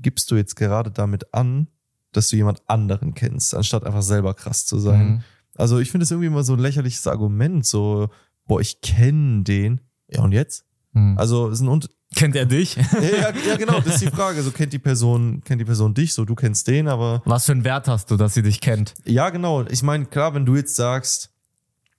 gibst 0.00 0.30
du 0.30 0.36
jetzt 0.36 0.56
gerade 0.56 0.90
damit 0.90 1.32
an, 1.34 1.68
dass 2.12 2.28
du 2.28 2.36
jemand 2.36 2.62
anderen 2.68 3.14
kennst, 3.14 3.54
anstatt 3.54 3.84
einfach 3.84 4.02
selber 4.02 4.34
krass 4.34 4.66
zu 4.66 4.78
sein. 4.78 5.06
Mhm. 5.06 5.20
Also 5.56 5.78
ich 5.78 5.90
finde 5.90 6.04
es 6.04 6.10
irgendwie 6.10 6.26
immer 6.26 6.42
so 6.42 6.54
ein 6.54 6.58
lächerliches 6.58 7.06
Argument, 7.06 7.64
so, 7.64 8.08
boah, 8.46 8.60
ich 8.60 8.80
kenne 8.80 9.42
den. 9.44 9.80
Ja, 10.08 10.22
und 10.22 10.32
jetzt? 10.32 10.64
Mhm. 10.92 11.16
Also 11.18 11.48
es 11.48 11.54
ist 11.54 11.60
ein 11.60 11.68
Unter 11.68 11.88
Kennt 12.16 12.34
er 12.34 12.46
dich? 12.46 12.74
ja, 12.92 13.00
ja, 13.00 13.32
ja, 13.46 13.56
genau, 13.56 13.80
das 13.80 13.94
ist 13.94 14.02
die 14.02 14.10
Frage. 14.10 14.42
So 14.42 14.50
kennt 14.50 14.72
die 14.72 14.80
Person, 14.80 15.42
kennt 15.44 15.60
die 15.60 15.64
Person 15.64 15.94
dich, 15.94 16.12
so 16.12 16.24
du 16.24 16.34
kennst 16.34 16.66
den, 16.66 16.88
aber 16.88 17.22
Was 17.24 17.46
für 17.46 17.52
einen 17.52 17.62
Wert 17.62 17.86
hast 17.86 18.10
du, 18.10 18.16
dass 18.16 18.34
sie 18.34 18.42
dich 18.42 18.60
kennt? 18.60 18.94
ja, 19.04 19.30
genau. 19.30 19.64
Ich 19.66 19.84
meine, 19.84 20.06
klar, 20.06 20.34
wenn 20.34 20.44
du 20.44 20.56
jetzt 20.56 20.74
sagst, 20.74 21.30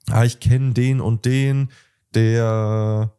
ah, 0.09 0.25
ich 0.25 0.41
kenne 0.41 0.73
den 0.73 0.99
und 0.99 1.23
den, 1.23 1.69
der 2.13 3.13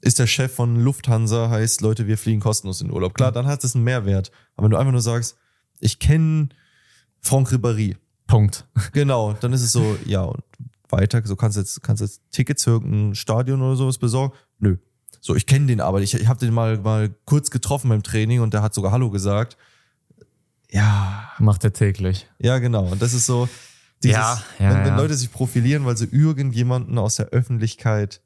ist 0.00 0.18
der 0.18 0.26
Chef 0.26 0.54
von 0.54 0.76
Lufthansa, 0.76 1.50
heißt, 1.50 1.80
Leute, 1.80 2.06
wir 2.06 2.18
fliegen 2.18 2.40
kostenlos 2.40 2.80
in 2.80 2.90
Urlaub. 2.90 3.14
Klar, 3.14 3.32
dann 3.32 3.46
hat 3.46 3.64
es 3.64 3.74
einen 3.74 3.84
Mehrwert. 3.84 4.30
Aber 4.56 4.64
wenn 4.64 4.70
du 4.70 4.76
einfach 4.76 4.92
nur 4.92 5.00
sagst, 5.00 5.36
ich 5.80 5.98
kenne 5.98 6.48
Franck 7.20 7.50
Ribéry, 7.50 7.96
Punkt. 8.26 8.66
genau, 8.92 9.32
dann 9.32 9.52
ist 9.52 9.62
es 9.62 9.72
so, 9.72 9.96
ja, 10.04 10.22
und 10.22 10.42
weiter, 10.90 11.22
so 11.24 11.36
kannst 11.36 11.56
du 11.56 11.60
jetzt, 11.60 11.82
kannst 11.82 12.02
jetzt 12.02 12.22
Tickets 12.30 12.64
für 12.64 12.70
irgendein 12.70 13.14
Stadion 13.14 13.60
oder 13.62 13.76
sowas 13.76 13.98
besorgen? 13.98 14.34
Nö. 14.58 14.76
So, 15.20 15.34
ich 15.34 15.46
kenne 15.46 15.66
den 15.66 15.80
aber, 15.80 16.00
ich, 16.00 16.14
ich 16.14 16.28
habe 16.28 16.38
den 16.38 16.54
mal, 16.54 16.78
mal 16.78 17.10
kurz 17.24 17.50
getroffen 17.50 17.88
beim 17.88 18.02
Training 18.02 18.40
und 18.40 18.54
der 18.54 18.62
hat 18.62 18.74
sogar 18.74 18.92
Hallo 18.92 19.10
gesagt. 19.10 19.56
Ja, 20.70 21.32
Macht 21.38 21.64
er 21.64 21.72
täglich. 21.72 22.28
ja, 22.38 22.58
genau. 22.58 22.84
Und 22.86 23.02
das 23.02 23.14
ist 23.14 23.26
so, 23.26 23.48
dieses, 24.02 24.16
Ja, 24.16 24.42
ja, 24.58 24.70
wenn, 24.70 24.78
wenn 24.80 24.88
ja. 24.88 24.96
Leute 24.96 25.14
sich 25.14 25.32
profilieren, 25.32 25.84
weil 25.86 25.96
sie 25.96 26.08
irgendjemanden 26.10 26.98
aus 26.98 27.16
der 27.16 27.26
Öffentlichkeit 27.26 28.20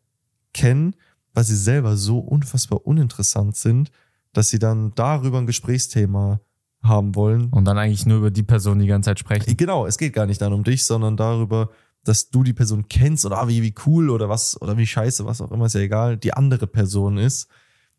kennen, 0.53 0.95
weil 1.35 1.45
sie 1.45 1.57
selber 1.57 1.97
so 1.97 2.19
unfassbar 2.19 2.87
uninteressant 2.87 3.57
sind, 3.57 3.91
dass 4.33 4.49
sie 4.49 4.59
dann 4.59 4.95
darüber 4.95 5.39
ein 5.39 5.47
Gesprächsthema 5.47 6.41
haben 6.83 7.15
wollen. 7.15 7.47
Und 7.47 7.65
dann 7.65 7.79
eigentlich 7.79 8.07
nur 8.07 8.19
über 8.19 8.31
die 8.31 8.43
Person 8.43 8.79
die 8.79 8.87
ganze 8.87 9.11
Zeit 9.11 9.19
sprechen. 9.19 9.57
Genau, 9.57 9.87
es 9.87 9.99
geht 9.99 10.13
gar 10.13 10.27
nicht 10.27 10.41
dann 10.41 10.53
um 10.53 10.65
dich, 10.65 10.85
sondern 10.85 11.17
darüber, 11.17 11.71
dass 12.05 12.31
du 12.31 12.43
die 12.43 12.53
Person 12.53 12.89
kennst 12.89 13.25
oder 13.25 13.39
ah, 13.39 13.49
wie, 13.49 13.63
wie 13.63 13.75
cool 13.87 14.11
oder 14.11 14.29
was 14.29 14.61
oder 14.61 14.77
wie 14.77 14.87
scheiße, 14.87 15.25
was 15.25 15.41
auch 15.41 15.53
immer, 15.53 15.67
ist 15.67 15.75
ja 15.75 15.81
egal, 15.81 16.17
die 16.17 16.35
andere 16.35 16.67
Person 16.67 17.19
ist. 17.19 17.49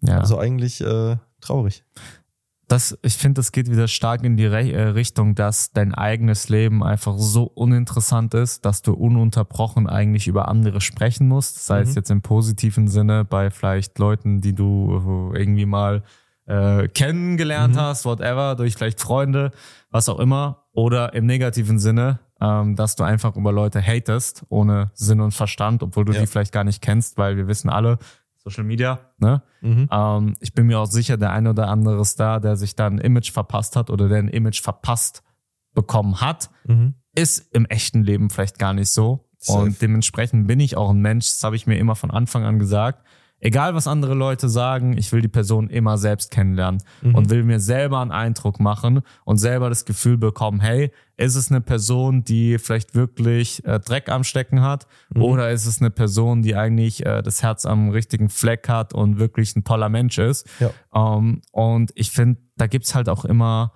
Ja. 0.01 0.19
Also 0.19 0.37
eigentlich 0.37 0.81
äh, 0.81 1.17
traurig. 1.39 1.85
Das, 2.73 2.97
ich 3.03 3.13
finde, 3.15 3.39
das 3.39 3.51
geht 3.51 3.69
wieder 3.69 3.87
stark 3.87 4.23
in 4.23 4.35
die 4.35 4.45
Re 4.47 4.71
äh, 4.71 4.81
Richtung, 4.89 5.35
dass 5.35 5.71
dein 5.71 5.93
eigenes 5.93 6.49
Leben 6.49 6.83
einfach 6.83 7.15
so 7.17 7.43
uninteressant 7.43 8.33
ist, 8.33 8.65
dass 8.65 8.81
du 8.81 8.93
ununterbrochen 8.93 9.87
eigentlich 9.87 10.27
über 10.27 10.47
andere 10.47 10.81
sprechen 10.81 11.27
musst. 11.27 11.65
Sei 11.65 11.81
es 11.81 11.89
Mhm. 11.89 11.95
jetzt 11.95 12.11
im 12.11 12.21
positiven 12.21 12.87
Sinne 12.87 13.25
bei 13.25 13.51
vielleicht 13.51 13.99
Leuten, 13.99 14.41
die 14.41 14.53
du 14.53 15.31
äh, 15.35 15.39
irgendwie 15.39 15.65
mal 15.67 16.03
äh, 16.45 16.87
kennengelernt 16.89 17.75
Mhm. 17.75 17.79
hast, 17.79 18.03
whatever, 18.05 18.55
durch 18.55 18.75
vielleicht 18.75 18.99
Freunde, 18.99 19.51
was 19.91 20.09
auch 20.09 20.19
immer. 20.19 20.63
Oder 20.73 21.13
im 21.13 21.25
negativen 21.25 21.79
Sinne, 21.79 22.19
ähm, 22.41 22.75
dass 22.75 22.95
du 22.97 23.03
einfach 23.03 23.35
über 23.37 23.51
Leute 23.53 23.81
hatest, 23.81 24.43
ohne 24.49 24.91
Sinn 24.93 25.21
und 25.21 25.31
Verstand, 25.33 25.83
obwohl 25.83 26.03
du 26.03 26.11
Ja. 26.13 26.19
die 26.21 26.27
vielleicht 26.27 26.51
gar 26.51 26.63
nicht 26.65 26.81
kennst, 26.81 27.17
weil 27.17 27.37
wir 27.37 27.47
wissen 27.47 27.69
alle, 27.69 27.97
Social 28.45 28.63
Media, 28.65 28.99
ne? 29.19 29.41
Mhm. 29.61 29.87
Ähm, 29.91 30.33
ich 30.39 30.53
bin 30.53 30.67
mir 30.67 30.79
auch 30.79 30.85
sicher, 30.85 31.17
der 31.17 31.31
ein 31.31 31.47
oder 31.47 31.67
andere 31.69 32.03
Star, 32.05 32.39
der 32.41 32.55
sich 32.57 32.75
da 32.75 32.87
ein 32.87 32.97
Image 32.97 33.31
verpasst 33.31 33.75
hat 33.75 33.89
oder 33.89 34.09
der 34.09 34.17
ein 34.19 34.27
Image 34.27 34.61
verpasst 34.61 35.23
bekommen 35.73 36.21
hat, 36.21 36.49
Mhm. 36.67 36.95
ist 37.15 37.53
im 37.53 37.65
echten 37.65 38.03
Leben 38.03 38.29
vielleicht 38.29 38.59
gar 38.59 38.73
nicht 38.73 38.89
so. 38.91 39.29
Safe. 39.37 39.59
Und 39.59 39.81
dementsprechend 39.81 40.47
bin 40.47 40.59
ich 40.59 40.77
auch 40.77 40.89
ein 40.89 40.99
Mensch, 41.01 41.25
das 41.29 41.43
habe 41.43 41.55
ich 41.55 41.67
mir 41.67 41.77
immer 41.77 41.95
von 41.95 42.11
Anfang 42.11 42.43
an 42.43 42.59
gesagt. 42.59 43.05
Egal, 43.45 43.75
was 43.75 43.87
andere 43.87 44.13
Leute 44.13 44.47
sagen, 44.47 44.97
ich 44.97 45.11
will 45.11 45.21
die 45.21 45.27
Person 45.27 45.69
immer 45.69 45.97
selbst 45.97 46.31
kennenlernen 46.31 46.81
Mhm. 47.01 47.15
und 47.15 47.29
will 47.29 47.43
mir 47.43 47.59
selber 47.59 47.99
einen 47.99 48.11
Eindruck 48.11 48.59
machen 48.61 49.01
und 49.25 49.37
selber 49.37 49.67
das 49.67 49.83
Gefühl 49.83 50.17
bekommen, 50.17 50.61
hey, 50.61 50.91
ist 51.17 51.35
es 51.35 51.51
eine 51.51 51.59
Person, 51.59 52.23
die 52.23 52.57
vielleicht 52.57 52.95
wirklich 52.95 53.63
äh, 53.65 53.79
Dreck 53.81 54.07
am 54.09 54.23
Stecken 54.23 54.61
hat 54.61 54.87
Mhm. 55.13 55.21
oder 55.23 55.51
ist 55.51 55.65
es 55.65 55.81
eine 55.81 55.89
Person, 55.91 56.41
die 56.41 56.55
eigentlich 56.55 57.05
äh, 57.05 57.21
das 57.21 57.43
Herz 57.43 57.65
am 57.65 57.89
richtigen 57.89 58.29
Fleck 58.29 58.69
hat 58.69 58.93
und 58.93 59.19
wirklich 59.19 59.55
ein 59.57 59.65
toller 59.65 59.89
Mensch 59.89 60.17
ist? 60.19 60.47
Ja. 60.61 60.69
Ähm, 60.95 61.41
und 61.51 61.91
ich 61.95 62.11
finde, 62.11 62.39
da 62.55 62.67
gibt's 62.67 62.95
halt 62.95 63.09
auch 63.09 63.25
immer 63.25 63.73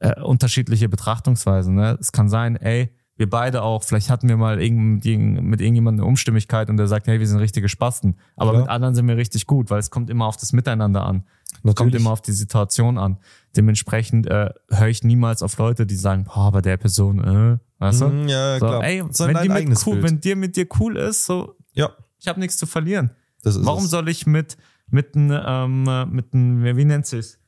äh, 0.00 0.20
unterschiedliche 0.20 0.88
Betrachtungsweisen. 0.88 1.74
Ne? 1.74 1.98
Es 2.00 2.12
kann 2.12 2.28
sein, 2.28 2.54
ey, 2.54 2.90
wir 3.18 3.28
beide 3.28 3.62
auch, 3.62 3.82
vielleicht 3.82 4.08
hatten 4.10 4.28
wir 4.28 4.36
mal 4.38 4.62
irgend, 4.62 5.04
mit 5.04 5.60
irgendjemandem 5.60 6.02
eine 6.04 6.08
Umstimmigkeit 6.08 6.70
und 6.70 6.76
der 6.78 6.86
sagt, 6.88 7.06
hey, 7.08 7.18
wir 7.20 7.26
sind 7.26 7.38
richtige 7.40 7.68
Spasten. 7.68 8.16
Aber 8.36 8.50
Klar. 8.52 8.62
mit 8.62 8.70
anderen 8.70 8.94
sind 8.94 9.06
wir 9.08 9.16
richtig 9.18 9.46
gut, 9.46 9.68
weil 9.70 9.80
es 9.80 9.90
kommt 9.90 10.08
immer 10.08 10.24
auf 10.26 10.36
das 10.36 10.52
Miteinander 10.52 11.04
an. 11.04 11.24
Es 11.46 11.52
kommt 11.62 11.64
Natürlich. 11.78 11.96
immer 12.00 12.10
auf 12.12 12.22
die 12.22 12.32
Situation 12.32 12.96
an. 12.96 13.18
Dementsprechend 13.56 14.26
äh, 14.28 14.50
höre 14.70 14.88
ich 14.88 15.02
niemals 15.04 15.42
auf 15.42 15.58
Leute, 15.58 15.84
die 15.84 15.96
sagen, 15.96 16.24
boah, 16.24 16.52
bei 16.52 16.60
der 16.62 16.76
Person, 16.76 17.18
äh, 17.22 17.58
weißt 17.78 18.00
du? 18.02 18.08
Mhm, 18.08 18.28
ja, 18.28 18.58
So, 18.58 18.66
klar. 18.66 18.84
ey, 18.84 19.04
So 19.10 19.26
wenn, 19.26 19.34
dein 19.34 19.42
die 19.42 19.66
mit 19.68 19.86
cool, 19.86 19.94
Bild. 19.96 20.04
wenn 20.04 20.20
dir 20.20 20.36
mit 20.36 20.56
dir 20.56 20.66
cool 20.78 20.96
ist, 20.96 21.26
so, 21.26 21.56
ja, 21.74 21.90
ich 22.20 22.28
habe 22.28 22.38
nichts 22.40 22.56
zu 22.56 22.66
verlieren. 22.66 23.10
Warum 23.42 23.84
es. 23.84 23.90
soll 23.90 24.08
ich 24.08 24.26
mit 24.26 24.56
mit 24.90 25.14
n, 25.16 25.30
ähm, 25.46 25.86
äh, 25.86 26.06
mit 26.06 26.32
n, 26.34 26.64
wie 26.76 26.84
nennt 26.84 27.04
sich's? 27.06 27.38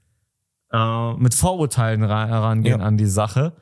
Äh, 0.73 1.15
mit 1.15 1.35
Vorurteilen 1.35 2.03
ra- 2.03 2.27
herangehen 2.27 2.81
Ja. 2.81 2.87
an 2.87 2.97
die 2.97 3.07
Sache? 3.07 3.55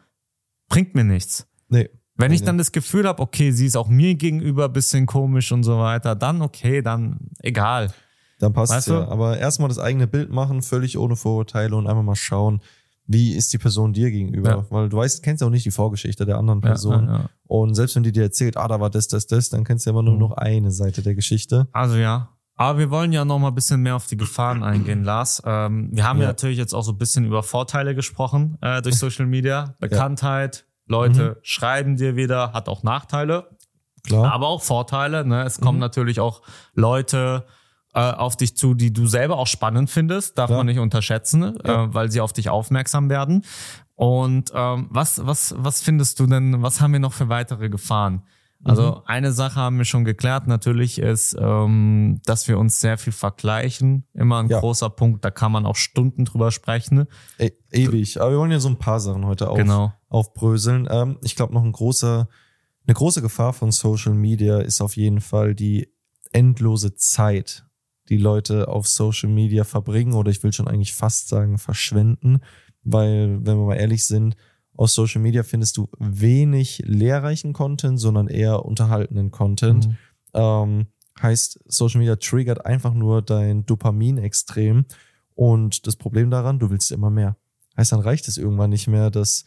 Bringt 0.68 0.94
mir 0.94 1.05
nichts. 1.05 1.47
Nee. 1.68 1.88
Wenn 2.18 2.33
ich 2.33 2.42
dann 2.42 2.59
das 2.59 2.72
Gefühl 2.72 3.07
habe, 3.07 3.22
okay, 3.22 3.52
sie 3.52 3.66
ist 3.66 3.76
auch 3.76 3.88
mir 3.88 4.14
gegenüber 4.16 4.66
ein 4.66 4.72
bisschen 4.72 5.07
komisch 5.07 5.52
und 5.52 5.62
so 5.62 5.78
weiter, 5.78 6.14
dann 6.16 6.42
okay, 6.42 6.83
dann 6.83 7.18
egal. 7.40 7.92
Dann 8.40 8.52
passt 8.52 8.72
Weißt 8.72 8.88
ja. 8.88 9.04
du? 9.04 9.11
Aber 9.11 9.38
erstmal 9.38 9.68
das 9.68 9.78
eigene 9.78 10.07
Bild 10.07 10.31
machen, 10.31 10.62
völlig 10.62 10.98
ohne 10.98 11.16
Vorurteile 11.16 11.74
und 11.76 11.87
einfach 11.87 12.02
mal 12.02 12.14
schauen, 12.16 12.61
wie 13.07 13.35
ist 13.35 13.52
die 13.52 13.59
Person 13.59 13.92
dir 13.92 14.11
gegenüber. 14.11 14.50
Ja. 14.50 14.66
Weil 14.68 14.88
du 14.88 14.96
weißt, 14.98 15.22
kennst 15.22 15.40
ja 15.40 15.46
auch 15.46 15.50
nicht 15.50 15.64
die 15.64 15.70
Vorgeschichte 15.70 16.26
der 16.26 16.37
anderen 16.38 16.61
Person. 16.61 17.07
Ja, 17.07 17.12
ja. 17.20 17.31
Und 17.46 17.74
selbst 17.74 17.96
wenn 17.96 18.02
die 18.02 18.12
dir 18.12 18.24
erzählt, 18.24 18.57
ah, 18.57 18.68
da 18.68 18.81
war 18.81 18.90
das, 18.90 19.09
das, 19.09 19.26
das, 19.26 19.48
dann 19.48 19.64
kennst 19.64 19.87
du 19.87 19.90
ja 19.90 19.92
immer 19.92 20.02
nur 20.02 20.14
Mhm. 20.14 20.20
noch 20.20 20.33
eine 20.33 20.70
Seite 20.70 21.02
der 21.02 21.14
Geschichte. 21.14 21.68
Also 21.72 21.96
ja. 21.96 22.28
Aber 22.57 22.78
wir 22.81 22.90
wollen 22.90 23.12
ja 23.12 23.24
noch 23.24 23.38
mal 23.38 23.48
ein 23.48 23.54
bisschen 23.54 23.81
mehr 23.81 23.94
auf 23.96 24.09
die 24.09 24.16
Gefahren 24.16 24.62
eingehen, 24.64 25.04
Lars. 25.04 25.40
Ähm, 25.46 25.90
wir 25.92 26.04
haben 26.04 26.18
ja. 26.18 26.24
Ja. 26.24 26.28
natürlich 26.31 26.59
jetzt 26.59 26.74
auch 26.74 26.83
so 26.83 26.90
ein 26.92 26.98
bisschen 26.98 27.24
über 27.24 27.42
Vorteile 27.44 27.94
gesprochen 27.94 28.59
äh, 28.61 28.83
durch 28.83 28.96
Social 28.98 29.26
Media. 29.26 29.76
Bekanntheit, 29.81 30.66
Leute 30.88 31.31
Mhm. 31.31 31.40
schreiben 31.42 31.96
dir 31.96 32.16
wieder, 32.16 32.53
hat 32.53 32.68
auch 32.68 32.83
Nachteile. 32.83 33.48
Klar. 34.07 34.33
aber 34.33 34.46
auch 34.48 34.62
Vorteile. 34.62 35.27
Ne? 35.27 35.42
Es 35.42 35.61
kommen 35.61 35.77
Mhm. 35.79 35.81
natürlich 35.83 36.18
auch 36.20 36.40
Leute 36.74 37.44
äh, 37.94 38.01
auf 38.01 38.37
dich 38.37 38.57
zu, 38.57 38.74
die 38.74 38.92
du 38.92 39.07
selber 39.07 39.37
auch 39.38 39.46
spannend 39.46 39.90
findest, 39.90 40.38
darf 40.38 40.46
Klar. 40.48 40.59
man 40.59 40.66
nicht 40.66 40.79
unterschätzen, 40.79 41.59
Ja. 41.66 41.85
äh, 41.85 41.94
weil 41.94 42.11
sie 42.11 42.20
auf 42.20 42.33
dich 42.33 42.48
aufmerksam 42.48 43.11
werden. 43.11 43.44
Und 43.96 44.53
ähm, 44.55 44.87
was, 44.90 45.27
was, 45.27 45.55
was 45.59 45.83
findest 45.83 46.20
du 46.20 46.27
denn, 46.27 46.62
was 46.62 46.81
haben 46.81 46.92
wir 46.92 47.01
noch 47.01 47.12
für 47.14 47.29
weitere 47.29 47.68
Gefahren? 47.68 48.22
Also 48.64 48.83
Mhm. 48.97 49.03
eine 49.07 49.33
Sache 49.33 49.55
haben 49.57 49.79
wir 49.79 49.85
schon 49.85 50.05
geklärt, 50.05 50.49
natürlich 50.49 50.99
ist, 50.99 51.37
ähm, 51.38 52.21
dass 52.25 52.49
wir 52.49 52.59
uns 52.59 52.81
sehr 52.81 52.99
viel 52.99 53.12
vergleichen. 53.12 54.05
Immer 54.14 54.40
ein 54.42 54.49
Ja. 54.49 54.59
großer 54.61 54.90
Punkt, 54.90 55.25
da 55.25 55.31
kann 55.31 55.53
man 55.53 55.64
auch 55.64 55.77
Stunden 55.77 56.25
drüber 56.25 56.51
sprechen. 56.51 57.07
E 57.38 57.51
ewig. 57.71 58.21
Aber 58.21 58.33
wir 58.33 58.38
wollen 58.38 58.51
ja 58.51 58.59
so 58.59 58.68
ein 58.68 58.79
paar 58.79 58.99
Sachen 58.99 59.25
heute 59.27 59.49
auf, 59.49 59.57
Genau. 59.59 59.92
aufbröseln. 60.09 60.88
Ähm, 60.90 61.18
ich 61.23 61.37
glaube, 61.37 61.55
noch 61.55 61.62
ein 61.62 61.71
großer, 61.73 62.29
eine 62.87 62.94
große 62.94 63.23
Gefahr 63.23 63.53
von 63.53 63.71
Social 63.71 64.14
Media 64.14 64.59
ist 64.59 64.81
auf 64.81 64.97
jeden 64.97 65.21
Fall 65.21 65.55
die 65.55 65.92
endlose 66.33 66.94
Zeit, 66.94 67.64
die 68.09 68.16
Leute 68.16 68.69
auf 68.69 68.88
Social 68.88 69.29
Media 69.31 69.63
verbringen 69.65 70.15
oder 70.15 70.31
ich 70.31 70.42
will 70.42 70.52
schon 70.52 70.67
eigentlich 70.69 70.94
fast 70.94 71.29
sagen 71.29 71.59
verschwenden, 71.59 72.40
weil, 72.83 73.38
wenn 73.46 73.56
wir 73.59 73.67
mal 73.67 73.77
ehrlich 73.77 74.04
sind, 74.06 74.35
aus 74.79 74.94
Social 74.94 75.20
Media 75.20 75.42
findest 75.42 75.76
du 75.76 75.88
wenig 75.98 76.83
lehrreichen 76.87 77.52
Content, 77.52 77.98
sondern 77.98 78.29
eher 78.29 78.64
unterhaltenden 78.64 79.33
Content. 79.33 79.88
Mhm. 79.88 79.96
Ähm, 80.35 80.87
heißt, 81.20 81.60
Social 81.66 81.98
Media 81.98 82.16
triggert 82.16 82.64
einfach 82.64 82.94
nur 82.94 83.20
dein 83.20 83.66
Dopamin 83.66 84.18
extrem 84.18 84.87
Und 85.35 85.87
das 85.87 85.96
Problem 85.96 86.31
daran, 86.31 86.58
du 86.58 86.70
willst 86.70 86.92
immer 86.92 87.10
mehr. 87.10 87.37
Heißt, 87.76 87.92
dann 87.92 88.00
reicht 88.00 88.29
es 88.29 88.38
irgendwann 88.38 88.70
nicht 88.70 88.87
mehr, 88.87 89.10
dass 89.10 89.44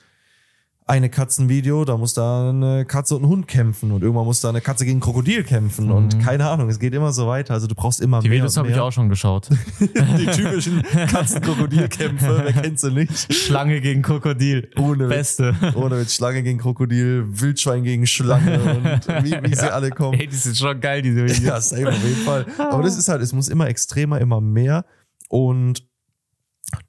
eine 0.91 1.09
Katzenvideo, 1.09 1.85
da 1.85 1.95
muss 1.95 2.13
da 2.13 2.49
eine 2.49 2.83
Katze 2.85 3.15
und 3.15 3.23
ein 3.23 3.27
Hund 3.29 3.47
kämpfen 3.47 3.93
und 3.93 4.01
irgendwann 4.01 4.25
muss 4.25 4.41
da 4.41 4.49
eine 4.49 4.59
Katze 4.59 4.83
gegen 4.83 4.97
ein 4.97 5.01
Krokodil 5.01 5.45
kämpfen 5.45 5.85
Mhm. 5.85 5.91
und 5.91 6.19
keine 6.19 6.49
Ahnung, 6.49 6.67
es 6.69 6.79
geht 6.79 6.93
immer 6.93 7.13
so 7.13 7.27
weiter. 7.27 7.53
Also 7.53 7.67
du 7.67 7.75
brauchst 7.75 8.01
immer 8.01 8.19
Die 8.19 8.27
mehr. 8.27 8.39
Videos 8.39 8.57
und 8.57 8.63
habe 8.63 8.71
ich 8.73 8.79
auch 8.79 8.91
schon 8.91 9.07
geschaut. 9.07 9.47
Die 9.79 10.25
typischen 10.25 10.81
Katzen-Krokodil-Kämpfe, 10.81 12.41
wer 12.43 12.53
kennt 12.53 12.77
sie 12.79 12.91
nicht? 12.91 13.33
Schlange 13.33 13.79
gegen 13.79 14.01
Krokodil. 14.01 14.69
Ohne. 14.77 15.07
Beste. 15.07 15.55
Oder 15.75 15.95
mit 15.97 16.11
Schlange 16.11 16.43
gegen 16.43 16.59
Krokodil, 16.59 17.25
Wildschwein 17.29 17.83
gegen 17.83 18.05
Schlange 18.05 18.59
und 18.61 19.07
wie, 19.23 19.31
wie 19.49 19.55
sie 19.55 19.71
alle 19.73 19.91
kommen. 19.91 20.19
Ey, 20.19 20.27
die 20.27 20.35
sind 20.35 20.57
schon 20.57 20.79
geil, 20.81 21.01
diese 21.01 21.23
Videos. 21.23 21.39
Ja, 21.41 21.61
safe 21.61 21.87
auf 21.87 22.03
jeden 22.03 22.21
Fall. 22.25 22.45
Aber 22.57 22.83
das 22.83 22.97
ist 22.97 23.07
halt, 23.07 23.21
es 23.21 23.31
muss 23.31 23.47
immer 23.47 23.67
extremer, 23.67 24.19
immer 24.19 24.41
mehr 24.41 24.85
und 25.29 25.87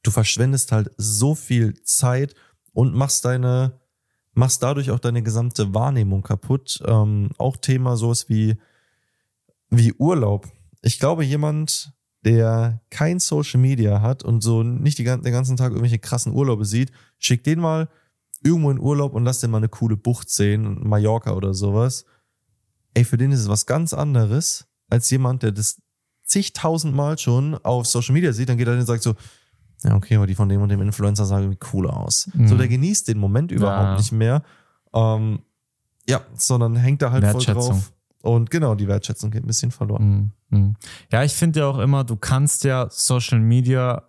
du 0.03 0.11
verschwendest 0.11 0.73
halt 0.73 0.91
so 0.97 1.37
viel 1.37 1.75
Zeit 1.85 2.35
und 2.73 2.95
machst 2.95 3.25
deine, 3.25 3.81
machst 4.35 4.63
dadurch 4.63 4.91
auch 4.91 4.99
deine 4.99 5.23
gesamte 5.23 5.75
Wahrnehmung 5.75 6.23
kaputt. 6.23 6.83
Ähm, 6.87 7.31
auch 7.39 7.57
Thema 7.57 7.97
sowas 7.97 8.29
wie, 8.29 8.57
wie 9.71 9.93
Urlaub. 9.95 10.49
Ich 10.83 10.99
glaube, 10.99 11.25
jemand, 11.25 11.93
der 12.25 12.81
kein 12.91 13.21
Social 13.21 13.61
Media 13.61 14.01
hat 14.01 14.25
und 14.25 14.43
so 14.43 14.63
nicht 14.63 14.99
die, 14.99 15.05
den 15.05 15.23
ganzen 15.23 15.57
Tag 15.57 15.71
irgendwelche 15.71 15.99
krassen 15.99 16.33
Urlaube 16.33 16.65
sieht, 16.65 16.93
schickt 17.19 17.47
den 17.47 17.61
mal 17.61 17.89
irgendwo 18.43 18.71
in 18.71 18.79
Urlaub 18.79 19.15
und 19.15 19.25
lass 19.25 19.41
den 19.41 19.51
mal 19.51 19.59
eine 19.59 19.69
coole 19.69 19.97
Bucht 19.97 20.31
sehen, 20.31 20.87
Mallorca 20.89 21.33
oder 21.33 21.55
sowas. 21.55 22.05
Ey, 22.95 23.05
für 23.05 23.17
den 23.17 23.33
ist 23.33 23.41
es 23.41 23.49
was 23.49 23.67
ganz 23.67 23.93
anderes 23.93 24.67
als 24.89 25.09
jemand, 25.11 25.43
der 25.43 25.53
das 25.53 25.81
zigtausendmal 26.25 27.19
schon 27.19 27.55
auf 27.57 27.87
Social 27.87 28.13
Media 28.13 28.33
sieht, 28.33 28.49
dann 28.49 28.59
geht 28.59 28.67
er 28.67 28.73
hin 28.73 28.81
und 28.81 28.87
sagt 28.87 29.03
so, 29.03 29.15
ja, 29.85 29.95
okay, 29.95 30.17
aber 30.17 30.27
die 30.27 30.35
von 30.35 30.49
dem 30.49 30.61
und 30.63 30.69
dem 30.69 30.81
Influencer 30.83 31.25
sahen 31.25 31.43
irgendwie 31.43 31.59
cooler 31.59 31.97
aus. 31.97 32.29
Mhm. 32.35 32.47
So, 32.49 32.57
der 32.57 32.69
genießt 32.69 33.09
den 33.09 33.19
Moment 33.19 33.51
überhaupt 33.53 33.83
Ja. 33.83 33.97
nicht 33.97 34.13
mehr. 34.13 34.43
Ähm, 34.95 35.41
ja, 36.09 36.21
sondern 36.35 36.77
hängt 36.77 37.03
da 37.03 37.11
halt 37.13 37.25
voll 37.25 37.35
Wertschätzung. 37.35 37.71
drauf. 37.75 37.93
Und 38.23 38.51
genau, 38.51 38.75
die 38.75 38.87
Wertschätzung 38.89 39.31
geht 39.31 39.43
ein 39.45 39.47
bisschen 39.47 39.71
verloren. 39.71 40.33
Mhm. 40.51 40.59
Mhm. 40.59 40.77
Ja, 41.11 41.23
ich 41.25 41.33
finde 41.35 41.61
ja 41.61 41.67
auch 41.67 41.79
immer, 41.79 42.05
du 42.05 42.17
kannst 42.17 42.65
ja 42.65 42.87
Social 42.91 43.41
Media 43.41 44.09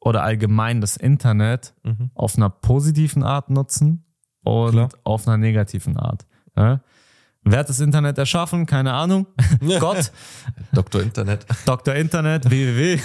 oder 0.00 0.22
allgemein 0.22 0.80
das 0.80 0.96
Internet 0.96 1.74
Mhm. 1.84 2.10
auf 2.14 2.36
einer 2.36 2.50
positiven 2.50 3.22
Art 3.22 3.50
nutzen 3.50 4.04
und 4.42 4.72
Klar. 4.72 4.88
auf 5.04 5.28
einer 5.28 5.36
negativen 5.36 5.96
Art. 5.96 6.26
Ja? 6.56 6.80
Wer 7.44 7.58
hat 7.60 7.68
das 7.68 7.80
Internet 7.80 8.18
erschaffen? 8.18 8.66
Keine 8.66 8.92
Ahnung. 8.92 9.26
Gott, 9.80 10.12
Dr. 10.72 11.02
Internet. 11.02 11.44
Dr. 11.66 11.94
Internet, 11.94 12.48
www. 12.48 13.00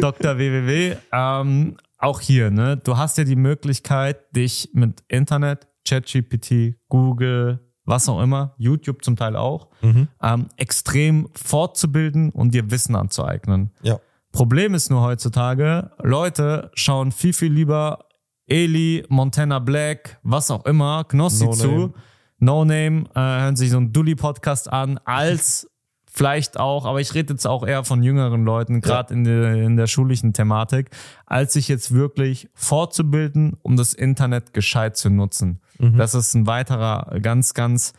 Dr. 0.00 0.38
www. 0.38 0.96
Ähm, 1.12 1.76
auch 1.98 2.20
hier, 2.20 2.50
ne? 2.50 2.76
Du 2.78 2.96
hast 2.96 3.18
ja 3.18 3.24
die 3.24 3.36
Möglichkeit, 3.36 4.34
dich 4.34 4.70
mit 4.72 5.02
Internet, 5.08 5.66
ChatGPT, 5.86 6.76
Google, 6.88 7.60
was 7.84 8.08
auch 8.08 8.22
immer, 8.22 8.54
YouTube 8.58 9.04
zum 9.04 9.16
Teil 9.16 9.36
auch, 9.36 9.68
Mhm. 9.82 10.08
ähm, 10.22 10.46
extrem 10.56 11.28
fortzubilden 11.34 12.30
und 12.30 12.54
dir 12.54 12.70
Wissen 12.70 12.96
anzueignen. 12.96 13.70
Ja. 13.82 14.00
Problem 14.32 14.74
ist 14.74 14.90
nur 14.90 15.02
heutzutage, 15.02 15.90
Leute 16.02 16.70
schauen 16.74 17.12
viel, 17.12 17.32
viel 17.34 17.52
lieber 17.52 18.06
Eli, 18.46 19.04
Montana 19.08 19.58
Black, 19.58 20.18
was 20.22 20.50
auch 20.50 20.64
immer, 20.66 21.04
Knossi 21.04 21.44
No 21.44 21.52
zu, 21.52 21.68
Name. 21.70 21.94
No 22.38 22.64
Name, 22.64 23.04
äh, 23.14 23.20
hören 23.20 23.56
sich 23.56 23.70
so 23.70 23.76
einen 23.78 23.92
Dully-Podcast 23.92 24.72
an, 24.72 24.98
als 25.04 25.68
vielleicht 26.06 26.60
auch, 26.60 26.84
aber 26.86 27.00
ich 27.00 27.14
rede 27.14 27.32
jetzt 27.32 27.46
auch 27.46 27.66
eher 27.66 27.82
von 27.84 28.02
jüngeren 28.02 28.44
Leuten, 28.44 28.80
gerade 28.80 29.12
in, 29.14 29.24
der, 29.24 29.54
in 29.54 29.76
der 29.76 29.86
schulischen 29.88 30.32
Thematik, 30.32 30.90
als 31.26 31.54
sich 31.54 31.66
jetzt 31.68 31.92
wirklich 31.92 32.48
fortzubilden, 32.54 33.56
um 33.62 33.76
das 33.76 33.94
Internet 33.94 34.52
gescheit 34.54 34.96
zu 34.96 35.10
nutzen. 35.10 35.60
Das 35.78 36.14
ist 36.14 36.34
ein 36.34 36.46
weiterer 36.46 37.18
ganz, 37.20 37.52
ganz 37.52 37.94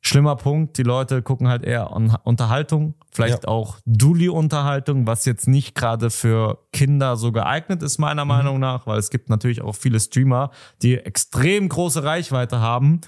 schlimmer 0.00 0.36
Punkt. 0.36 0.78
Die 0.78 0.82
Leute 0.82 1.20
gucken 1.20 1.48
halt 1.48 1.62
eher 1.62 1.92
an 1.94 2.16
Unterhaltung, 2.24 2.94
vielleicht 3.12 3.42
Ja. 3.44 3.48
auch 3.50 3.76
Dulli-Unterhaltung, 3.84 5.06
was 5.06 5.26
jetzt 5.26 5.46
nicht 5.46 5.74
gerade 5.74 6.08
für 6.08 6.58
Kinder 6.72 7.16
so 7.16 7.30
geeignet 7.32 7.82
ist, 7.82 7.98
meiner 7.98 8.24
Meinung 8.24 8.58
nach, 8.58 8.86
weil 8.86 8.98
es 8.98 9.10
gibt 9.10 9.28
natürlich 9.28 9.60
auch 9.60 9.74
viele 9.74 10.00
Streamer, 10.00 10.50
die 10.80 10.96
extrem 10.96 11.68
große 11.68 12.02
Reichweite 12.04 12.60
haben, 12.60 13.02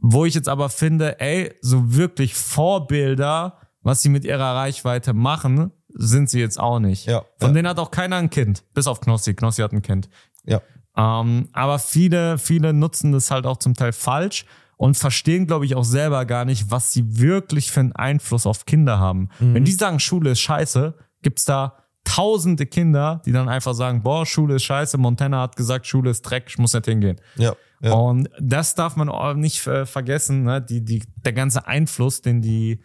wo 0.00 0.24
ich 0.24 0.34
jetzt 0.34 0.48
aber 0.48 0.68
finde, 0.68 1.20
ey, 1.20 1.54
so 1.60 1.94
wirklich 1.94 2.34
Vorbilder, 2.34 3.58
was 3.82 4.02
sie 4.02 4.08
mit 4.08 4.24
ihrer 4.24 4.54
Reichweite 4.54 5.12
machen, 5.12 5.72
sind 5.88 6.28
sie 6.28 6.40
jetzt 6.40 6.58
auch 6.60 6.78
nicht. 6.78 7.06
Ja, 7.06 7.24
Von 7.38 7.50
ja. 7.50 7.54
denen 7.54 7.68
hat 7.68 7.78
auch 7.78 7.90
keiner 7.90 8.16
ein 8.16 8.30
Kind, 8.30 8.64
bis 8.74 8.86
auf 8.86 9.00
Knossi. 9.00 9.34
Knossi 9.34 9.62
hat 9.62 9.72
ein 9.72 9.82
Kind. 9.82 10.08
Ja. 10.44 10.60
Ähm, 10.96 11.48
aber 11.52 11.78
viele, 11.78 12.38
viele 12.38 12.72
nutzen 12.72 13.12
das 13.12 13.30
halt 13.30 13.46
auch 13.46 13.58
zum 13.58 13.74
Teil 13.74 13.92
falsch 13.92 14.44
und 14.76 14.96
verstehen, 14.96 15.46
glaube 15.46 15.64
ich, 15.64 15.74
auch 15.74 15.84
selber 15.84 16.26
gar 16.26 16.44
nicht, 16.44 16.70
was 16.70 16.92
sie 16.92 17.18
wirklich 17.18 17.70
für 17.70 17.80
einen 17.80 17.92
Einfluss 17.92 18.46
auf 18.46 18.66
Kinder 18.66 18.98
haben. 18.98 19.30
Wenn 19.38 19.64
die 19.64 19.72
sagen, 19.72 20.00
Schule 20.00 20.30
ist 20.30 20.40
scheiße, 20.40 20.94
gibt's 21.22 21.44
da 21.44 21.76
tausende 22.04 22.66
Kinder, 22.66 23.20
die 23.26 23.32
dann 23.32 23.48
einfach 23.48 23.74
sagen, 23.74 24.02
boah, 24.02 24.24
Schule 24.24 24.56
ist 24.56 24.64
scheiße, 24.64 24.96
Montana 24.96 25.42
hat 25.42 25.56
gesagt, 25.56 25.86
Schule 25.86 26.10
ist 26.10 26.22
Dreck, 26.22 26.44
ich 26.48 26.58
muss 26.58 26.72
nicht 26.72 26.86
hingehen. 26.86 27.20
Ja. 27.36 27.54
Ja. 27.80 27.92
Und 27.92 28.28
das 28.40 28.74
darf 28.74 28.96
man 28.96 29.08
auch 29.08 29.34
nicht 29.34 29.66
äh, 29.66 29.86
vergessen, 29.86 30.44
ne? 30.44 30.62
die, 30.62 30.84
die, 30.84 31.02
der 31.24 31.32
ganze 31.32 31.66
Einfluss, 31.66 32.22
den 32.22 32.40
die, 32.42 32.80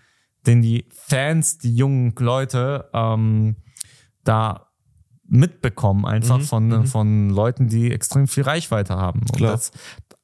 den 0.46 0.62
die 0.62 0.86
Fans, 0.92 1.58
die 1.58 1.76
jungen 1.76 2.14
Leute 2.18 2.90
ähm, 2.94 3.56
da 4.24 4.68
mitbekommen, 5.26 6.06
einfach 6.06 6.40
Mhm, 6.40 6.44
von, 6.44 6.86
von 6.88 7.30
Leuten, 7.30 7.68
die 7.68 7.92
extrem 7.92 8.28
viel 8.28 8.44
Reichweite 8.44 8.96
haben. 8.96 9.22
Und 9.22 9.38
Klar. 9.38 9.52
das 9.54 9.72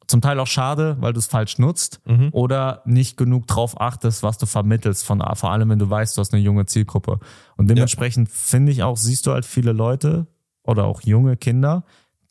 zum 0.08 0.22
Teil 0.22 0.40
auch 0.40 0.48
schade, 0.48 0.98
weil 1.00 1.14
du 1.14 1.20
es 1.20 1.28
falsch 1.28 1.60
nutzt 1.60 2.02
Mhm. 2.06 2.30
oder 2.32 2.82
nicht 2.86 3.16
genug 3.18 3.48
drauf 3.48 3.80
achtest, 3.80 4.24
was 4.24 4.38
du 4.38 4.46
vermittelst, 4.46 5.06
von, 5.06 5.22
vor 5.36 5.52
allem 5.52 5.70
wenn 5.70 5.80
du 5.80 5.90
weißt, 5.90 6.16
du 6.18 6.22
hast 6.22 6.34
eine 6.34 6.42
junge 6.42 6.66
Zielgruppe. 6.66 7.20
Und 7.58 7.70
dementsprechend 7.70 8.30
finde 8.30 8.72
ich 8.72 8.84
auch, 8.84 8.98
siehst 8.98 9.28
du 9.28 9.32
halt 9.32 9.46
viele 9.46 9.72
Leute 9.74 10.28
oder 10.64 10.86
auch 10.86 11.02
junge 11.02 11.38
Kinder, 11.38 11.84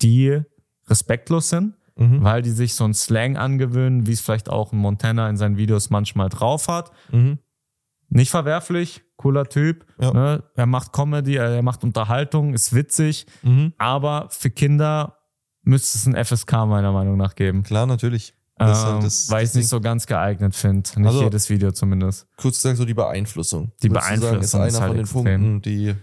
die 0.03 0.41
respektlos 0.89 1.49
sind, 1.49 1.75
Mhm. 1.99 2.23
weil 2.23 2.43
die 2.43 2.51
sich 2.51 2.75
so 2.75 2.85
einen 2.85 2.93
Slang 2.95 3.37
angewöhnen, 3.39 4.07
wie 4.07 4.13
es 4.13 4.21
vielleicht 4.21 4.51
auch 4.51 4.73
ein 4.73 4.79
Montana 4.79 5.29
in 5.31 5.37
seinen 5.39 5.57
Videos 5.57 5.89
manchmal 5.91 6.29
drauf 6.29 6.69
hat. 6.69 6.91
Mhm. 7.11 7.39
Nicht 8.09 8.31
verwerflich, 8.31 9.03
cooler 9.17 9.47
Typ. 9.49 9.85
Ja. 9.99 10.13
Ne? 10.13 10.45
Er 10.55 10.67
macht 10.67 10.93
Comedy, 10.93 11.37
er 11.37 11.63
macht 11.63 11.83
Unterhaltung, 11.85 12.53
ist 12.55 12.75
witzig, 12.75 13.27
Mhm. 13.43 13.73
aber 13.79 14.29
für 14.31 14.51
Kinder 14.51 15.19
müsste 15.63 15.99
es 15.99 16.07
ein 16.07 16.15
FSK 16.15 16.67
meiner 16.67 16.93
Meinung 16.93 17.17
nach 17.17 17.35
geben. 17.35 17.63
Klar, 17.63 17.87
natürlich. 17.87 18.35
Das 18.59 18.85
Ähm, 18.85 18.89
halt 18.93 19.05
das- 19.05 19.31
weil 19.31 19.43
ich 19.45 19.51
es 19.51 19.55
nicht 19.55 19.69
so 19.69 19.81
ganz 19.81 20.07
geeignet 20.07 20.55
finde. 20.55 20.89
Nicht 20.97 21.07
Also- 21.07 21.23
jedes 21.25 21.51
Video 21.51 21.73
zumindest. 21.73 22.27
kurz 22.37 22.57
gesagt, 22.57 22.77
so 22.79 22.85
die 22.85 22.95
Beeinflussung. 22.95 23.73
Die 23.83 23.91
Würdest 23.91 24.07
du 24.07 24.11
sagen, 24.11 24.21
Beeinflussung 24.21 24.41
ist 24.41 24.55
einer 24.55 24.67
ist 24.69 24.81
halt 24.81 24.89
von 24.89 24.97
den 24.97 25.01
extrem. 25.03 25.25
Punkten, 25.43 25.63
die. 25.63 25.95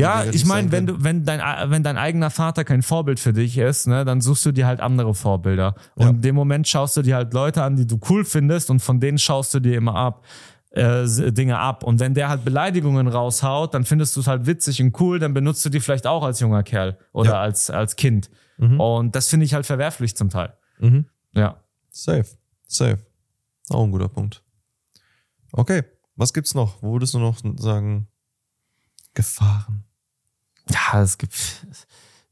Ja, 0.00 0.24
ich 0.24 0.44
meine, 0.44 0.72
wenn 0.72 0.86
du, 0.86 1.02
wenn 1.02 1.24
dein, 1.24 1.40
wenn 1.70 1.82
dein 1.82 1.96
eigener 1.96 2.30
Vater 2.30 2.64
kein 2.64 2.82
Vorbild 2.82 3.18
für 3.20 3.32
dich 3.32 3.56
ist, 3.58 3.86
ne, 3.86 4.04
dann 4.04 4.20
suchst 4.20 4.44
du 4.46 4.52
dir 4.52 4.66
halt 4.66 4.80
andere 4.80 5.14
Vorbilder. 5.14 5.74
Und 5.94 6.02
Ja. 6.04 6.10
in 6.10 6.20
dem 6.20 6.34
Moment 6.34 6.68
schaust 6.68 6.96
du 6.96 7.02
dir 7.02 7.16
halt 7.16 7.32
Leute 7.32 7.62
an, 7.62 7.76
die 7.76 7.86
du 7.86 7.98
cool 8.10 8.24
findest 8.24 8.70
und 8.70 8.80
von 8.80 9.00
denen 9.00 9.18
schaust 9.18 9.54
du 9.54 9.60
dir 9.60 9.76
immer 9.76 9.94
ab. 9.94 10.24
Äh, 10.70 11.06
Dinge 11.32 11.58
ab. 11.58 11.82
Und 11.84 12.00
wenn 12.00 12.12
der 12.12 12.28
halt 12.28 12.44
Beleidigungen 12.44 13.08
raushaut, 13.08 13.72
dann 13.72 13.84
findest 13.86 14.14
du 14.14 14.20
es 14.20 14.26
halt 14.26 14.44
witzig 14.46 14.82
und 14.82 15.00
cool, 15.00 15.18
dann 15.18 15.32
benutzt 15.32 15.64
du 15.64 15.70
die 15.70 15.80
vielleicht 15.80 16.06
auch 16.06 16.22
als 16.22 16.40
junger 16.40 16.62
Kerl 16.62 16.98
oder 17.12 17.30
Ja. 17.30 17.40
als, 17.40 17.70
als 17.70 17.96
Kind. 17.96 18.28
Mhm. 18.58 18.78
Und 18.78 19.16
das 19.16 19.28
finde 19.28 19.46
ich 19.46 19.54
halt 19.54 19.64
verwerflich 19.64 20.14
zum 20.16 20.28
Teil. 20.28 20.52
Mhm. 20.78 21.06
Ja. 21.32 21.62
Safe. 21.90 22.26
Safe. 22.66 22.98
Auch 23.70 23.84
ein 23.84 23.90
guter 23.90 24.08
Punkt. 24.08 24.42
Okay. 25.52 25.82
Was 26.16 26.34
gibt's 26.34 26.54
noch? 26.54 26.82
Wo 26.82 26.92
würdest 26.92 27.14
du 27.14 27.20
noch 27.20 27.38
sagen? 27.56 28.08
Gefahren. 29.14 29.84
Ja, 30.70 31.00
es 31.02 31.16
gibt, 31.18 31.34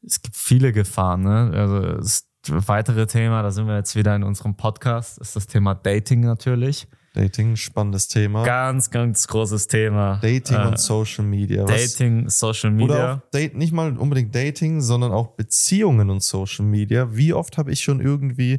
es 0.07 0.23
gibt 0.23 0.37
viele 0.37 0.73
Gefahren, 0.73 1.23
ne? 1.23 1.51
Also 1.55 1.81
das 1.97 2.27
weitere 2.49 3.07
Thema, 3.07 3.43
da 3.43 3.51
sind 3.51 3.67
wir 3.67 3.77
jetzt 3.77 3.95
wieder 3.97 4.15
in 4.17 4.23
unserem 4.23 4.57
Podcast, 4.57 5.19
ist 5.19 5.35
das 5.37 5.47
Thema 5.47 5.75
Dating 5.75 6.21
natürlich. 6.21 6.87
Dating, 7.15 7.55
spannendes 7.55 8.09
Thema. 8.09 8.45
Ganz, 8.45 8.91
ganz 8.91 9.29
großes 9.29 9.69
Thema. 9.69 10.19
Dating 10.21 10.57
Äh, 10.57 10.67
und 10.67 10.81
Social 10.81 11.25
Media. 11.25 11.63
Was, 11.63 11.93
Dating, 11.95 12.29
Social 12.29 12.71
Oder 12.75 12.77
Media. 12.77 13.15
auch 13.15 13.31
Date, 13.31 13.55
nicht 13.57 13.73
mal 13.73 13.97
unbedingt 13.97 14.35
Dating, 14.35 14.81
sondern 14.81 15.13
auch 15.13 15.29
Beziehungen 15.37 16.11
und 16.11 16.25
Social 16.25 16.65
Media. 16.65 17.15
Wie 17.15 17.33
oft 17.33 17.57
habe 17.57 17.71
ich 17.71 17.83
schon 17.83 18.01
irgendwie, 18.01 18.59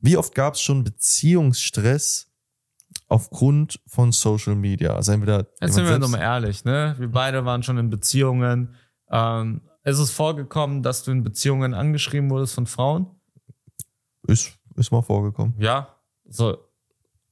wie 0.00 0.16
oft 0.16 0.34
gab 0.34 0.54
es 0.54 0.62
schon 0.62 0.82
Beziehungsstress 0.82 2.28
aufgrund 3.08 3.80
von 3.86 4.12
Social 4.12 4.54
Media? 4.54 4.94
Also 4.94 5.12
entweder 5.12 5.46
Jetzt 5.60 5.74
sind 5.74 5.84
wir 5.84 5.92
jemand 5.92 6.04
doch 6.04 6.08
mal 6.08 6.18
selbst- 6.18 6.24
ehrlich, 6.24 6.64
ne? 6.64 6.94
Wir 6.98 7.08
beide 7.10 7.44
waren 7.44 7.62
schon 7.62 7.76
in 7.76 7.90
Beziehungen. 7.90 8.74
Ähm, 9.10 9.60
ist 9.84 9.98
es 9.98 10.10
vorgekommen, 10.10 10.82
dass 10.82 11.02
du 11.04 11.10
in 11.10 11.22
Beziehungen 11.24 11.74
angeschrieben 11.74 12.30
wurdest 12.30 12.54
von 12.54 12.66
Frauen? 12.66 13.06
ist, 14.26 14.52
ist 14.76 14.92
mal 14.92 15.02
vorgekommen. 15.02 15.54
Ja. 15.58 15.88
So. 16.28 16.58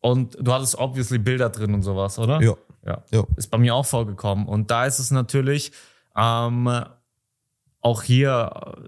Und 0.00 0.36
du 0.40 0.52
hattest 0.52 0.78
obviously 0.78 1.18
Bilder 1.18 1.50
drin 1.50 1.74
und 1.74 1.82
sowas, 1.82 2.18
oder? 2.18 2.40
Ja. 2.40 2.54
Ja. 2.86 3.02
Ja. 3.10 3.24
Ist 3.36 3.48
bei 3.50 3.58
mir 3.58 3.74
auch 3.74 3.84
vorgekommen. 3.86 4.46
Und 4.46 4.70
da 4.70 4.86
ist 4.86 4.98
es 4.98 5.10
natürlich, 5.10 5.72
Ähm, 6.16 6.68
auch 7.80 8.02
hier 8.02 8.50
äh, 8.76 8.80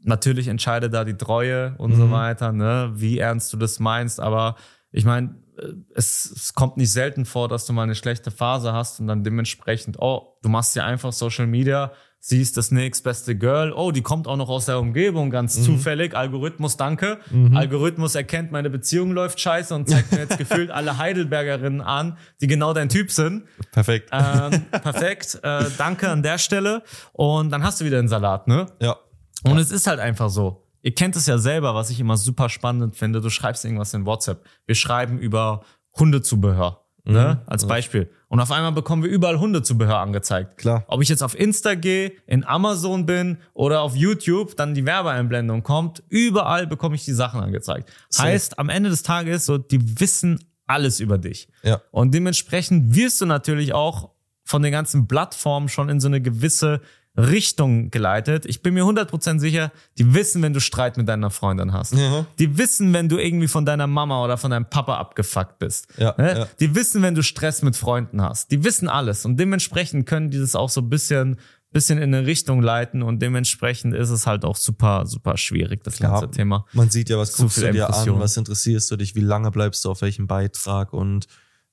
natürlich 0.00 0.48
entscheidet 0.48 0.92
da 0.92 1.04
die 1.04 1.16
Treue 1.16 1.76
und 1.78 1.94
so 1.94 2.06
Mhm. 2.06 2.10
weiter, 2.10 2.50
ne? 2.50 2.90
wie 2.94 3.18
ernst 3.20 3.52
du 3.52 3.56
das 3.56 3.78
meinst. 3.78 4.18
Aber 4.18 4.56
ich 4.90 5.04
meine, 5.04 5.36
äh, 5.58 5.74
es, 5.94 6.24
es 6.24 6.54
kommt 6.54 6.76
nicht 6.78 6.90
selten 6.90 7.24
vor, 7.24 7.46
dass 7.46 7.66
du 7.66 7.72
mal 7.72 7.84
eine 7.84 7.94
schlechte 7.94 8.32
Phase 8.32 8.72
hast 8.72 8.98
und 8.98 9.06
dann 9.06 9.22
dementsprechend, 9.22 9.96
oh, 10.00 10.36
du 10.42 10.48
machst 10.48 10.74
ja 10.74 10.84
einfach 10.84 11.12
Social 11.12 11.46
Media, 11.46 11.92
siehst 12.24 12.56
das 12.56 12.70
nächstbeste 12.70 13.36
Girl, 13.36 13.72
oh, 13.72 13.90
die 13.90 14.02
kommt 14.02 14.28
auch 14.28 14.36
noch 14.36 14.48
aus 14.48 14.66
der 14.66 14.78
Umgebung, 14.78 15.30
ganz 15.30 15.58
Mhm. 15.58 15.62
zufällig, 15.64 16.14
Algorithmus, 16.16 16.76
danke. 16.76 17.18
Algorithmus 17.52 18.14
erkennt, 18.14 18.52
meine 18.52 18.70
Beziehung 18.70 19.10
läuft 19.10 19.40
scheiße 19.40 19.74
und 19.74 19.88
zeigt 19.88 20.12
mir 20.12 20.18
jetzt 20.20 20.38
gefühlt 20.38 20.70
alle 20.70 20.98
Heidelbergerinnen 20.98 21.80
an, 21.80 22.16
die 22.40 22.46
genau 22.46 22.74
dein 22.74 22.88
Typ 22.88 23.10
sind. 23.10 23.42
Perfekt. 23.72 24.10
Ähm, 24.12 24.66
perfekt, 24.70 25.40
äh, 25.42 25.64
danke 25.76 26.08
an 26.10 26.22
der 26.22 26.38
Stelle. 26.38 26.84
Und 27.12 27.50
dann 27.50 27.64
hast 27.64 27.80
du 27.80 27.84
wieder 27.84 27.96
den 28.00 28.06
Salat, 28.08 28.46
ne? 28.46 28.66
ja. 28.80 28.96
Und 29.44 29.58
es 29.58 29.72
ist 29.72 29.88
halt 29.88 29.98
einfach 29.98 30.30
so. 30.30 30.64
Ihr 30.82 30.94
kennt 30.94 31.16
es 31.16 31.26
ja 31.26 31.38
selber, 31.38 31.74
was 31.74 31.90
ich 31.90 31.98
immer 31.98 32.16
super 32.16 32.48
spannend 32.48 32.94
finde. 32.96 33.20
Du 33.20 33.30
schreibst 33.30 33.64
irgendwas 33.64 33.92
in 33.94 34.06
WhatsApp. 34.06 34.44
Wir 34.66 34.76
schreiben 34.76 35.18
über 35.18 35.62
Hundezubehör, 35.98 36.81
ne? 37.04 37.42
Als 37.46 37.66
Beispiel. 37.66 38.10
Und 38.28 38.40
auf 38.40 38.50
einmal 38.50 38.72
bekommen 38.72 39.02
wir 39.02 39.10
überall 39.10 39.38
Hundezubehör 39.38 39.98
angezeigt. 39.98 40.58
Klar. 40.58 40.84
Ob 40.86 41.02
ich 41.02 41.08
jetzt 41.08 41.22
auf 41.22 41.38
Insta 41.38 41.74
gehe, 41.74 42.12
in 42.26 42.44
Amazon 42.44 43.06
bin 43.06 43.38
oder 43.54 43.82
auf 43.82 43.94
YouTube, 43.96 44.56
dann 44.56 44.74
die 44.74 44.86
Werbeeinblendung 44.86 45.62
kommt, 45.62 46.02
überall 46.08 46.66
bekomme 46.66 46.94
ich 46.94 47.04
die 47.04 47.12
Sachen 47.12 47.40
angezeigt. 47.40 47.90
Safe. 48.08 48.28
Heißt, 48.28 48.58
am 48.58 48.68
Ende 48.68 48.90
des 48.90 49.02
Tages, 49.02 49.44
so, 49.44 49.58
die 49.58 50.00
wissen 50.00 50.44
alles 50.66 51.00
über 51.00 51.18
dich. 51.18 51.48
Ja. 51.62 51.82
Und 51.90 52.14
dementsprechend 52.14 52.94
wirst 52.94 53.20
du 53.20 53.26
natürlich 53.26 53.74
auch 53.74 54.10
von 54.44 54.62
den 54.62 54.72
ganzen 54.72 55.06
Plattformen 55.06 55.68
schon 55.68 55.88
in 55.88 56.00
so 56.00 56.08
eine 56.08 56.20
gewisse 56.20 56.80
Richtung 57.16 57.90
geleitet. 57.90 58.46
Ich 58.46 58.62
bin 58.62 58.74
mir 58.74 58.84
100% 58.84 59.38
sicher, 59.38 59.70
die 59.98 60.14
wissen, 60.14 60.40
wenn 60.42 60.54
du 60.54 60.60
Streit 60.60 60.96
mit 60.96 61.08
deiner 61.08 61.30
Freundin 61.30 61.72
hast. 61.72 61.94
Ja. 61.94 62.24
Die 62.38 62.56
wissen, 62.56 62.92
wenn 62.94 63.08
du 63.08 63.18
irgendwie 63.18 63.48
von 63.48 63.66
deiner 63.66 63.86
Mama 63.86 64.24
oder 64.24 64.38
von 64.38 64.50
deinem 64.50 64.64
Papa 64.68 64.96
abgefuckt 64.96 65.58
bist. 65.58 65.86
Ja, 65.98 66.14
Ne? 66.16 66.38
ja. 66.38 66.48
Die 66.60 66.74
wissen, 66.74 67.02
wenn 67.02 67.14
du 67.14 67.22
Stress 67.22 67.62
mit 67.62 67.76
Freunden 67.76 68.22
hast. 68.22 68.50
Die 68.50 68.64
wissen 68.64 68.88
alles. 68.88 69.26
Und 69.26 69.36
dementsprechend 69.38 70.06
können 70.06 70.30
die 70.30 70.38
das 70.38 70.54
auch 70.54 70.70
so 70.70 70.80
ein 70.80 70.88
bisschen, 70.88 71.38
bisschen 71.70 71.98
in 71.98 72.14
eine 72.14 72.26
Richtung 72.26 72.62
leiten. 72.62 73.02
Und 73.02 73.20
dementsprechend 73.20 73.94
ist 73.94 74.08
es 74.10 74.26
halt 74.26 74.44
auch 74.46 74.56
super, 74.56 75.04
super 75.04 75.36
schwierig, 75.36 75.84
das 75.84 75.98
ganze 75.98 76.30
Thema. 76.30 76.64
Man 76.72 76.88
sieht 76.90 77.10
ja, 77.10 77.18
was 77.18 77.34
guckst 77.36 77.58
du 77.58 77.72
dir 77.72 77.92
an, 77.92 78.20
was 78.20 78.36
interessierst 78.38 78.90
du 78.90 78.96
dich, 78.96 79.14
wie 79.14 79.20
lange 79.20 79.50
bleibst 79.50 79.84
du 79.84 79.90
auf 79.90 80.00
welchem 80.00 80.26
Beitrag 80.26 80.92
und 80.94 81.26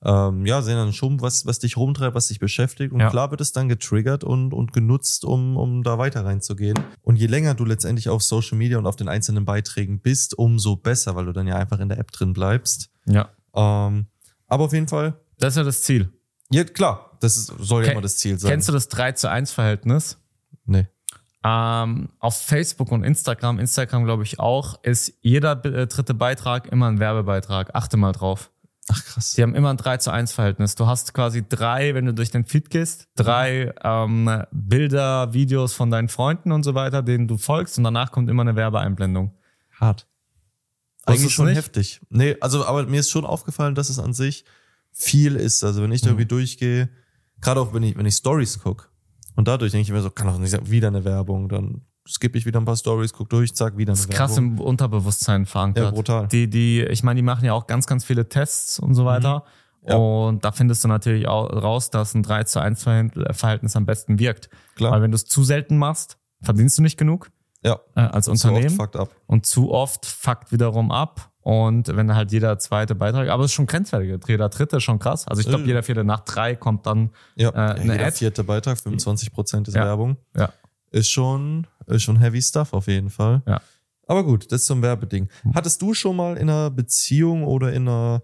ähm, 0.04 0.46
ja, 0.46 0.62
sehen 0.62 0.76
dann 0.76 0.92
schon, 0.92 1.20
was, 1.20 1.44
was 1.46 1.58
dich 1.58 1.76
rumtreibt, 1.76 2.14
was 2.14 2.28
dich 2.28 2.38
beschäftigt. 2.38 2.92
Und 2.92 3.00
Ja. 3.00 3.10
klar 3.10 3.30
wird 3.30 3.40
es 3.40 3.52
dann 3.52 3.68
getriggert 3.68 4.24
und, 4.24 4.54
und 4.54 4.72
genutzt, 4.72 5.24
um, 5.24 5.56
um 5.56 5.82
da 5.82 5.98
weiter 5.98 6.24
reinzugehen. 6.24 6.78
Und 7.02 7.16
je 7.16 7.26
länger 7.26 7.54
du 7.54 7.64
letztendlich 7.64 8.08
auf 8.08 8.22
Social 8.22 8.56
Media 8.56 8.78
und 8.78 8.86
auf 8.86 8.96
den 8.96 9.08
einzelnen 9.08 9.44
Beiträgen 9.44 10.00
bist, 10.00 10.38
umso 10.38 10.76
besser, 10.76 11.16
weil 11.16 11.26
du 11.26 11.32
dann 11.32 11.46
ja 11.46 11.56
einfach 11.56 11.80
in 11.80 11.88
der 11.90 11.98
App 11.98 12.12
drin 12.12 12.32
bleibst. 12.32 12.88
Ja. 13.06 13.28
Ähm, 13.54 14.06
aber 14.46 14.64
auf 14.64 14.72
jeden 14.72 14.88
Fall, 14.88 15.20
Das 15.38 15.52
ist 15.54 15.56
ja 15.58 15.64
das 15.64 15.82
Ziel. 15.82 16.12
ja 16.50 16.64
klar, 16.64 17.16
das 17.20 17.36
ist, 17.36 17.52
soll 17.58 17.84
ja 17.84 17.92
immer 17.92 18.00
das 18.00 18.16
Ziel 18.16 18.38
sein. 18.38 18.50
Kennst 18.52 18.68
du 18.68 18.72
das 18.72 18.88
3 18.88 19.12
zu 19.12 19.30
1 19.30 19.52
Verhältnis? 19.52 20.18
Nee. 20.64 20.86
Ähm, 21.44 22.10
auf 22.18 22.36
Facebook 22.40 22.92
und 22.92 23.02
Instagram, 23.04 23.58
Instagram 23.58 24.04
glaube 24.04 24.22
ich 24.24 24.38
auch, 24.40 24.82
ist 24.82 25.14
jeder 25.22 25.62
äh, 25.64 25.86
dritte 25.86 26.12
Beitrag 26.14 26.66
immer 26.68 26.88
ein 26.88 26.98
Werbebeitrag. 26.98 27.74
Achte 27.74 27.96
mal 27.96 28.12
drauf. 28.12 28.50
Ach 28.92 29.04
krass. 29.04 29.32
Die 29.32 29.42
haben 29.42 29.54
immer 29.54 29.70
ein 29.70 29.76
3 29.76 29.98
zu 29.98 30.10
1 30.10 30.32
Verhältnis. 30.32 30.74
Du 30.74 30.86
hast 30.86 31.14
quasi 31.14 31.46
drei, 31.48 31.94
wenn 31.94 32.06
du 32.06 32.14
durch 32.14 32.30
den 32.30 32.44
Feed 32.44 32.70
gehst, 32.70 33.08
drei 33.14 33.72
ähm, 33.82 34.42
Bilder, 34.50 35.32
Videos 35.32 35.72
von 35.72 35.90
deinen 35.90 36.08
Freunden 36.08 36.52
und 36.52 36.64
so 36.64 36.74
weiter, 36.74 37.02
denen 37.02 37.28
du 37.28 37.36
folgst 37.36 37.78
und 37.78 37.84
danach 37.84 38.10
kommt 38.10 38.28
immer 38.28 38.42
eine 38.42 38.56
Werbeeinblendung. 38.56 39.34
Hart. 39.78 40.06
Eigentlich 41.06 41.20
Wusstest 41.20 41.30
du 41.30 41.34
schon 41.36 41.46
nicht? 41.46 41.56
heftig. 41.56 42.00
Nee, 42.10 42.36
also, 42.40 42.66
aber 42.66 42.84
mir 42.86 43.00
ist 43.00 43.10
schon 43.10 43.24
aufgefallen, 43.24 43.74
dass 43.74 43.88
es 43.88 43.98
an 43.98 44.12
sich 44.12 44.44
viel 44.92 45.36
ist. 45.36 45.62
Also, 45.64 45.82
wenn 45.82 45.92
ich 45.92 46.02
da 46.02 46.08
irgendwie 46.08 46.26
durchgehe, 46.26 46.90
gerade 47.40 47.60
auch 47.60 47.72
wenn 47.72 47.82
ich, 47.82 47.96
wenn 47.96 48.06
ich 48.06 48.14
Stories 48.16 48.58
guck 48.62 48.90
und 49.36 49.48
dadurch 49.48 49.72
denke 49.72 49.82
ich 49.82 49.92
mir 49.92 50.02
so, 50.02 50.10
kann 50.10 50.26
doch 50.26 50.38
nicht 50.38 50.50
sein, 50.50 50.68
wieder 50.68 50.88
eine 50.88 51.04
Werbung, 51.04 51.48
dann 51.48 51.82
skippe 52.10 52.36
ich 52.38 52.46
wieder 52.46 52.60
ein 52.60 52.64
paar 52.64 52.76
Stories, 52.76 53.12
guck 53.12 53.28
durch, 53.30 53.54
zack, 53.54 53.76
wieder 53.76 53.92
Das 53.92 54.00
ist 54.00 54.10
krass 54.10 54.36
im 54.36 54.60
Unterbewusstsein 54.60 55.46
verankert. 55.46 55.84
Ja, 55.84 55.90
brutal. 55.90 56.28
Die, 56.28 56.48
die, 56.50 56.82
ich 56.82 57.02
meine, 57.02 57.16
die 57.18 57.22
machen 57.22 57.44
ja 57.44 57.52
auch 57.52 57.66
ganz, 57.66 57.86
ganz 57.86 58.04
viele 58.04 58.28
Tests 58.28 58.78
und 58.78 58.94
so 58.94 59.04
weiter. 59.04 59.44
Mhm. 59.82 59.88
Ja. 59.88 59.96
Und 59.96 60.44
da 60.44 60.52
findest 60.52 60.84
du 60.84 60.88
natürlich 60.88 61.26
auch 61.26 61.48
raus, 61.50 61.90
dass 61.90 62.14
ein 62.14 62.22
3 62.22 62.44
zu 62.44 62.60
1 62.60 62.82
Verhält- 62.82 63.14
Verhältnis 63.34 63.76
am 63.76 63.86
besten 63.86 64.18
wirkt. 64.18 64.50
Klar. 64.76 64.92
Weil 64.92 65.02
wenn 65.02 65.10
du 65.10 65.14
es 65.16 65.24
zu 65.24 65.42
selten 65.44 65.78
machst, 65.78 66.18
verdienst 66.42 66.76
du 66.78 66.82
nicht 66.82 66.98
genug 66.98 67.30
Ja. 67.64 67.80
äh, 67.94 68.00
als 68.00 68.28
oft 68.28 68.44
Unternehmen. 68.44 68.70
fucked 68.76 68.96
up. 68.96 69.10
und 69.26 69.46
zu 69.46 69.70
oft 69.72 70.04
fuckt 70.06 70.52
wiederum 70.52 70.90
ab. 70.92 71.28
Und 71.42 71.96
wenn 71.96 72.14
halt 72.14 72.32
jeder 72.32 72.58
zweite 72.58 72.94
Beitrag, 72.94 73.30
aber 73.30 73.44
es 73.44 73.50
ist 73.50 73.54
schon 73.54 73.64
grenzwertig. 73.66 74.20
Jeder 74.28 74.50
dritte 74.50 74.76
ist 74.76 74.82
schon 74.82 74.98
krass. 74.98 75.26
Also 75.26 75.40
ich 75.40 75.48
glaube, 75.48 75.64
Äh. 75.64 75.68
jeder 75.68 75.82
vierte 75.82 76.04
nach 76.04 76.20
drei 76.20 76.54
kommt 76.54 76.84
dann 76.84 77.10
Ja, 77.36 77.48
Äh, 77.48 77.80
eine 77.80 77.92
jeder 77.94 78.06
Ad. 78.08 78.16
vierte 78.18 78.44
Beitrag, 78.44 78.76
25 78.78 79.32
Prozent 79.32 79.66
ist 79.66 79.74
Ja. 79.74 79.84
Werbung. 79.86 80.18
Ja. 80.36 80.50
Ist 80.90 81.10
schon, 81.10 81.66
ist 81.86 82.02
schon 82.02 82.18
heavy 82.18 82.42
stuff 82.42 82.72
auf 82.72 82.86
jeden 82.86 83.10
Fall. 83.10 83.42
Ja. 83.46 83.60
Aber 84.06 84.24
gut, 84.24 84.50
das 84.50 84.64
zum 84.64 84.82
Werbeding. 84.82 85.28
Hattest 85.54 85.80
du 85.82 85.94
schon 85.94 86.16
mal 86.16 86.36
in 86.36 86.50
einer 86.50 86.70
Beziehung 86.70 87.44
oder 87.44 87.72
in 87.72 87.86
einer, 87.86 88.22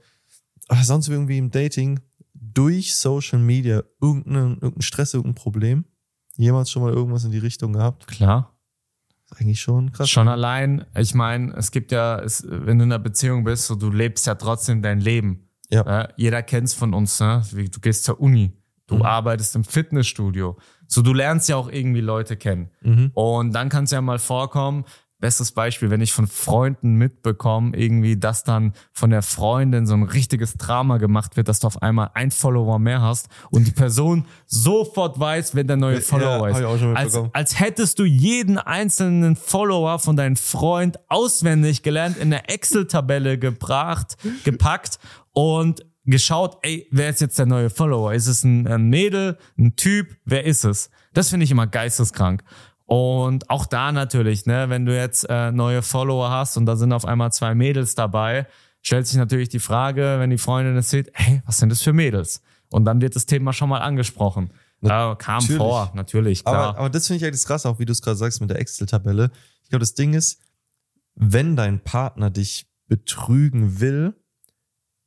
sonst 0.82 1.08
irgendwie 1.08 1.38
im 1.38 1.50
Dating 1.50 2.00
durch 2.34 2.96
Social 2.96 3.38
Media 3.38 3.84
irgendeinen, 4.00 4.54
irgendeinen 4.54 4.82
Stress, 4.82 5.14
irgendein 5.14 5.40
Problem? 5.40 5.84
Jemals 6.36 6.70
schon 6.70 6.82
mal 6.82 6.92
irgendwas 6.92 7.24
in 7.24 7.30
die 7.30 7.38
Richtung 7.38 7.72
gehabt? 7.72 8.06
klar. 8.06 8.52
Ist 9.30 9.40
eigentlich 9.40 9.60
schon 9.60 9.90
krass. 9.92 10.08
Schon 10.08 10.28
allein, 10.28 10.86
ich 10.96 11.14
meine, 11.14 11.52
es 11.54 11.72
gibt 11.72 11.90
ja, 11.90 12.20
es, 12.20 12.44
wenn 12.48 12.78
du 12.78 12.84
in 12.84 12.92
einer 12.92 12.98
Beziehung 13.00 13.42
bist, 13.42 13.66
so, 13.66 13.74
du 13.74 13.90
lebst 13.90 14.26
ja 14.26 14.36
trotzdem 14.36 14.82
dein 14.82 15.00
Leben. 15.00 15.48
Ja. 15.68 15.84
Ja, 15.84 16.08
jeder 16.16 16.42
kennt's 16.42 16.74
von 16.74 16.94
uns, 16.94 17.18
ne? 17.18 17.42
Wie, 17.52 17.68
Du 17.68 17.80
gehst 17.80 18.04
zur 18.04 18.20
Uni, 18.20 18.52
du 18.86 18.96
Mhm. 18.96 19.02
arbeitest 19.02 19.54
im 19.56 19.64
Fitnessstudio. 19.64 20.56
So, 20.88 21.02
du 21.02 21.12
lernst 21.12 21.48
ja 21.48 21.56
auch 21.56 21.68
irgendwie 21.70 22.00
Leute 22.00 22.36
kennen. 22.36 22.70
Mhm. 22.82 23.10
Und 23.14 23.52
dann 23.52 23.68
kann 23.68 23.84
es 23.84 23.90
ja 23.90 24.00
mal 24.00 24.18
vorkommen, 24.18 24.84
bestes 25.18 25.50
Beispiel, 25.52 25.88
wenn 25.90 26.02
ich 26.02 26.12
von 26.12 26.26
Freunden 26.26 26.96
mitbekomme, 26.96 27.74
irgendwie, 27.74 28.18
dass 28.18 28.44
dann 28.44 28.74
von 28.92 29.08
der 29.08 29.22
Freundin 29.22 29.86
so 29.86 29.94
ein 29.94 30.02
richtiges 30.02 30.58
Drama 30.58 30.98
gemacht 30.98 31.38
wird, 31.38 31.48
dass 31.48 31.58
du 31.58 31.66
auf 31.68 31.80
einmal 31.82 32.10
ein 32.12 32.30
Follower 32.30 32.78
mehr 32.78 33.00
hast 33.00 33.28
und 33.50 33.66
die 33.66 33.70
Person 33.72 34.26
sofort 34.44 35.18
weiß, 35.18 35.54
wenn 35.54 35.66
der 35.66 35.76
neue 35.78 35.96
Ja, 35.96 36.00
Follower 36.02 36.50
hab 36.54 37.06
ist. 37.06 37.14
als, 37.16 37.18
als 37.32 37.58
hättest 37.58 37.98
du 37.98 38.04
jeden 38.04 38.58
einzelnen 38.58 39.36
Follower 39.36 39.98
von 39.98 40.16
deinem 40.16 40.36
Freund 40.36 40.98
auswendig 41.08 41.82
gelernt, 41.82 42.18
in 42.18 42.32
eine 42.32 42.48
Excel-Tabelle 42.48 43.38
gebracht, 43.38 44.16
gepackt 44.44 44.98
und 45.32 45.84
geschaut, 46.06 46.58
ey, 46.62 46.88
wer 46.90 47.10
ist 47.10 47.20
jetzt 47.20 47.38
der 47.38 47.46
neue 47.46 47.70
Follower? 47.70 48.14
Ist 48.14 48.26
es 48.26 48.44
ein, 48.44 48.66
ein 48.66 48.88
Mädel, 48.88 49.38
ein 49.58 49.76
Typ? 49.76 50.16
Wer 50.24 50.44
ist 50.44 50.64
es? 50.64 50.90
Das 51.12 51.30
finde 51.30 51.44
ich 51.44 51.50
immer 51.50 51.66
geisteskrank. 51.66 52.42
Und 52.84 53.50
auch 53.50 53.66
da 53.66 53.90
natürlich, 53.90 54.46
ne, 54.46 54.70
wenn 54.70 54.86
du 54.86 54.96
jetzt 54.96 55.24
äh, 55.28 55.50
neue 55.50 55.82
Follower 55.82 56.30
hast 56.30 56.56
und 56.56 56.66
da 56.66 56.76
sind 56.76 56.92
auf 56.92 57.04
einmal 57.04 57.32
zwei 57.32 57.54
Mädels 57.54 57.96
dabei, 57.96 58.46
stellt 58.80 59.08
sich 59.08 59.16
natürlich 59.16 59.48
die 59.48 59.58
Frage, 59.58 60.16
wenn 60.20 60.30
die 60.30 60.38
Freundin 60.38 60.76
es 60.76 60.90
sieht, 60.90 61.10
hey, 61.12 61.42
was 61.44 61.58
sind 61.58 61.70
das 61.70 61.82
für 61.82 61.92
Mädels? 61.92 62.42
Und 62.70 62.84
dann 62.84 63.00
wird 63.00 63.16
das 63.16 63.26
Thema 63.26 63.52
schon 63.52 63.68
mal 63.68 63.80
angesprochen. 63.80 64.50
Äh, 64.82 64.88
kam 64.88 65.16
Natürlich. 65.18 65.56
vor, 65.56 65.90
natürlich, 65.94 66.44
klar. 66.44 66.68
Aber, 66.68 66.78
aber 66.78 66.90
das 66.90 67.06
finde 67.06 67.18
ich 67.18 67.24
eigentlich 67.24 67.44
krass, 67.44 67.66
auch 67.66 67.78
wie 67.78 67.86
du 67.86 67.92
es 67.92 68.02
gerade 68.02 68.16
sagst 68.16 68.40
mit 68.40 68.50
der 68.50 68.60
Excel-Tabelle. 68.60 69.30
Ich 69.62 69.70
glaube, 69.70 69.80
das 69.80 69.94
Ding 69.94 70.14
ist, 70.14 70.38
wenn 71.16 71.56
dein 71.56 71.80
Partner 71.80 72.30
dich 72.30 72.66
betrügen 72.86 73.80
will, 73.80 74.14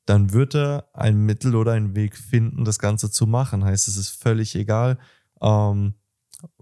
dann 0.10 0.34
wird 0.34 0.56
er 0.56 0.90
ein 0.94 1.18
Mittel 1.26 1.56
oder 1.56 1.74
einen 1.74 1.96
Weg 1.96 2.18
finden, 2.18 2.66
das 2.66 2.80
Ganze 2.80 3.12
zu 3.12 3.28
machen. 3.28 3.64
Heißt, 3.64 3.88
es 3.88 3.96
ist 3.98 4.10
völlig 4.10 4.56
egal, 4.56 4.98
ähm, 5.42 5.94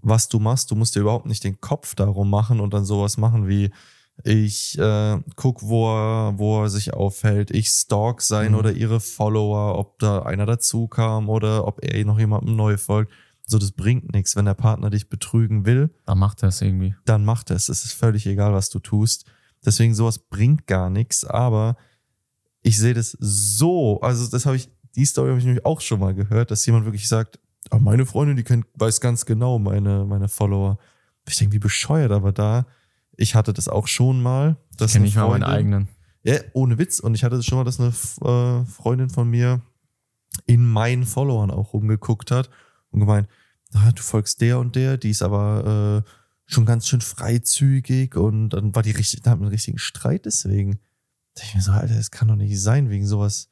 was 0.02 0.28
du 0.28 0.38
machst. 0.38 0.70
Du 0.70 0.74
musst 0.74 0.94
dir 0.94 1.00
überhaupt 1.00 1.26
nicht 1.26 1.44
den 1.44 1.60
Kopf 1.60 1.94
darum 1.94 2.28
machen 2.30 2.60
und 2.60 2.74
dann 2.74 2.84
sowas 2.84 3.16
machen 3.16 3.48
wie 3.48 3.70
ich 4.24 4.76
äh, 4.78 5.18
guck, 5.36 5.62
wo 5.62 5.86
er, 5.94 6.38
wo 6.38 6.62
er 6.64 6.68
sich 6.68 6.92
aufhält. 6.92 7.52
Ich 7.52 7.68
stalk 7.68 8.20
sein 8.20 8.50
Mhm. 8.52 8.58
oder 8.58 8.72
ihre 8.72 8.98
Follower, 9.00 9.78
ob 9.78 9.98
da 10.00 10.22
einer 10.22 10.44
dazu 10.44 10.88
kam 10.88 11.28
oder 11.28 11.66
ob 11.68 11.84
er 11.84 12.04
noch 12.04 12.18
jemandem 12.18 12.56
neu 12.56 12.76
folgt. 12.76 13.12
So, 13.46 13.58
das 13.58 13.70
bringt 13.70 14.12
nichts. 14.12 14.34
Wenn 14.34 14.44
der 14.44 14.54
Partner 14.54 14.90
dich 14.90 15.08
betrügen 15.08 15.64
will, 15.64 15.90
da 16.04 16.14
macht 16.16 16.42
er 16.42 16.48
es 16.48 16.60
irgendwie. 16.60 16.96
dann 17.04 17.24
macht 17.24 17.50
er 17.50 17.56
es. 17.56 17.68
Es 17.68 17.84
ist 17.84 17.92
völlig 17.92 18.26
egal, 18.26 18.52
was 18.52 18.70
du 18.70 18.80
tust. 18.80 19.24
Deswegen 19.64 19.94
sowas 19.94 20.18
bringt 20.18 20.66
gar 20.66 20.90
nichts. 20.90 21.24
Aber 21.24 21.76
ich 22.68 22.78
sehe 22.78 22.92
das 22.92 23.16
so. 23.18 24.00
Also 24.02 24.28
das 24.30 24.44
habe 24.44 24.56
ich, 24.56 24.68
die 24.94 25.06
Story 25.06 25.30
habe 25.30 25.38
ich 25.38 25.44
nämlich 25.46 25.64
auch 25.64 25.80
schon 25.80 26.00
mal 26.00 26.14
gehört, 26.14 26.50
dass 26.50 26.66
jemand 26.66 26.84
wirklich 26.84 27.08
sagt, 27.08 27.40
ah, 27.70 27.78
meine 27.78 28.04
Freundin, 28.04 28.36
die 28.36 28.44
kennt, 28.44 28.66
weiß 28.74 29.00
ganz 29.00 29.24
genau 29.24 29.58
meine 29.58 30.04
meine 30.04 30.28
Follower. 30.28 30.78
Ich 31.26 31.36
denke, 31.36 31.54
wie 31.54 31.58
bescheuert, 31.58 32.12
aber 32.12 32.32
da. 32.32 32.66
Ich 33.16 33.34
hatte 33.34 33.52
das 33.52 33.68
auch 33.68 33.88
schon 33.88 34.22
mal. 34.22 34.56
Dass 34.76 34.92
Kenne 34.92 35.02
eine 35.02 35.08
ich 35.08 35.16
mal 35.16 35.28
meinen 35.28 35.44
eigenen. 35.44 35.88
ja, 36.22 36.36
ohne 36.52 36.78
Witz. 36.78 37.00
Und 37.00 37.14
ich 37.14 37.24
hatte 37.24 37.36
das 37.36 37.46
schon 37.46 37.58
mal, 37.58 37.64
dass 37.64 37.80
eine 37.80 37.88
äh, 37.88 38.64
Freundin 38.66 39.08
von 39.08 39.28
mir 39.28 39.62
in 40.46 40.64
meinen 40.66 41.04
Followern 41.04 41.50
auch 41.50 41.72
rumgeguckt 41.72 42.30
hat 42.30 42.50
und 42.90 43.00
gemeint, 43.00 43.28
ah, 43.72 43.90
du 43.92 44.02
folgst 44.02 44.40
der 44.40 44.58
und 44.58 44.76
der, 44.76 44.98
die 44.98 45.10
ist 45.10 45.22
aber 45.22 46.04
äh, 46.06 46.10
schon 46.46 46.64
ganz 46.64 46.86
schön 46.86 47.00
freizügig 47.00 48.14
und 48.14 48.50
dann 48.50 48.74
war 48.74 48.82
die 48.82 48.92
richtig, 48.92 49.22
da 49.22 49.30
hatten 49.30 49.40
wir 49.40 49.46
einen 49.46 49.54
richtigen 49.54 49.78
Streit 49.78 50.26
deswegen. 50.26 50.78
Da 51.38 51.44
dachte 51.44 51.48
ich 51.50 51.54
mir 51.54 51.62
so, 51.62 51.72
Alter, 51.72 51.94
das 51.94 52.10
kann 52.10 52.28
doch 52.28 52.36
nicht 52.36 52.60
sein, 52.60 52.90
wegen 52.90 53.06
sowas, 53.06 53.48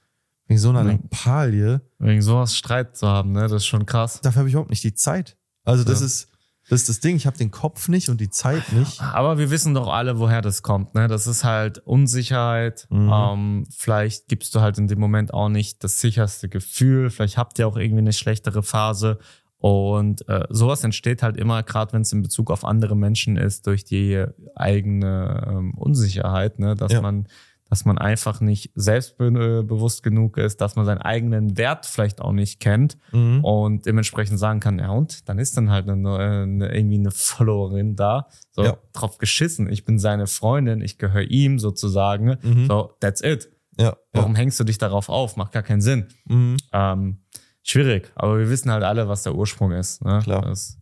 wegen 0.47 0.59
so 0.59 0.71
einer 0.71 0.85
Nee. 0.85 0.93
Lappalie. 1.03 1.81
Wegen 1.99 2.23
sowas 2.23 2.57
Streit 2.57 2.97
zu 2.97 3.07
haben, 3.07 3.33
ne? 3.33 3.43
Das 3.43 3.53
ist 3.53 3.67
schon 3.67 3.87
krass. 3.87 4.21
Dafür 4.23 4.41
habe 4.41 4.49
ich 4.49 4.55
überhaupt 4.55 4.71
nicht 4.71 4.85
die 4.85 4.95
Zeit. 4.95 5.37
Also 5.65 5.85
das 5.85 6.01
Ja. 6.01 6.07
ist, 6.07 6.29
das 6.69 6.81
ist 6.81 6.89
das 6.89 7.01
Ding, 7.01 7.15
ich 7.17 7.27
habe 7.27 7.39
den 7.39 7.51
Kopf 7.53 7.89
nicht 7.89 8.09
und 8.09 8.21
die 8.21 8.29
Zeit 8.31 8.73
nicht. 8.73 9.01
Aber 9.01 9.39
wir 9.39 9.51
wissen 9.51 9.73
doch 9.75 9.89
alle, 9.89 10.19
woher 10.19 10.43
das 10.43 10.63
kommt. 10.63 10.95
Ne? 10.95 11.07
Das 11.07 11.27
ist 11.29 11.45
halt 11.45 11.79
Unsicherheit. 11.79 12.87
Mhm. 12.91 13.11
Ähm, 13.13 13.67
vielleicht 13.71 14.27
gibst 14.29 14.55
du 14.55 14.61
halt 14.61 14.77
in 14.79 14.89
dem 14.89 14.99
Moment 14.99 15.33
auch 15.33 15.49
nicht 15.49 15.85
das 15.85 16.01
sicherste 16.01 16.49
Gefühl. 16.49 17.11
Vielleicht 17.11 17.37
habt 17.39 17.59
ihr 17.59 17.69
auch 17.69 17.77
irgendwie 17.77 18.01
eine 18.03 18.13
schlechtere 18.13 18.63
Phase. 18.65 19.19
Und 19.59 20.29
äh, 20.29 20.45
sowas 20.51 20.85
entsteht 20.85 21.23
halt 21.23 21.37
immer, 21.37 21.63
gerade 21.63 21.93
wenn 21.93 22.03
es 22.03 22.13
in 22.13 22.23
Bezug 22.23 22.51
auf 22.51 22.65
andere 22.65 22.95
Menschen 22.97 23.37
ist, 23.37 23.67
durch 23.67 23.85
die 23.85 24.25
eigene 24.55 25.45
ähm, 25.49 25.75
Unsicherheit, 25.75 26.59
ne? 26.59 26.75
dass 26.75 26.93
Ja. 26.93 27.01
man 27.01 27.27
dass 27.69 27.85
man 27.85 27.99
einfach 27.99 28.41
nicht 28.41 28.71
selbstbewusst 28.75 30.03
genug 30.03 30.37
ist, 30.39 30.61
dass 30.61 30.77
man 30.77 30.85
seinen 30.87 30.99
eigenen 31.03 31.57
Wert 31.59 31.87
vielleicht 31.87 32.21
auch 32.21 32.33
nicht 32.33 32.61
kennt 32.61 32.97
Mhm. 33.13 33.45
und 33.45 33.87
dementsprechend 33.87 34.39
sagen 34.39 34.61
kann, 34.61 34.79
ja 34.79 34.91
und, 34.91 35.29
dann 35.29 35.39
ist 35.39 35.57
dann 35.57 35.71
halt 35.71 35.89
eine, 35.89 36.17
eine, 36.19 36.75
irgendwie 36.75 36.99
eine 36.99 37.11
Followerin 37.11 37.97
da, 37.97 38.29
so 38.53 38.65
Ja. 38.65 38.77
drauf 38.93 39.19
geschissen, 39.19 39.69
ich 39.71 39.85
bin 39.85 39.99
seine 39.99 40.27
Freundin, 40.27 40.81
ich 40.81 40.99
gehöre 40.99 41.23
ihm 41.31 41.59
sozusagen, 41.59 42.37
Mhm. 42.43 42.67
so, 42.67 42.93
that's 43.01 43.21
it. 43.23 43.51
Ja, 43.79 43.97
Warum 44.13 44.35
hängst 44.35 44.59
du 44.59 44.65
dich 44.65 44.79
darauf 44.79 45.09
auf? 45.11 45.37
Macht 45.37 45.53
gar 45.53 45.63
keinen 45.63 45.83
Sinn. 45.83 46.07
ja. 46.29 46.35
Mhm. 46.37 46.57
Ähm, 46.73 47.19
schwierig, 47.63 48.11
aber 48.15 48.39
wir 48.39 48.49
wissen 48.49 48.71
halt 48.71 48.85
alle, 48.85 49.09
was 49.09 49.23
der 49.25 49.35
Ursprung 49.35 49.73
ist. 49.73 50.05
Ne? 50.05 50.21
Klar. 50.23 50.43
Das 50.43 50.79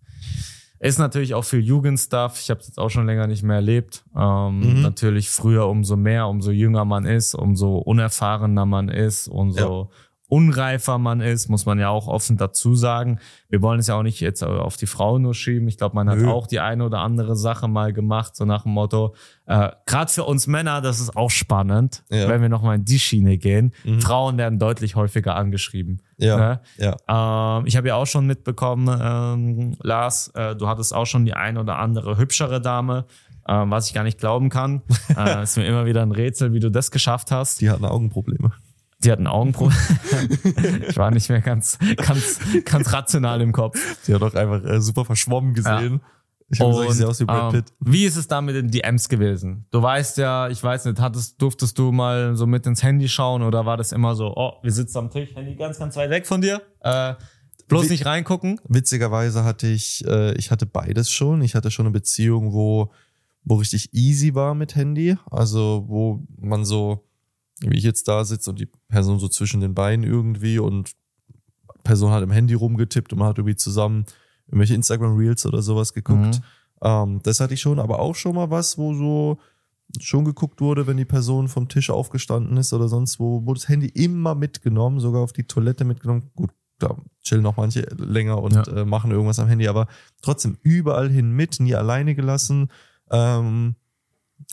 ist 0.84 0.98
natürlich 0.98 1.34
auch 1.34 1.44
viel 1.44 1.60
Jugendstuff. 1.60 2.38
Ich 2.40 2.50
habe 2.50 2.60
es 2.60 2.66
jetzt 2.66 2.78
auch 2.78 2.90
schon 2.90 3.06
länger 3.06 3.26
nicht 3.26 3.42
mehr 3.42 3.56
erlebt. 3.56 4.04
Ähm, 4.16 4.60
Mhm. 4.60 4.82
Natürlich 4.82 5.30
früher 5.30 5.66
umso 5.68 5.96
mehr, 5.96 6.28
umso 6.28 6.50
jünger 6.50 6.84
man 6.84 7.06
ist, 7.06 7.34
umso 7.34 7.76
unerfahrener 7.78 8.66
man 8.66 8.88
ist, 8.88 9.28
umso 9.28 9.90
unreifer 10.28 10.98
man 10.98 11.20
ist, 11.20 11.48
muss 11.48 11.66
man 11.66 11.78
ja 11.78 11.90
auch 11.90 12.08
offen 12.08 12.36
dazu 12.36 12.74
sagen. 12.74 13.18
Wir 13.48 13.62
wollen 13.62 13.78
es 13.80 13.86
ja 13.88 13.94
auch 13.96 14.02
nicht 14.02 14.20
jetzt 14.20 14.42
auf 14.42 14.76
die 14.76 14.86
Frau 14.86 15.18
nur 15.18 15.34
schieben. 15.34 15.68
Ich 15.68 15.76
glaube, 15.78 15.94
man 15.94 16.08
hat 16.08 16.18
Nö. 16.18 16.30
auch 16.30 16.46
die 16.46 16.60
eine 16.60 16.84
oder 16.84 17.00
andere 17.00 17.36
Sache 17.36 17.68
mal 17.68 17.92
gemacht, 17.92 18.34
so 18.34 18.44
nach 18.44 18.62
dem 18.62 18.72
Motto, 18.72 19.14
äh, 19.46 19.70
gerade 19.86 20.10
für 20.10 20.24
uns 20.24 20.46
Männer, 20.46 20.80
das 20.80 20.98
ist 21.00 21.16
auch 21.16 21.30
spannend, 21.30 22.02
Ja. 22.10 22.28
wenn 22.28 22.40
wir 22.42 22.48
nochmal 22.48 22.76
in 22.76 22.84
die 22.84 22.98
Schiene 22.98 23.36
gehen. 23.38 23.72
Mhm. 23.84 24.00
Frauen 24.00 24.38
werden 24.38 24.58
deutlich 24.58 24.96
häufiger 24.96 25.36
angeschrieben. 25.36 26.00
Ja, 26.16 26.36
Ne? 26.78 26.96
ja. 27.06 27.58
Ähm, 27.58 27.66
ich 27.66 27.76
habe 27.76 27.88
ja 27.88 27.96
auch 27.96 28.06
schon 28.06 28.26
mitbekommen, 28.26 28.88
ähm, 29.00 29.76
Lars, 29.82 30.28
äh, 30.34 30.56
du 30.56 30.66
hattest 30.68 30.94
auch 30.94 31.06
schon 31.06 31.24
die 31.26 31.34
ein 31.34 31.58
oder 31.58 31.78
andere 31.78 32.16
hübschere 32.16 32.60
Dame, 32.60 33.04
ähm, 33.46 33.70
was 33.70 33.88
ich 33.88 33.94
gar 33.94 34.04
nicht 34.04 34.18
glauben 34.18 34.48
kann. 34.48 34.82
äh, 35.16 35.42
ist 35.42 35.56
mir 35.58 35.66
immer 35.66 35.84
wieder 35.86 36.02
ein 36.02 36.12
Rätsel, 36.12 36.52
wie 36.54 36.60
du 36.60 36.70
das 36.70 36.90
geschafft 36.90 37.30
hast. 37.30 37.60
Die 37.60 37.68
hatten 37.70 37.84
Augenprobleme. 37.84 38.52
Die 39.04 39.12
hatten 39.12 39.26
Augenprobleme. 39.26 40.86
ich 40.88 40.96
war 40.96 41.10
nicht 41.10 41.28
mehr 41.28 41.40
ganz, 41.40 41.78
ganz, 41.96 42.40
ganz 42.64 42.92
rational 42.92 43.40
im 43.40 43.52
Kopf. 43.52 43.78
Die 44.06 44.14
hat 44.14 44.22
auch 44.22 44.34
einfach 44.34 44.64
äh, 44.64 44.80
super 44.80 45.04
verschwommen 45.04 45.54
gesehen. 45.54 46.00
Ich 46.50 46.60
habe 46.60 46.70
gesagt, 46.70 46.90
ich 46.90 46.96
sehe 46.96 47.08
aus 47.08 47.20
wie 47.20 47.24
Brad 47.24 47.54
ähm, 47.54 47.62
Pitt. 47.62 47.72
wie 47.80 48.04
ist 48.04 48.16
es 48.16 48.28
da 48.28 48.40
mit 48.40 48.54
den 48.54 48.70
DMs 48.70 49.08
gewesen? 49.08 49.66
Du 49.70 49.82
weißt 49.82 50.18
ja, 50.18 50.48
ich 50.48 50.62
weiß 50.62 50.84
nicht, 50.84 51.00
hattest, 51.00 51.40
durftest 51.40 51.78
du 51.78 51.90
mal 51.90 52.36
so 52.36 52.46
mit 52.46 52.66
ins 52.66 52.82
Handy 52.82 53.08
schauen 53.08 53.42
oder 53.42 53.66
war 53.66 53.76
das 53.76 53.92
immer 53.92 54.14
so, 54.14 54.32
oh, 54.36 54.52
wir 54.62 54.72
sitzen 54.72 54.98
am 54.98 55.10
Tisch, 55.10 55.34
Handy 55.34 55.56
ganz, 55.56 55.78
ganz 55.78 55.96
weit 55.96 56.10
weg 56.10 56.26
von 56.26 56.40
dir? 56.40 56.62
Äh, 56.80 57.14
bloß 57.68 57.88
nicht 57.88 58.04
reingucken? 58.04 58.60
Witzigerweise 58.68 59.44
hatte 59.44 59.66
ich, 59.66 60.04
äh, 60.06 60.34
ich 60.34 60.50
hatte 60.50 60.66
beides 60.66 61.10
schon. 61.10 61.42
Ich 61.42 61.54
hatte 61.54 61.70
schon 61.70 61.86
eine 61.86 61.92
Beziehung, 61.92 62.52
wo, 62.52 62.92
wo 63.42 63.56
richtig 63.56 63.92
easy 63.94 64.34
war 64.34 64.54
mit 64.54 64.76
Handy. 64.76 65.16
Also, 65.30 65.84
wo 65.88 66.22
man 66.38 66.64
so, 66.64 67.08
wie 67.60 67.76
ich 67.78 67.84
jetzt 67.84 68.08
da 68.08 68.24
sitze 68.24 68.50
und 68.50 68.58
die 68.58 68.68
Person 68.88 69.18
so 69.18 69.28
zwischen 69.28 69.60
den 69.60 69.74
Beinen 69.74 70.04
irgendwie 70.04 70.58
und 70.58 70.92
Person 71.84 72.10
hat 72.12 72.22
im 72.22 72.30
Handy 72.30 72.54
rumgetippt 72.54 73.12
und 73.12 73.18
man 73.18 73.28
hat 73.28 73.38
irgendwie 73.38 73.56
zusammen 73.56 74.06
irgendwelche 74.46 74.74
Instagram 74.74 75.16
Reels 75.16 75.44
oder 75.46 75.62
sowas 75.62 75.92
geguckt. 75.92 76.40
Ähm, 76.82 77.20
das 77.22 77.40
hatte 77.40 77.54
ich 77.54 77.60
schon, 77.60 77.78
aber 77.78 77.98
auch 78.00 78.14
schon 78.14 78.34
mal 78.34 78.50
was, 78.50 78.78
wo 78.78 78.94
so 78.94 79.38
schon 80.00 80.24
geguckt 80.24 80.60
wurde, 80.60 80.86
wenn 80.86 80.96
die 80.96 81.04
Person 81.04 81.48
vom 81.48 81.68
Tisch 81.68 81.90
aufgestanden 81.90 82.56
ist 82.56 82.72
oder 82.72 82.88
sonst 82.88 83.20
wo, 83.20 83.44
wurde 83.46 83.60
das 83.60 83.68
Handy 83.68 83.86
immer 83.88 84.34
mitgenommen, 84.34 84.98
sogar 84.98 85.20
auf 85.22 85.32
die 85.32 85.44
Toilette 85.44 85.84
mitgenommen. 85.84 86.30
Gut, 86.34 86.50
da 86.78 86.96
chillen 87.22 87.46
auch 87.46 87.56
manche 87.58 87.82
länger 87.98 88.42
und 88.42 88.54
Ja. 88.54 88.62
äh, 88.68 88.84
machen 88.84 89.10
irgendwas 89.10 89.38
am 89.38 89.48
Handy, 89.48 89.68
aber 89.68 89.86
trotzdem 90.22 90.56
überall 90.62 91.10
hin 91.10 91.30
mit, 91.32 91.60
nie 91.60 91.74
alleine 91.74 92.14
gelassen. 92.14 92.68
Ähm, 93.10 93.76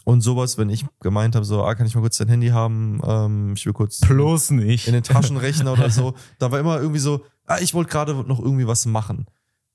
und 0.05 0.21
sowas, 0.21 0.57
wenn 0.57 0.69
ich 0.69 0.85
gemeint 0.99 1.35
habe, 1.35 1.45
so, 1.45 1.63
ah, 1.63 1.75
kann 1.75 1.85
ich 1.87 1.95
mal 1.95 2.01
kurz 2.01 2.17
dein 2.17 2.27
Handy 2.29 2.49
haben? 2.49 3.01
Ähm, 3.05 3.53
ich 3.55 3.65
will 3.65 3.73
kurz 3.73 3.99
Bloß 3.99 4.51
nicht. 4.51 4.87
in 4.87 4.93
den 4.93 5.03
Taschenrechner 5.03 5.73
oder 5.73 5.89
so. 5.89 6.13
Da 6.39 6.51
war 6.51 6.59
immer 6.59 6.79
irgendwie 6.79 6.99
so, 6.99 7.23
ah, 7.45 7.57
ich 7.59 7.73
wollte 7.73 7.91
gerade 7.91 8.13
noch 8.15 8.39
irgendwie 8.39 8.67
was 8.67 8.85
machen. 8.85 9.25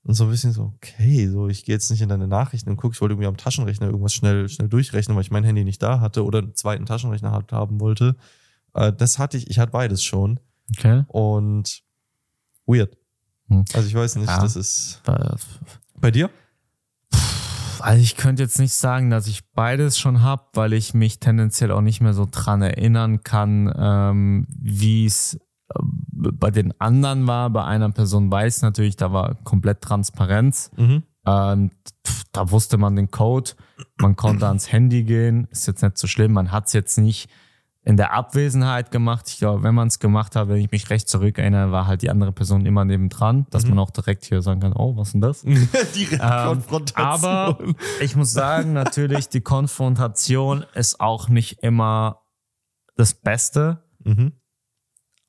Und 0.03 0.13
so 0.13 0.23
ein 0.23 0.29
bisschen 0.29 0.53
so, 0.53 0.73
okay, 0.77 1.27
so, 1.27 1.49
ich 1.49 1.65
gehe 1.65 1.75
jetzt 1.75 1.91
nicht 1.91 2.01
in 2.01 2.07
deine 2.09 2.27
Nachrichten 2.27 2.69
und 2.69 2.77
gucke, 2.77 2.93
ich 2.93 3.01
wollte 3.01 3.13
irgendwie 3.13 3.27
am 3.27 3.35
Taschenrechner 3.37 3.87
irgendwas 3.87 4.13
schnell, 4.13 4.47
schnell 4.47 4.69
durchrechnen, 4.69 5.15
weil 5.17 5.23
ich 5.23 5.31
mein 5.31 5.43
Handy 5.43 5.65
nicht 5.65 5.83
da 5.83 5.99
hatte 5.99 6.23
oder 6.23 6.39
einen 6.39 6.55
zweiten 6.55 6.85
Taschenrechner 6.85 7.31
hat, 7.31 7.51
haben 7.51 7.79
wollte. 7.81 8.15
Äh, 8.73 8.93
das 8.93 9.19
hatte 9.19 9.35
ich, 9.37 9.49
ich 9.49 9.59
hatte 9.59 9.71
beides 9.71 10.03
schon. 10.03 10.39
Okay. 10.77 11.03
Und 11.07 11.83
weird. 12.65 12.97
Hm. 13.49 13.65
Also 13.73 13.87
ich 13.87 13.95
weiß 13.95 14.15
nicht, 14.17 14.27
Ja. 14.29 14.39
das 14.41 14.55
ist. 14.55 15.01
Bei 15.99 16.11
dir? 16.11 16.29
Also 17.81 18.01
ich 18.01 18.15
könnte 18.15 18.43
jetzt 18.43 18.59
nicht 18.59 18.73
sagen, 18.73 19.09
dass 19.09 19.27
ich 19.27 19.51
beides 19.51 19.99
schon 19.99 20.23
hab, 20.23 20.55
weil 20.55 20.73
ich 20.73 20.93
mich 20.93 21.19
tendenziell 21.19 21.71
auch 21.71 21.81
nicht 21.81 22.01
mehr 22.01 22.13
so 22.13 22.27
dran 22.29 22.61
erinnern 22.61 23.23
kann, 23.23 23.73
ähm, 23.77 24.47
wie 24.49 25.05
es 25.05 25.35
äh, 25.35 25.79
bei 26.13 26.51
den 26.51 26.79
anderen 26.79 27.27
war. 27.27 27.49
Bei 27.49 27.63
einer 27.65 27.89
Person 27.91 28.31
weiß 28.31 28.61
natürlich, 28.61 28.95
da 28.95 29.11
war 29.11 29.35
komplett 29.43 29.81
Transparenz. 29.81 30.71
Mhm. 30.77 31.03
Ähm, 31.25 31.71
da 32.31 32.51
wusste 32.51 32.77
man 32.77 32.95
den 32.95 33.11
Code, 33.11 33.51
man 33.99 34.15
konnte 34.15 34.47
ans 34.47 34.71
Handy 34.71 35.03
gehen, 35.03 35.47
ist 35.51 35.67
jetzt 35.67 35.81
nicht 35.81 35.97
so 35.97 36.07
schlimm, 36.07 36.33
man 36.33 36.51
hat 36.51 36.67
es 36.67 36.73
jetzt 36.73 36.97
nicht 36.97 37.29
in 37.87 37.95
der 37.95 38.11
Abwesenheit 38.11 38.91
gemacht. 38.91 39.29
Ich 39.29 39.37
glaube, 39.37 39.63
wenn 39.63 39.73
man 39.73 39.87
es 39.87 39.99
gemacht 39.99 40.35
hat, 40.35 40.49
wenn 40.49 40.57
ich 40.57 40.71
mich 40.71 40.89
recht 40.89 41.07
zurückerinnere, 41.07 41.71
war 41.71 41.87
halt 41.87 42.01
die 42.01 42.09
andere 42.09 42.33
Person 42.33 42.65
immer 42.65 42.83
nebendran, 42.83 43.45
dass 43.49 43.63
Mhm. 43.63 43.69
man 43.71 43.79
auch 43.79 43.91
direkt 43.91 44.25
hier 44.25 44.41
sagen 44.41 44.59
kann, 44.59 44.73
oh, 44.73 44.97
was 44.97 45.07
ist 45.07 45.13
denn 45.13 45.21
das? 45.21 45.41
Direkt 45.95 46.21
Ähm, 46.21 46.47
Konfrontation. 46.47 46.95
aber 46.97 47.57
ich 48.01 48.15
muss 48.17 48.33
sagen, 48.33 48.73
natürlich, 48.73 49.29
die 49.29 49.39
Konfrontation 49.39 50.65
ist 50.73 50.99
auch 50.99 51.29
nicht 51.29 51.63
immer 51.63 52.23
das 52.97 53.13
Beste. 53.13 53.83
mhm. 54.03 54.33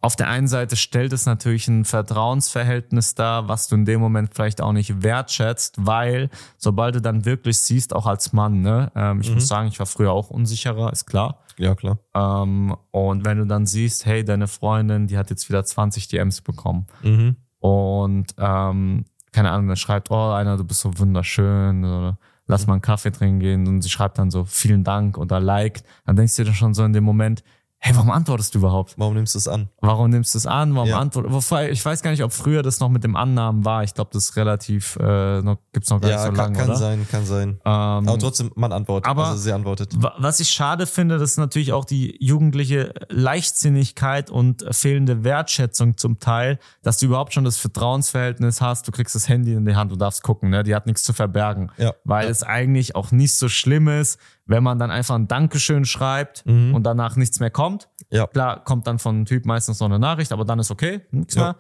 Auf 0.01 0.15
der 0.15 0.29
einen 0.29 0.47
Seite 0.47 0.77
stellt 0.77 1.13
es 1.13 1.27
natürlich 1.27 1.67
ein 1.67 1.85
Vertrauensverhältnis 1.85 3.15
dar, 3.15 3.49
was 3.49 3.67
du 3.69 3.75
in 3.75 3.85
dem 3.85 4.01
Moment 4.01 4.31
vielleicht 4.35 4.61
auch 4.61 4.73
nicht 4.73 5.03
wertschätzt, 5.03 5.75
weil 5.79 6.31
sobald 6.57 6.95
du 6.95 7.01
dann 7.01 7.25
wirklich 7.25 7.59
siehst, 7.59 7.95
auch 7.95 8.07
als 8.07 8.33
Mann, 8.33 8.61
ne, 8.61 8.93
ähm, 8.95 9.21
ich 9.21 9.29
Mhm. 9.29 9.35
muss 9.35 9.49
sagen, 9.49 9.69
ich 9.69 9.79
war 9.79 9.87
früher 9.87 10.13
auch 10.13 10.31
unsicherer, 10.31 10.93
ist 10.93 11.07
klar. 11.07 11.41
Ja, 11.57 11.75
klar. 11.75 11.99
Ähm, 12.15 12.77
und 12.93 13.25
wenn 13.25 13.39
du 13.39 13.47
dann 13.47 13.67
siehst, 13.67 14.07
hey, 14.07 14.25
deine 14.25 14.47
Freundin, 14.47 15.09
die 15.09 15.19
hat 15.19 15.31
jetzt 15.31 15.49
wieder 15.49 15.65
20 15.65 16.07
DMs 16.07 16.43
bekommen 16.43 16.87
Mhm. 17.03 17.37
und 17.59 18.27
ähm, 18.39 19.05
keine 19.33 19.51
Ahnung, 19.51 19.67
dann 19.69 19.77
schreibt, 19.77 20.11
oh, 20.11 20.31
einer, 20.31 20.57
du 20.57 20.65
bist 20.65 20.81
so 20.81 20.97
wunderschön 20.99 21.85
oder 21.85 22.19
lass 22.47 22.67
mal 22.67 22.75
einen 22.75 22.83
Kaffee 22.83 23.11
trinken 23.11 23.41
gehen 23.41 23.67
und 23.67 23.83
sie 23.83 23.91
schreibt 23.91 24.19
dann 24.19 24.31
so 24.31 24.45
vielen 24.45 24.85
Dank 24.85 25.19
oder 25.19 25.39
liked, 25.41 25.85
dann 26.07 26.17
denkst 26.17 26.37
du 26.37 26.45
dir 26.45 26.55
schon 26.55 26.73
so 26.73 26.85
in 26.85 26.93
dem 26.93 27.05
Moment, 27.05 27.43
hey, 27.81 27.95
warum 27.95 28.11
antwortest 28.11 28.55
du 28.55 28.59
überhaupt? 28.59 28.95
Warum 28.99 29.15
nimmst 29.15 29.35
du 29.35 29.39
es 29.39 29.47
an? 29.49 29.69
Warum 29.81 30.11
nimmst 30.11 30.35
du 30.35 30.39
es 30.39 30.47
an? 30.47 30.75
Warum 30.75 30.89
Ja. 30.89 30.99
antwortest 30.99 31.53
Ich 31.71 31.85
weiß 31.85 32.03
gar 32.03 32.11
nicht, 32.11 32.23
ob 32.25 32.33
früher 32.33 32.63
das 32.63 32.81
noch 32.81 32.89
mit 32.89 33.05
dem 33.05 33.15
Annahmen 33.17 33.65
war. 33.65 33.85
Ich 33.85 33.95
glaube, 33.95 34.11
das 34.13 34.25
ist 34.25 34.37
relativ, 34.37 34.97
äh, 35.01 35.41
noch, 35.43 35.59
gibt's 35.73 35.89
noch 35.91 36.01
gar 36.01 36.11
Ja, 36.11 36.17
nicht 36.17 36.25
so 36.27 36.33
kann, 36.33 36.37
lange, 36.55 36.59
kann 36.59 36.69
oder? 36.71 36.77
sein, 36.77 37.07
kann 37.11 37.25
sein. 37.25 37.49
Ähm, 37.51 37.61
Aber 37.65 38.19
trotzdem, 38.19 38.51
man 38.57 38.73
antwortet. 38.73 39.09
aber- 39.09 39.27
also 39.29 39.41
sie 39.43 39.53
antwortet. 39.53 39.93
Wa- 40.03 40.15
Was 40.19 40.41
ich 40.41 40.49
schade 40.51 40.87
finde, 40.87 41.19
das 41.19 41.31
ist 41.33 41.37
natürlich 41.39 41.73
auch 41.73 41.85
die 41.85 42.17
jugendliche 42.21 42.93
Leichtsinnigkeit 43.09 44.31
und 44.31 44.65
fehlende 44.73 45.25
Wertschätzung 45.25 45.97
zum 45.97 46.19
Teil, 46.19 46.59
dass 46.83 46.99
du 46.99 47.07
überhaupt 47.07 47.33
schon 47.33 47.45
das 47.45 47.57
Vertrauensverhältnis 47.57 48.61
hast, 48.61 48.87
du 48.87 48.93
kriegst 48.93 49.15
das 49.15 49.29
Handy 49.29 49.53
in 49.55 49.65
die 49.65 49.77
Hand, 49.77 49.91
du 49.93 49.97
darfst 49.97 50.23
gucken, 50.23 50.51
ne? 50.51 50.63
die 50.65 50.75
hat 50.75 50.87
nichts 50.87 51.03
zu 51.05 51.13
verbergen. 51.13 51.71
Ja. 51.79 51.95
Weil 52.05 52.25
ja. 52.25 52.31
es 52.31 52.43
eigentlich 52.43 52.97
auch 52.97 53.11
nicht 53.13 53.35
so 53.37 53.49
schlimm 53.49 53.89
ist, 53.89 54.19
wenn 54.49 54.65
man 54.65 54.79
dann 54.81 54.91
einfach 54.91 55.15
ein 55.15 55.29
Dankeschön 55.29 55.85
schreibt 55.85 56.45
Mhm. 56.45 56.75
und 56.75 56.83
danach 56.83 57.15
nichts 57.15 57.39
mehr 57.39 57.51
kommt. 57.51 57.89
Ja. 58.11 58.27
Klar, 58.27 58.65
kommt 58.65 58.87
dann 58.89 58.99
von 58.99 59.15
einem 59.15 59.25
Typ 59.27 59.47
meistens 59.47 59.79
noch 59.79 59.87
eine 59.87 59.99
Nachricht, 60.01 60.33
aber 60.33 60.45
dann 60.45 60.59
ist 60.59 60.71
okay, 60.73 61.03
nichts 61.13 61.37
Ja. 61.37 61.55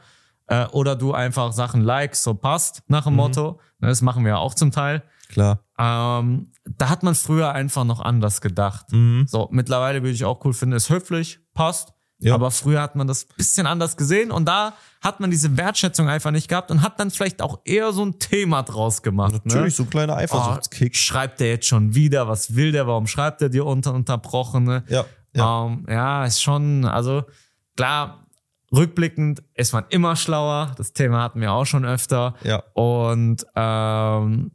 mehr. 0.48 0.64
Äh, 0.64 0.66
oder 0.70 0.96
du 0.96 1.12
einfach 1.12 1.52
Sachen 1.52 1.82
likes, 1.82 2.22
so 2.22 2.34
passt, 2.34 2.82
nach 2.88 3.04
Mhm. 3.04 3.10
dem 3.10 3.16
Motto. 3.16 3.60
Ne, 3.78 3.88
Das 3.88 4.02
machen 4.02 4.24
wir 4.24 4.30
ja 4.32 4.36
auch 4.38 4.54
zum 4.54 4.72
Teil. 4.72 5.02
Klar. 5.28 5.60
Ähm, 5.78 6.50
da 6.64 6.88
hat 6.88 7.02
man 7.02 7.14
früher 7.14 7.52
einfach 7.52 7.84
noch 7.84 8.00
anders 8.00 8.40
gedacht. 8.40 8.86
Mhm. 8.90 9.26
So, 9.28 9.48
mittlerweile 9.52 10.00
würde 10.02 10.12
ich 10.14 10.24
auch 10.24 10.42
cool 10.44 10.54
finden, 10.54 10.74
ist 10.74 10.88
höflich, 10.88 11.38
passt. 11.54 11.92
Ja. 12.20 12.34
Aber 12.34 12.50
früher 12.50 12.82
hat 12.82 12.96
man 12.96 13.06
das 13.06 13.24
bisschen 13.26 13.66
anders 13.66 13.96
gesehen 13.96 14.30
und 14.32 14.46
da 14.46 14.74
hat 15.00 15.20
man 15.20 15.30
diese 15.30 15.56
Wertschätzung 15.56 16.08
einfach 16.08 16.32
nicht 16.32 16.48
gehabt 16.48 16.70
und 16.72 16.82
hat 16.82 16.98
dann 16.98 17.10
vielleicht 17.12 17.40
auch 17.42 17.60
eher 17.64 17.92
so 17.92 18.04
ein 18.04 18.18
Thema 18.18 18.62
draus 18.64 19.02
gemacht. 19.02 19.34
Natürlich, 19.44 19.54
ne? 19.54 19.70
so 19.70 19.82
ein 19.84 19.90
kleiner 19.90 20.14
Oh, 20.14 20.16
Eifersuchtskick. 20.16 20.96
schreibt 20.96 21.38
der 21.38 21.48
jetzt 21.50 21.66
schon 21.66 21.94
wieder? 21.94 22.26
Was 22.26 22.56
will 22.56 22.72
der? 22.72 22.88
Warum 22.88 23.06
schreibt 23.06 23.40
er 23.42 23.48
dir 23.50 23.64
unter 23.64 23.94
unterbrochen? 23.94 24.64
Ne? 24.64 24.82
Ja, 24.88 25.04
ja. 25.34 25.66
Ähm, 25.66 25.86
ja, 25.88 26.24
ist 26.24 26.42
schon, 26.42 26.84
also 26.84 27.22
klar, 27.76 28.26
rückblickend 28.72 29.42
ist 29.54 29.72
man 29.72 29.84
immer 29.90 30.16
schlauer. 30.16 30.72
Das 30.76 30.92
Thema 30.92 31.22
hatten 31.22 31.40
wir 31.40 31.52
auch 31.52 31.66
schon 31.66 31.84
öfter. 31.84 32.34
ja. 32.42 32.64
Und 32.74 33.46
ähm, 33.54 34.50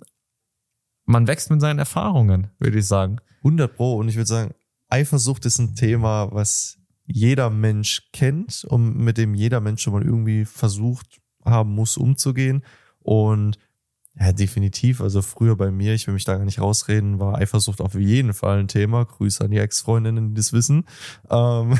man 1.05 1.27
wächst 1.27 1.49
mit 1.49 1.61
seinen 1.61 1.79
Erfahrungen, 1.79 2.49
würde 2.59 2.79
ich 2.79 2.87
sagen. 2.87 3.19
100 3.39 3.73
Pro. 3.75 3.95
Und 3.95 4.09
ich 4.09 4.15
würde 4.15 4.27
sagen, 4.27 4.53
Eifersucht 4.89 5.45
ist 5.45 5.59
ein 5.59 5.75
Thema, 5.75 6.29
was 6.31 6.77
jeder 7.05 7.49
Mensch 7.49 8.09
kennt 8.13 8.65
und 8.65 8.97
mit 8.97 9.17
dem 9.17 9.35
jeder 9.35 9.59
Mensch 9.59 9.81
schon 9.81 9.93
mal 9.93 10.03
irgendwie 10.03 10.45
versucht 10.45 11.19
haben 11.43 11.73
muss, 11.75 11.97
umzugehen. 11.97 12.63
Und 12.99 13.57
ja, 14.19 14.31
definitiv. 14.31 15.01
Also 15.01 15.21
früher 15.21 15.55
bei 15.55 15.71
mir, 15.71 15.93
ich 15.93 16.07
will 16.07 16.13
mich 16.13 16.25
da 16.25 16.37
gar 16.37 16.45
nicht 16.45 16.61
rausreden, 16.61 17.19
war 17.19 17.39
Eifersucht 17.39 17.81
auf 17.81 17.95
jeden 17.95 18.33
Fall 18.33 18.59
ein 18.59 18.67
Thema. 18.67 19.05
Grüße 19.05 19.43
an 19.43 19.51
die 19.51 19.57
Ex-Freundinnen, 19.57 20.29
die 20.29 20.35
das 20.35 20.53
wissen. 20.53 20.85
Ähm, 21.29 21.77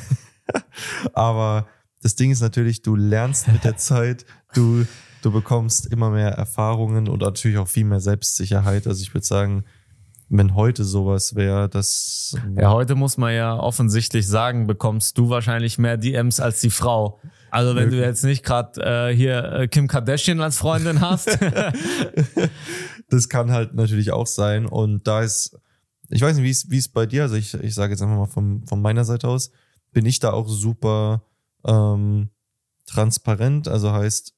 aber 1.14 1.68
das 2.02 2.16
Ding 2.16 2.32
ist 2.32 2.42
natürlich, 2.42 2.82
du 2.82 2.96
lernst 2.96 3.48
mit 3.48 3.64
der 3.64 3.78
Zeit, 3.78 4.26
du, 4.54 4.86
du 5.22 5.32
bekommst 5.32 5.86
immer 5.86 6.10
mehr 6.10 6.30
Erfahrungen 6.30 7.08
und 7.08 7.22
natürlich 7.22 7.58
auch 7.58 7.68
viel 7.68 7.86
mehr 7.86 8.02
Selbstsicherheit. 8.02 8.88
Also 8.88 9.02
ich 9.02 9.14
würde 9.14 9.26
sagen, 9.26 9.64
wenn 10.38 10.56
heute 10.56 10.84
sowas 10.84 11.36
wäre, 11.36 11.70
das 11.70 12.36
Ja, 12.56 12.72
heute 12.72 12.96
muss 12.96 13.18
man 13.18 13.36
ja 13.36 13.56
offensichtlich 13.56 14.28
sagen, 14.28 14.66
bekommst 14.66 15.18
du 15.20 15.30
wahrscheinlich 15.30 15.78
mehr 15.78 15.96
DMs 15.96 16.40
als 16.40 16.60
die 16.60 16.72
Frau. 16.72 17.20
Also 17.52 17.76
wenn 17.76 17.92
du 17.92 18.02
jetzt 18.02 18.24
nicht 18.24 18.44
gerade 18.44 18.82
äh, 18.82 19.16
hier 19.16 19.44
äh, 19.44 19.68
Kim 19.68 19.88
Kardashian 19.88 20.42
als 20.42 20.58
Freundin 20.58 21.02
hast. 21.02 21.38
das 23.10 23.30
kann 23.30 23.52
halt 23.52 23.76
natürlich 23.76 24.12
auch 24.12 24.26
sein. 24.26 24.66
Und 24.66 25.06
da 25.06 25.22
ist, 25.22 25.56
ich 26.10 26.22
weiß 26.24 26.36
nicht, 26.36 26.46
wie 26.46 26.50
es, 26.50 26.68
wie 26.72 26.80
es 26.80 26.88
bei 26.88 27.06
dir, 27.06 27.22
also 27.22 27.36
ich, 27.36 27.54
ich 27.54 27.76
sage 27.76 27.94
jetzt 27.94 28.02
einfach 28.02 28.18
mal 28.18 28.26
von, 28.26 28.66
von 28.66 28.82
meiner 28.82 29.06
Seite 29.06 29.28
aus, 29.28 29.52
bin 29.92 30.08
ich 30.08 30.20
da 30.20 30.34
auch 30.34 30.48
super 30.48 31.22
ähm, 31.64 32.30
transparent. 32.88 33.68
Also 33.68 33.92
heißt, 33.92 34.34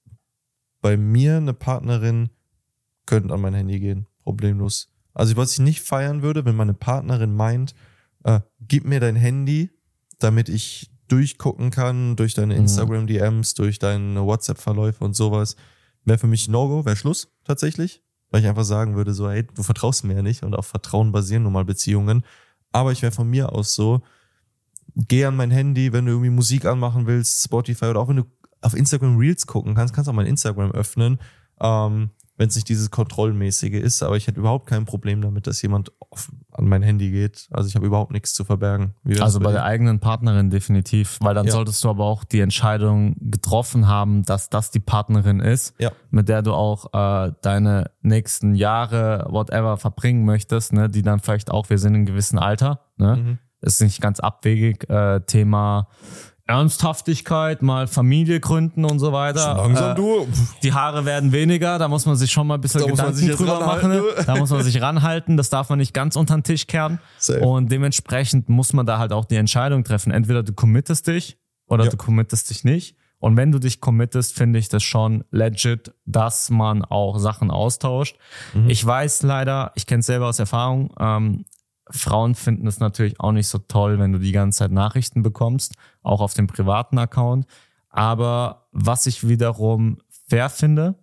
bei 0.81 0.97
mir 0.97 1.37
eine 1.37 1.53
Partnerin 1.53 2.31
könnte 3.05 3.33
an 3.33 3.39
mein 3.39 3.53
Handy 3.53 3.79
gehen, 3.79 4.07
problemlos. 4.23 4.89
Also 5.15 5.35
was 5.37 5.53
ich 5.53 5.59
nicht 5.59 5.81
feiern 5.81 6.21
würde, 6.21 6.45
wenn 6.45 6.55
meine 6.55 6.73
Partnerin 6.73 7.35
meint, 7.35 7.73
äh, 8.23 8.41
gib 8.61 8.85
mir 8.85 8.99
dein 8.99 9.15
Handy, 9.15 9.71
damit 10.19 10.49
ich 10.49 10.91
durchgucken 11.07 11.71
kann 11.71 12.15
durch 12.15 12.33
deine 12.33 12.53
Mhm. 12.55 12.61
Instagram-DMs, 12.61 13.53
durch 13.55 13.79
deine 13.79 14.23
WhatsApp-Verläufe 14.25 15.03
und 15.03 15.15
sowas, 15.15 15.55
wäre 16.03 16.17
für 16.19 16.27
mich 16.27 16.47
No-Go, 16.47 16.85
wäre 16.85 16.95
Schluss 16.95 17.29
tatsächlich. 17.43 18.01
Weil 18.31 18.41
ich 18.41 18.47
einfach 18.47 18.63
sagen 18.63 18.95
würde, 18.95 19.13
so, 19.13 19.29
hey, 19.29 19.43
du 19.43 19.63
vertraust 19.63 20.03
mir 20.03 20.15
ja 20.15 20.21
nicht 20.21 20.43
und 20.43 20.55
auf 20.55 20.65
Vertrauen 20.67 21.11
basieren 21.11 21.43
nun 21.43 21.53
mal 21.53 21.63
Beziehungen. 21.65 22.25
Aber 22.71 22.91
ich 22.91 23.01
wäre 23.01 23.11
von 23.11 23.29
mir 23.29 23.53
aus 23.53 23.75
so, 23.75 24.01
geh 24.95 25.25
an 25.25 25.35
mein 25.35 25.51
Handy, 25.51 25.93
wenn 25.93 26.05
du 26.05 26.11
irgendwie 26.13 26.31
Musik 26.31 26.65
anmachen 26.65 27.05
willst, 27.07 27.43
Spotify 27.43 27.85
oder 27.85 27.99
auch 28.01 28.09
wenn 28.09 28.17
du 28.17 28.23
auf 28.61 28.73
Instagram 28.75 29.17
Reels 29.17 29.45
gucken 29.45 29.75
kannst, 29.75 29.93
kannst 29.93 30.09
auch 30.09 30.13
mein 30.13 30.25
Instagram 30.25 30.71
öffnen, 30.71 31.19
ähm, 31.61 32.09
wenn 32.37 32.49
es 32.49 32.55
nicht 32.55 32.67
dieses 32.67 32.91
Kontrollmäßige 32.91 33.73
ist. 33.73 34.03
Aber 34.03 34.17
ich 34.17 34.27
hätte 34.27 34.39
überhaupt 34.39 34.67
kein 34.67 34.85
Problem 34.85 35.21
damit, 35.21 35.47
dass 35.47 35.61
jemand 35.61 35.91
an 36.51 36.67
mein 36.67 36.81
Handy 36.81 37.09
geht. 37.11 37.47
Also 37.51 37.69
ich 37.69 37.75
habe 37.75 37.85
überhaupt 37.85 38.11
nichts 38.11 38.33
zu 38.33 38.43
verbergen. 38.43 38.93
Also 39.19 39.39
bei 39.39 39.51
der 39.51 39.63
eigenen 39.63 39.99
Partnerin 39.99 40.49
definitiv, 40.49 41.17
weil 41.21 41.33
dann 41.33 41.45
Ja. 41.47 41.53
solltest 41.53 41.83
du 41.83 41.89
aber 41.89 42.03
auch 42.05 42.23
die 42.23 42.41
Entscheidung 42.41 43.15
getroffen 43.19 43.87
haben, 43.87 44.23
dass 44.23 44.49
das 44.49 44.71
die 44.71 44.79
Partnerin 44.79 45.39
ist, 45.39 45.73
Ja. 45.79 45.91
mit 46.09 46.27
der 46.29 46.41
du 46.41 46.53
auch 46.53 46.93
äh, 46.93 47.31
deine 47.41 47.91
nächsten 48.01 48.55
Jahre, 48.55 49.25
whatever, 49.29 49.77
verbringen 49.77 50.25
möchtest, 50.25 50.73
ne, 50.73 50.89
die 50.89 51.01
dann 51.01 51.19
vielleicht 51.19 51.51
auch, 51.51 51.69
wir 51.69 51.77
sind 51.77 51.91
in 51.93 51.95
einem 52.01 52.05
gewissen 52.05 52.37
Alter, 52.39 52.81
ne, 52.97 53.15
Mhm. 53.15 53.39
ist 53.61 53.81
nicht 53.81 54.01
ganz 54.01 54.19
abwegig, 54.19 54.89
äh, 54.89 55.21
Thema 55.21 55.87
Ernsthaftigkeit, 56.47 57.61
mal 57.61 57.87
Familie 57.87 58.39
gründen 58.39 58.85
und 58.85 58.99
so 58.99 59.11
weiter. 59.11 59.57
äh, 59.91 59.95
du. 59.95 60.27
die 60.63 60.73
Haare 60.73 61.05
werden 61.05 61.31
weniger, 61.31 61.79
da 61.79 61.87
muss 61.87 62.05
man 62.05 62.15
sich 62.15 62.31
schon 62.31 62.47
mal 62.47 62.55
ein 62.55 62.61
bisschen 62.61 62.81
Da 62.81 62.87
Gedanken 62.87 63.29
drüber 63.31 63.59
machen. 63.65 64.01
Da 64.25 64.35
muss 64.35 64.49
man 64.51 64.63
sich 64.63 64.81
ranhalten, 64.81 65.37
das 65.37 65.49
darf 65.49 65.69
man 65.69 65.79
nicht 65.79 65.93
ganz 65.93 66.15
unter 66.15 66.35
den 66.35 66.43
Tisch 66.43 66.67
kehren. 66.67 66.99
Safe. 67.17 67.39
Und 67.41 67.71
dementsprechend 67.71 68.49
muss 68.49 68.73
man 68.73 68.85
da 68.85 68.99
halt 68.99 69.11
auch 69.11 69.25
die 69.25 69.35
Entscheidung 69.35 69.83
treffen. 69.83 70.11
Entweder 70.11 70.43
du 70.43 70.53
committest 70.53 71.07
dich 71.07 71.37
oder 71.67 71.85
Ja. 71.85 71.89
du 71.89 71.97
committest 71.97 72.49
dich 72.49 72.63
nicht. 72.63 72.95
Und 73.19 73.37
wenn 73.37 73.51
du 73.51 73.59
dich 73.59 73.81
committest, 73.81 74.35
finde 74.35 74.59
ich 74.59 74.69
das 74.69 74.83
schon 74.83 75.23
legit, 75.31 75.93
dass 76.05 76.49
man 76.49 76.83
auch 76.85 77.17
Sachen 77.17 77.49
austauscht. 77.49 78.17
Mhm. 78.53 78.69
Ich 78.69 78.85
weiß 78.85 79.23
leider, 79.23 79.71
ich 79.75 79.87
kenne 79.87 80.01
es 80.01 80.05
selber 80.05 80.27
aus 80.27 80.37
Erfahrung, 80.37 80.93
ähm, 80.99 81.45
Frauen 81.91 82.33
finden 82.33 82.65
es 82.65 82.79
natürlich 82.79 83.19
auch 83.19 83.31
nicht 83.31 83.47
so 83.47 83.59
toll, 83.59 83.99
wenn 83.99 84.11
du 84.11 84.17
die 84.19 84.31
ganze 84.31 84.59
Zeit 84.59 84.71
Nachrichten 84.71 85.21
bekommst, 85.21 85.75
auch 86.05 86.21
auf 86.21 86.33
dem 86.33 86.47
privaten 86.47 86.97
Account. 86.97 87.45
Aber 87.89 88.67
was 88.71 89.05
ich 89.07 89.27
wiederum 89.27 89.99
fair 90.27 90.49
finde, 90.49 90.95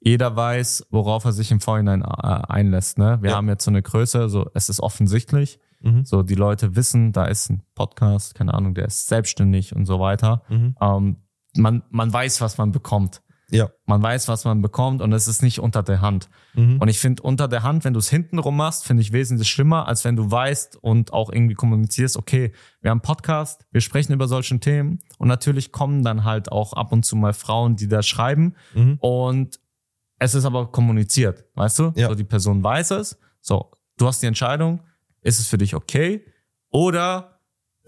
jeder 0.00 0.34
weiß, 0.34 0.86
worauf 0.90 1.24
er 1.24 1.32
sich 1.32 1.50
im 1.52 1.60
Vorhinein 1.60 2.02
äh, 2.02 2.06
einlässt. 2.06 2.98
Ne? 2.98 3.18
Wir 3.20 3.30
Ja. 3.30 3.36
haben 3.36 3.48
jetzt 3.48 3.64
so 3.64 3.70
eine 3.70 3.82
Größe, 3.82 4.28
so 4.28 4.48
es 4.54 4.68
ist 4.68 4.80
offensichtlich. 4.80 5.58
Mhm. 5.82 6.04
So 6.04 6.22
die 6.22 6.34
Leute 6.34 6.74
wissen, 6.76 7.12
da 7.12 7.26
ist 7.26 7.50
ein 7.50 7.62
Podcast, 7.74 8.34
keine 8.34 8.54
Ahnung, 8.54 8.74
der 8.74 8.86
ist 8.86 9.06
selbstständig 9.08 9.74
und 9.76 9.84
so 9.86 10.00
weiter. 10.00 10.42
Mhm. 10.48 10.74
Ähm, 10.80 11.16
man, 11.56 11.82
man 11.90 12.12
weiß, 12.12 12.40
was 12.40 12.58
man 12.58 12.72
bekommt. 12.72 13.22
Ja. 13.50 13.70
Man 13.86 14.02
weiß, 14.02 14.28
was 14.28 14.44
man 14.44 14.62
bekommt 14.62 15.00
und 15.02 15.12
es 15.12 15.28
ist 15.28 15.42
nicht 15.42 15.58
unter 15.60 15.82
der 15.82 16.00
Hand. 16.00 16.28
Mhm. 16.54 16.78
Und 16.80 16.88
ich 16.88 16.98
finde, 16.98 17.22
unter 17.22 17.48
der 17.48 17.62
Hand, 17.62 17.84
wenn 17.84 17.92
du 17.92 17.98
es 17.98 18.08
hintenrum 18.08 18.56
machst, 18.56 18.84
finde 18.84 19.02
ich 19.02 19.12
wesentlich 19.12 19.48
schlimmer, 19.50 19.86
als 19.88 20.04
wenn 20.04 20.16
du 20.16 20.30
weißt 20.30 20.76
und 20.82 21.12
auch 21.12 21.30
irgendwie 21.32 21.54
kommunizierst, 21.54 22.16
okay, 22.16 22.52
wir 22.80 22.90
haben 22.90 22.98
einen 22.98 23.02
Podcast, 23.02 23.66
wir 23.70 23.80
sprechen 23.80 24.12
über 24.12 24.28
solche 24.28 24.58
Themen 24.60 25.00
und 25.18 25.28
natürlich 25.28 25.72
kommen 25.72 26.02
dann 26.02 26.24
halt 26.24 26.50
auch 26.50 26.72
ab 26.72 26.92
und 26.92 27.04
zu 27.04 27.16
mal 27.16 27.32
Frauen, 27.32 27.76
die 27.76 27.88
da 27.88 28.02
schreiben 28.02 28.54
Mhm. 28.74 28.98
und 29.00 29.60
es 30.18 30.34
ist 30.34 30.44
aber 30.44 30.70
kommuniziert, 30.70 31.44
weißt 31.54 31.78
du? 31.78 31.92
Ja. 31.96 32.08
So, 32.08 32.14
die 32.14 32.24
Person 32.24 32.62
weiß 32.62 32.90
es. 32.92 33.18
So, 33.40 33.70
du 33.96 34.06
hast 34.06 34.20
die 34.22 34.26
Entscheidung, 34.26 34.80
ist 35.22 35.40
es 35.40 35.46
für 35.46 35.56
dich 35.58 35.74
okay? 35.74 36.24
Oder 36.70 37.29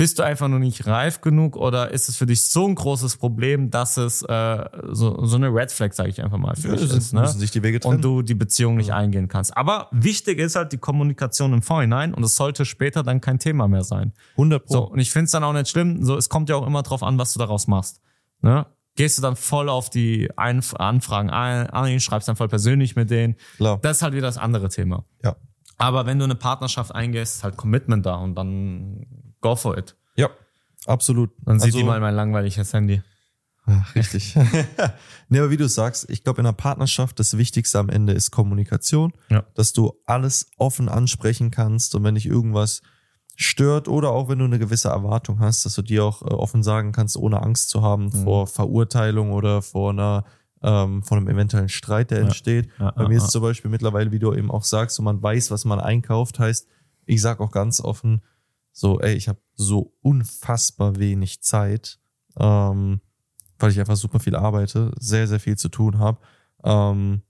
bist 0.02 0.18
du 0.18 0.24
einfach 0.24 0.48
nur 0.48 0.58
nicht 0.58 0.84
reif 0.88 1.20
genug 1.20 1.56
oder 1.56 1.92
ist 1.92 2.08
es 2.08 2.16
für 2.16 2.26
dich 2.26 2.42
so 2.42 2.66
ein 2.66 2.74
großes 2.74 3.18
Problem, 3.18 3.70
dass 3.70 3.96
es 3.98 4.22
äh, 4.22 4.64
so, 4.90 5.24
so 5.24 5.36
eine 5.36 5.46
Red 5.54 5.70
Flag, 5.70 5.92
sage 5.92 6.08
ich 6.08 6.20
einfach 6.20 6.38
mal, 6.38 6.56
für 6.56 6.70
Ja, 6.70 6.74
dich 6.74 6.92
ist, 6.92 7.12
ne? 7.12 7.20
müssen 7.20 7.38
sich 7.38 7.52
die 7.52 7.62
Wege 7.62 7.78
trennen. 7.78 7.94
und 7.98 8.02
du 8.04 8.22
die 8.22 8.34
Beziehung 8.34 8.78
nicht 8.78 8.92
eingehen 8.92 9.28
kannst. 9.28 9.56
Aber 9.56 9.86
wichtig 9.92 10.40
ist 10.40 10.56
halt 10.56 10.72
die 10.72 10.78
Kommunikation 10.78 11.52
im 11.52 11.62
Vorhinein 11.62 12.14
und 12.14 12.24
es 12.24 12.34
sollte 12.34 12.64
später 12.64 13.04
dann 13.04 13.20
kein 13.20 13.38
Thema 13.38 13.68
mehr 13.68 13.84
sein. 13.84 14.12
100 14.32 14.64
Pro. 14.66 14.72
So, 14.72 14.90
und 14.90 14.98
ich 14.98 15.12
finde 15.12 15.26
es 15.26 15.30
dann 15.30 15.44
auch 15.44 15.52
nicht 15.52 15.68
schlimm. 15.68 16.04
So, 16.04 16.16
es 16.16 16.28
kommt 16.28 16.48
ja 16.48 16.56
auch 16.56 16.66
immer 16.66 16.82
drauf 16.82 17.04
an, 17.04 17.16
was 17.18 17.32
du 17.34 17.38
daraus 17.38 17.68
machst. 17.68 18.00
Ne? 18.40 18.66
Gehst 18.96 19.18
du 19.18 19.22
dann 19.22 19.36
voll 19.36 19.68
auf 19.68 19.88
die 19.88 20.30
Einf 20.36 20.74
Anfragen 20.74 21.30
ein, 21.30 21.70
ein, 21.70 22.00
schreibst 22.00 22.26
dann 22.26 22.34
voll 22.34 22.48
persönlich 22.48 22.96
mit 22.96 23.08
denen. 23.08 23.36
Klar. 23.56 23.78
Das 23.82 23.98
ist 23.98 24.02
halt 24.02 24.14
wieder 24.14 24.26
das 24.26 24.36
andere 24.38 24.68
Thema. 24.68 25.04
Ja. 25.22 25.36
Aber 25.78 26.06
wenn 26.06 26.18
du 26.18 26.24
eine 26.24 26.34
Partnerschaft 26.34 26.92
eingehst, 26.92 27.36
ist 27.36 27.44
halt 27.44 27.56
Commitment 27.56 28.04
da 28.04 28.16
und 28.16 28.34
dann 28.34 29.06
go 29.42 29.54
for 29.54 29.76
it. 29.76 29.94
Ja. 30.16 30.30
Absolut. 30.86 31.30
Dann 31.44 31.60
sieht 31.60 31.66
Also- 31.68 31.78
die 31.78 31.84
mal 31.84 32.00
mein 32.00 32.14
langweiliges 32.14 32.72
Handy. 32.72 33.02
Ach, 33.64 33.94
richtig. 33.94 34.34
nee, 35.28 35.38
aber 35.38 35.50
wie 35.50 35.56
du 35.56 35.68
sagst, 35.68 36.10
ich 36.10 36.24
glaube, 36.24 36.40
in 36.40 36.46
einer 36.46 36.52
Partnerschaft 36.52 37.20
das 37.20 37.36
Wichtigste 37.38 37.78
am 37.78 37.88
Ende 37.90 38.12
ist 38.12 38.32
Kommunikation, 38.32 39.12
Ja. 39.28 39.44
dass 39.54 39.72
du 39.72 39.92
alles 40.04 40.50
offen 40.56 40.88
ansprechen 40.88 41.52
kannst 41.52 41.94
und 41.94 42.02
wenn 42.02 42.16
dich 42.16 42.26
irgendwas 42.26 42.82
stört 43.36 43.86
oder 43.86 44.10
auch 44.10 44.28
wenn 44.28 44.40
du 44.40 44.44
eine 44.46 44.58
gewisse 44.58 44.88
Erwartung 44.88 45.38
hast, 45.38 45.64
dass 45.64 45.74
du 45.76 45.82
dir 45.82 46.04
auch 46.04 46.22
äh, 46.22 46.26
offen 46.34 46.62
sagen 46.64 46.90
kannst, 46.92 47.16
ohne 47.16 47.40
Angst 47.42 47.70
zu 47.70 47.82
haben 47.82 48.06
Mhm. 48.06 48.24
vor 48.24 48.46
Verurteilung 48.48 49.30
oder 49.32 49.62
vor 49.62 49.90
einer 49.90 50.24
ähm, 50.64 51.02
vor 51.02 51.16
einem 51.16 51.26
eventuellen 51.28 51.68
Streit, 51.68 52.12
der 52.12 52.20
entsteht. 52.20 52.68
Ja, 52.78 52.92
Bei 52.92 53.02
ja, 53.02 53.08
mir 53.08 53.16
ist 53.16 53.24
ja. 53.24 53.28
zum 53.30 53.42
Beispiel 53.42 53.68
mittlerweile, 53.68 54.12
wie 54.12 54.20
du 54.20 54.32
eben 54.32 54.48
auch 54.48 54.62
sagst, 54.62 54.94
so 54.94 55.02
man 55.02 55.20
weiß, 55.20 55.50
was 55.50 55.64
man 55.64 55.80
einkauft, 55.80 56.38
heißt, 56.38 56.68
ich 57.04 57.20
sag 57.20 57.40
auch 57.40 57.50
ganz 57.50 57.80
offen, 57.80 58.22
so, 58.72 59.00
ey, 59.00 59.14
ich 59.14 59.28
habe 59.28 59.40
so 59.54 59.94
unfassbar 60.02 60.98
wenig 60.98 61.42
Zeit, 61.42 61.98
ähm, 62.38 63.00
weil 63.58 63.70
ich 63.70 63.78
einfach 63.78 63.96
super 63.96 64.18
viel 64.18 64.34
arbeite, 64.34 64.92
sehr, 64.98 65.28
sehr 65.28 65.40
viel 65.40 65.56
zu 65.56 65.68
tun 65.68 65.98
habe. 65.98 66.18
Ähm, 66.64 67.22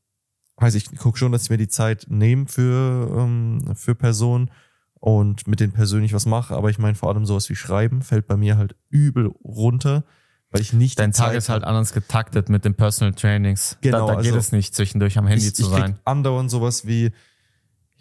heißt, 0.60 0.76
ich 0.76 0.96
gucke 0.96 1.18
schon, 1.18 1.32
dass 1.32 1.44
ich 1.44 1.50
mir 1.50 1.58
die 1.58 1.68
Zeit 1.68 2.06
nehme 2.08 2.46
für, 2.46 3.16
ähm, 3.18 3.74
für 3.74 3.94
Personen 3.94 4.50
und 4.94 5.48
mit 5.48 5.60
denen 5.60 5.72
persönlich 5.72 6.12
was 6.12 6.26
mache, 6.26 6.54
aber 6.54 6.70
ich 6.70 6.78
meine 6.78 6.94
vor 6.94 7.08
allem 7.08 7.26
sowas 7.26 7.50
wie 7.50 7.56
Schreiben 7.56 8.02
fällt 8.02 8.26
bei 8.28 8.36
mir 8.36 8.56
halt 8.56 8.76
übel 8.88 9.26
runter, 9.44 10.04
weil 10.50 10.60
ich 10.60 10.72
nicht 10.72 10.98
Dein 10.98 11.12
Tag 11.12 11.28
Zeit 11.28 11.36
ist 11.36 11.48
halt 11.48 11.64
anders 11.64 11.92
getaktet 11.92 12.48
mit 12.48 12.64
den 12.64 12.74
Personal 12.74 13.14
Trainings. 13.14 13.78
Genau, 13.80 14.06
da 14.06 14.14
da 14.14 14.20
geht 14.20 14.32
also 14.32 14.38
es 14.38 14.52
nicht, 14.52 14.74
zwischendurch 14.74 15.18
am 15.18 15.26
Handy 15.26 15.46
ich, 15.46 15.54
zu 15.54 15.62
ich 15.62 15.68
sein. 15.68 15.98
andauernd 16.04 16.50
sowas 16.50 16.86
wie, 16.86 17.10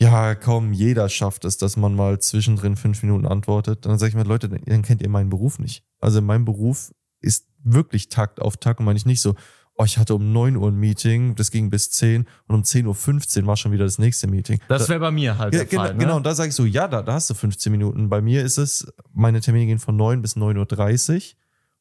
ja, 0.01 0.33
komm, 0.33 0.73
jeder 0.73 1.09
schafft 1.09 1.45
es, 1.45 1.57
dass 1.57 1.77
man 1.77 1.93
mal 1.93 2.17
zwischendrin 2.17 2.75
fünf 2.75 3.03
Minuten 3.03 3.27
antwortet. 3.27 3.85
Dann 3.85 3.99
sage 3.99 4.09
ich 4.09 4.15
mir, 4.15 4.23
Leute, 4.23 4.49
dann 4.49 4.81
kennt 4.81 4.99
ihr 5.03 5.09
meinen 5.09 5.29
Beruf 5.29 5.59
nicht. 5.59 5.83
Also 5.99 6.23
mein 6.23 6.43
Beruf 6.43 6.91
ist 7.19 7.47
wirklich 7.63 8.09
Takt 8.09 8.41
auf 8.41 8.57
Takt 8.57 8.79
und 8.79 8.87
meine 8.87 8.97
ich 8.97 9.05
nicht 9.05 9.21
so, 9.21 9.35
oh, 9.75 9.83
ich 9.83 9.99
hatte 9.99 10.15
um 10.15 10.33
9 10.33 10.55
Uhr 10.55 10.69
ein 10.69 10.75
Meeting, 10.75 11.35
das 11.35 11.51
ging 11.51 11.69
bis 11.69 11.91
10 11.91 12.25
und 12.47 12.55
um 12.55 12.63
10.15 12.63 13.41
Uhr 13.41 13.47
war 13.47 13.57
schon 13.57 13.71
wieder 13.71 13.83
das 13.83 13.99
nächste 13.99 14.25
Meeting. 14.25 14.59
Das 14.69 14.89
wäre 14.89 14.99
bei 14.99 15.11
mir 15.11 15.37
halt 15.37 15.53
Ja, 15.53 15.59
der 15.59 15.67
genau, 15.67 15.83
Fall. 15.83 15.93
Ne? 15.93 15.99
genau, 15.99 16.17
und 16.17 16.25
da 16.25 16.33
sage 16.33 16.49
ich 16.49 16.55
so, 16.55 16.65
ja, 16.65 16.87
da, 16.87 17.03
da 17.03 17.13
hast 17.13 17.29
du 17.29 17.35
15 17.35 17.71
Minuten. 17.71 18.09
Bei 18.09 18.21
mir 18.21 18.43
ist 18.43 18.57
es, 18.57 18.91
meine 19.13 19.39
Termine 19.39 19.67
gehen 19.67 19.79
von 19.79 19.95
9 19.95 20.23
bis 20.23 20.35
9.30 20.35 21.15
Uhr 21.15 21.21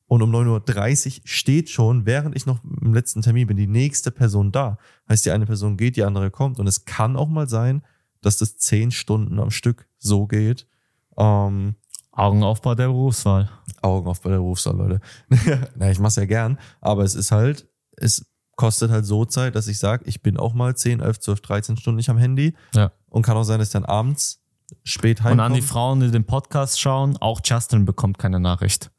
und 0.09 0.21
um 0.21 0.31
9.30 0.31 1.07
Uhr 1.07 1.23
steht 1.25 1.71
schon, 1.71 2.05
während 2.05 2.37
ich 2.37 2.45
noch 2.45 2.59
im 2.83 2.93
letzten 2.93 3.23
Termin 3.23 3.47
bin, 3.47 3.57
die 3.57 3.67
nächste 3.67 4.11
Person 4.11 4.53
da. 4.53 4.77
Heißt, 5.09 5.25
die 5.25 5.31
eine 5.31 5.47
Person 5.47 5.79
geht, 5.79 5.97
die 5.97 6.05
andere 6.05 6.31
kommt 6.31 6.59
und 6.59 6.67
es 6.67 6.85
kann 6.85 7.17
auch 7.17 7.29
mal 7.29 7.49
sein, 7.49 7.83
dass 8.23 8.37
das 8.39 8.57
10 8.59 8.91
Stunden 8.91 9.39
am 9.39 9.51
Stück 9.51 9.87
so 9.99 10.27
geht. 10.27 10.67
Ähm, 11.17 11.75
Augen 12.13 12.43
auf 12.43 12.61
bei 12.61 12.75
der 12.75 12.89
Berufswahl. 12.89 13.51
Augen 13.83 14.09
auf 14.09 14.21
bei 14.21 14.31
der 14.31 14.37
Berufswahl, 14.39 14.77
Leute. 14.77 15.01
Na, 15.77 15.91
ich 15.91 15.99
mach's 15.99 16.17
ja 16.17 16.25
gern, 16.27 16.59
aber 16.81 17.05
es 17.05 17.15
ist 17.15 17.31
halt, 17.33 17.67
es 17.97 18.27
kostet 18.57 18.91
halt 18.91 19.07
so 19.07 19.25
Zeit, 19.25 19.55
dass 19.55 19.69
ich 19.69 19.79
sage, 19.79 20.05
ich 20.07 20.21
bin 20.23 20.37
auch 20.37 20.53
mal 20.53 20.77
10, 20.77 21.01
11, 21.01 21.21
12, 21.21 21.41
13 21.41 21.77
Stunden 21.79 21.97
nicht 21.97 22.11
am 22.11 22.19
Handy 22.19 22.55
Ja. 22.75 22.93
und 23.09 23.23
kann 23.23 23.37
auch 23.37 23.45
sein, 23.45 23.59
dass 23.59 23.69
ich 23.69 23.73
dann 23.73 23.85
abends 23.87 24.43
spät 24.85 25.21
Und 25.21 25.25
heimkomme. 25.25 25.43
an 25.45 25.55
die 25.55 25.63
Frauen, 25.63 26.01
die 26.01 26.11
den 26.11 26.25
Podcast 26.27 26.79
schauen, 26.81 27.17
auch 27.17 27.41
Justin 27.45 27.85
bekommt 27.85 28.19
keine 28.19 28.39
Nachricht. 28.39 28.91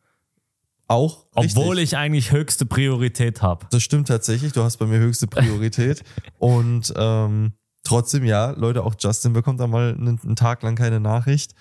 Auch. 0.88 1.26
Obwohl 1.36 1.78
richtig. 1.78 1.84
ich 1.94 1.98
eigentlich 1.98 2.32
höchste 2.32 2.66
Priorität 2.66 3.42
habe. 3.42 3.66
Das 3.72 3.82
stimmt 3.82 4.10
tatsächlich. 4.10 4.52
Du 4.52 4.64
hast 4.64 4.78
bei 4.78 4.86
mir 4.86 5.00
höchste 5.00 5.28
Priorität. 5.28 6.04
und 6.40 6.92
ähm, 6.98 7.54
trotzdem, 7.92 8.24
ja, 8.24 8.52
Leute, 8.52 8.84
auch 8.84 8.96
Justin 8.98 9.34
bekommt 9.34 9.60
da 9.60 9.68
mal 9.68 9.94
einen, 9.94 10.20
einen 10.24 10.36
Tag 10.36 10.64
lang 10.64 10.76
keine 10.76 11.00
Nachricht, 11.00 11.54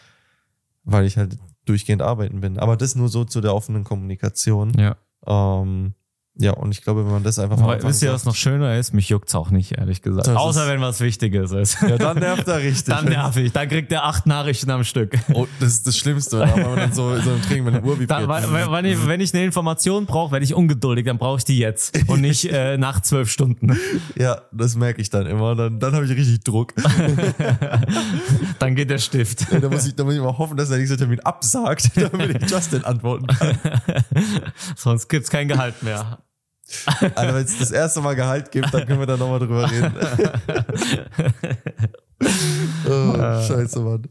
weil 0.85 1.05
ich 1.05 1.17
halt 1.17 1.37
durchgehend 1.65 2.03
arbeiten 2.03 2.41
bin. 2.41 2.59
Aber 2.59 2.77
das 2.77 2.95
nur 2.95 3.09
so 3.09 3.25
zu 3.25 3.41
der 3.41 3.55
offenen 3.55 3.85
Kommunikation. 3.85 4.73
Ja. 4.79 4.97
Ähm, 5.27 5.95
ja, 6.37 6.53
und 6.53 6.71
ich 6.71 6.83
glaube, 6.83 7.05
wenn 7.05 7.13
man 7.13 7.23
das 7.23 7.39
einfach 7.39 7.59
Anfang 7.59 7.83
wisst 7.83 8.03
ihr, 8.03 8.13
was 8.13 8.25
noch 8.25 8.35
schöner 8.35 8.79
ist? 8.79 8.95
Mich 8.95 9.09
juckt's 9.09 9.35
auch 9.35 9.51
nicht, 9.51 9.77
ehrlich 9.77 10.01
gesagt. 10.01 10.27
Das 10.27 10.37
Außer 10.37 10.69
wenn 10.69 10.81
was 10.81 11.01
Wichtiges 11.01 11.53
ist. 11.53 11.83
Ja, 11.83 11.99
dann 11.99 12.19
nervt 12.19 12.49
er 12.49 12.59
richtig. 12.59 12.95
Dann 12.95 13.07
nerv 13.07 13.37
ich. 13.37 13.53
Dann 13.53 13.69
kriegt 13.69 13.93
er 13.93 14.05
acht 14.05 14.27
Nachrichten 14.27 14.71
am 14.71 14.85
Stück. 14.85 15.19
Oh, 15.35 15.47
das 15.59 15.71
ist 15.71 15.87
das 15.87 15.99
Schlimmste, 15.99 16.41
wenn 16.41 16.63
man 16.63 16.77
dann 16.77 16.93
so, 16.93 17.15
so 17.21 17.31
ein 17.31 17.43
Trinken 17.43 17.65
mit 17.65 17.75
einer 17.75 17.85
Uhr 17.85 17.99
vibriert. 17.99 18.29
wenn, 18.29 18.73
wenn, 18.73 18.85
ich, 18.85 19.07
wenn 19.07 19.21
ich 19.21 19.35
eine 19.35 19.45
Information 19.45 20.07
brauche, 20.07 20.33
werde 20.33 20.45
ich 20.45 20.55
ungeduldig, 20.55 21.05
dann 21.05 21.19
brauche 21.19 21.39
ich 21.39 21.45
die 21.45 21.59
jetzt 21.59 21.99
und 22.09 22.21
nicht 22.21 22.45
äh, 22.53 22.79
nach 22.79 23.01
zwölf 23.01 23.31
Stunden. 23.31 23.77
Ja, 24.17 24.43
das 24.53 24.77
merke 24.77 25.03
ich 25.03 25.11
dann 25.11 25.27
immer. 25.27 25.55
Dann, 25.55 25.79
dann 25.79 25.95
habe 25.95 26.05
ich 26.05 26.11
richtig 26.11 26.41
Druck. 26.45 26.75
Dann 28.59 28.75
geht 28.75 28.91
der 28.91 28.99
Stift. 28.99 29.47
da, 29.51 29.69
muss 29.69 29.87
ich, 29.87 29.95
da 29.95 30.05
muss 30.05 30.15
ich 30.15 30.21
mal 30.21 30.37
hoffen, 30.37 30.57
dass 30.57 30.69
der 30.69 30.79
nächste 30.79 30.97
Termin 30.97 31.21
absagt, 31.21 31.91
damit 31.95 32.43
ich 32.43 32.51
Justin 32.51 32.85
antworten 32.85 33.27
kann. 33.27 33.59
Sonst 34.77 35.09
gibt's 35.09 35.31
kein 35.31 35.49
Gehalt 35.49 35.83
mehr. 35.83 36.19
Also 37.15 37.35
wenn 37.35 37.45
es 37.45 37.59
das 37.59 37.71
erste 37.71 38.01
Mal 38.01 38.15
Gehalt 38.15 38.51
gibt, 38.53 38.73
dann 38.73 38.87
können 38.87 39.01
wir 39.01 39.07
da 39.07 39.17
nochmal 39.17 39.39
drüber 39.39 39.71
reden. 39.71 39.93
oh, 42.89 43.13
scheiße, 43.47 43.81
Mann. 43.81 44.03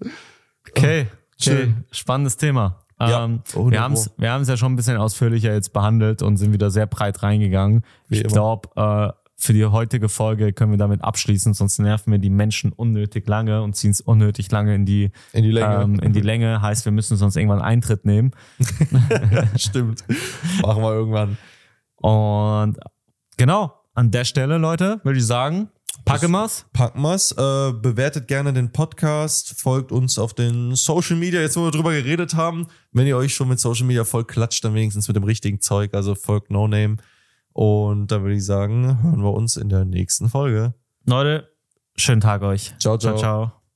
Okay, 0.70 1.08
Schön. 1.40 1.58
schön. 1.58 1.84
Spannendes 1.92 2.38
Thema. 2.38 2.84
Ja, 3.00 3.24
ähm, 3.24 3.42
100 3.54 3.72
wir 3.72 3.82
haben 3.82 3.94
es 3.94 4.12
wir 4.18 4.32
haben's 4.32 4.50
ja 4.50 4.58
schon 4.58 4.74
ein 4.74 4.76
bisschen 4.76 4.98
ausführlicher 4.98 5.54
jetzt 5.54 5.72
behandelt 5.72 6.22
und 6.22 6.36
sind 6.36 6.52
wieder 6.52 6.70
sehr 6.70 6.86
breit 6.86 7.24
reingegangen. 7.24 7.86
Wie 8.10 8.18
ich 8.18 8.28
glaube, 8.28 8.70
äh, 8.76 9.14
für 9.38 9.54
die 9.54 9.66
heutige 9.66 10.10
Folge 10.10 10.52
können 10.52 10.72
wir 10.72 10.78
damit 10.78 11.02
abschließen, 11.02 11.54
sonst 11.54 11.80
nerven 11.80 12.12
wir 12.12 12.20
die 12.20 12.30
Menschen 12.30 12.74
unnötig 12.74 13.26
lange 13.26 13.62
und 13.62 13.74
ziehen 13.74 13.92
es 13.92 14.02
unnötig 14.02 14.52
lange 14.52 14.76
in 14.76 14.86
die, 14.86 15.12
In 15.32 15.44
die 15.44 15.52
Länge. 15.52 15.82
ähm, 15.82 16.00
in 16.00 16.12
die 16.12 16.20
Länge. 16.20 16.62
Heißt, 16.62 16.84
wir 16.84 16.92
müssen 16.92 17.16
sonst 17.16 17.38
irgendwann 17.38 17.62
Eintritt 17.62 18.04
nehmen. 18.04 18.32
Stimmt. 19.56 20.04
Machen 20.62 20.84
wir 20.84 20.92
irgendwann. 20.92 21.38
Und 22.02 22.78
genau, 23.38 23.74
an 23.94 24.12
der 24.12 24.26
Stelle, 24.26 24.58
Leute, 24.58 25.02
würde 25.04 25.20
ich 25.20 25.26
sagen, 25.26 25.70
packen 26.06 26.32
wir's. 26.32 26.66
Packen 26.74 27.02
wir's. 27.02 27.32
Äh, 27.34 27.74
bewertet 27.74 28.28
gerne 28.28 28.54
den 28.54 28.72
Podcast, 28.72 29.60
folgt 29.60 29.92
uns 29.92 30.18
auf 30.18 30.34
den 30.34 30.76
Social 30.76 31.18
Media, 31.18 31.42
jetzt 31.42 31.58
wo 31.58 31.64
wir 31.64 31.72
drüber 31.72 31.92
geredet 31.92 32.36
haben. 32.36 32.68
Wenn 32.92 33.08
ihr 33.08 33.18
euch 33.18 33.34
schon 33.34 33.50
mit 33.50 33.60
Social 33.60 33.86
Media 33.86 34.04
voll 34.06 34.26
klatscht, 34.26 34.64
dann 34.64 34.74
wenigstens 34.74 35.08
mit 35.08 35.16
dem 35.16 35.24
richtigen 35.24 35.60
Zeug, 35.60 35.94
also 35.94 36.16
folgt 36.16 36.52
No 36.52 36.68
Name. 36.68 36.98
Und 37.54 38.12
dann 38.12 38.22
würde 38.22 38.36
ich 38.36 38.46
sagen, 38.46 39.04
hören 39.04 39.22
wir 39.22 39.34
uns 39.34 39.58
in 39.58 39.70
der 39.70 39.84
nächsten 39.86 40.30
Folge. 40.30 40.74
Leute, 41.06 41.50
schönen 41.96 42.22
Tag 42.22 42.42
euch. 42.44 42.74
Ciao, 42.80 42.98
ciao. 42.98 43.18
ciao. 43.18 43.20
ciao. 43.20 43.59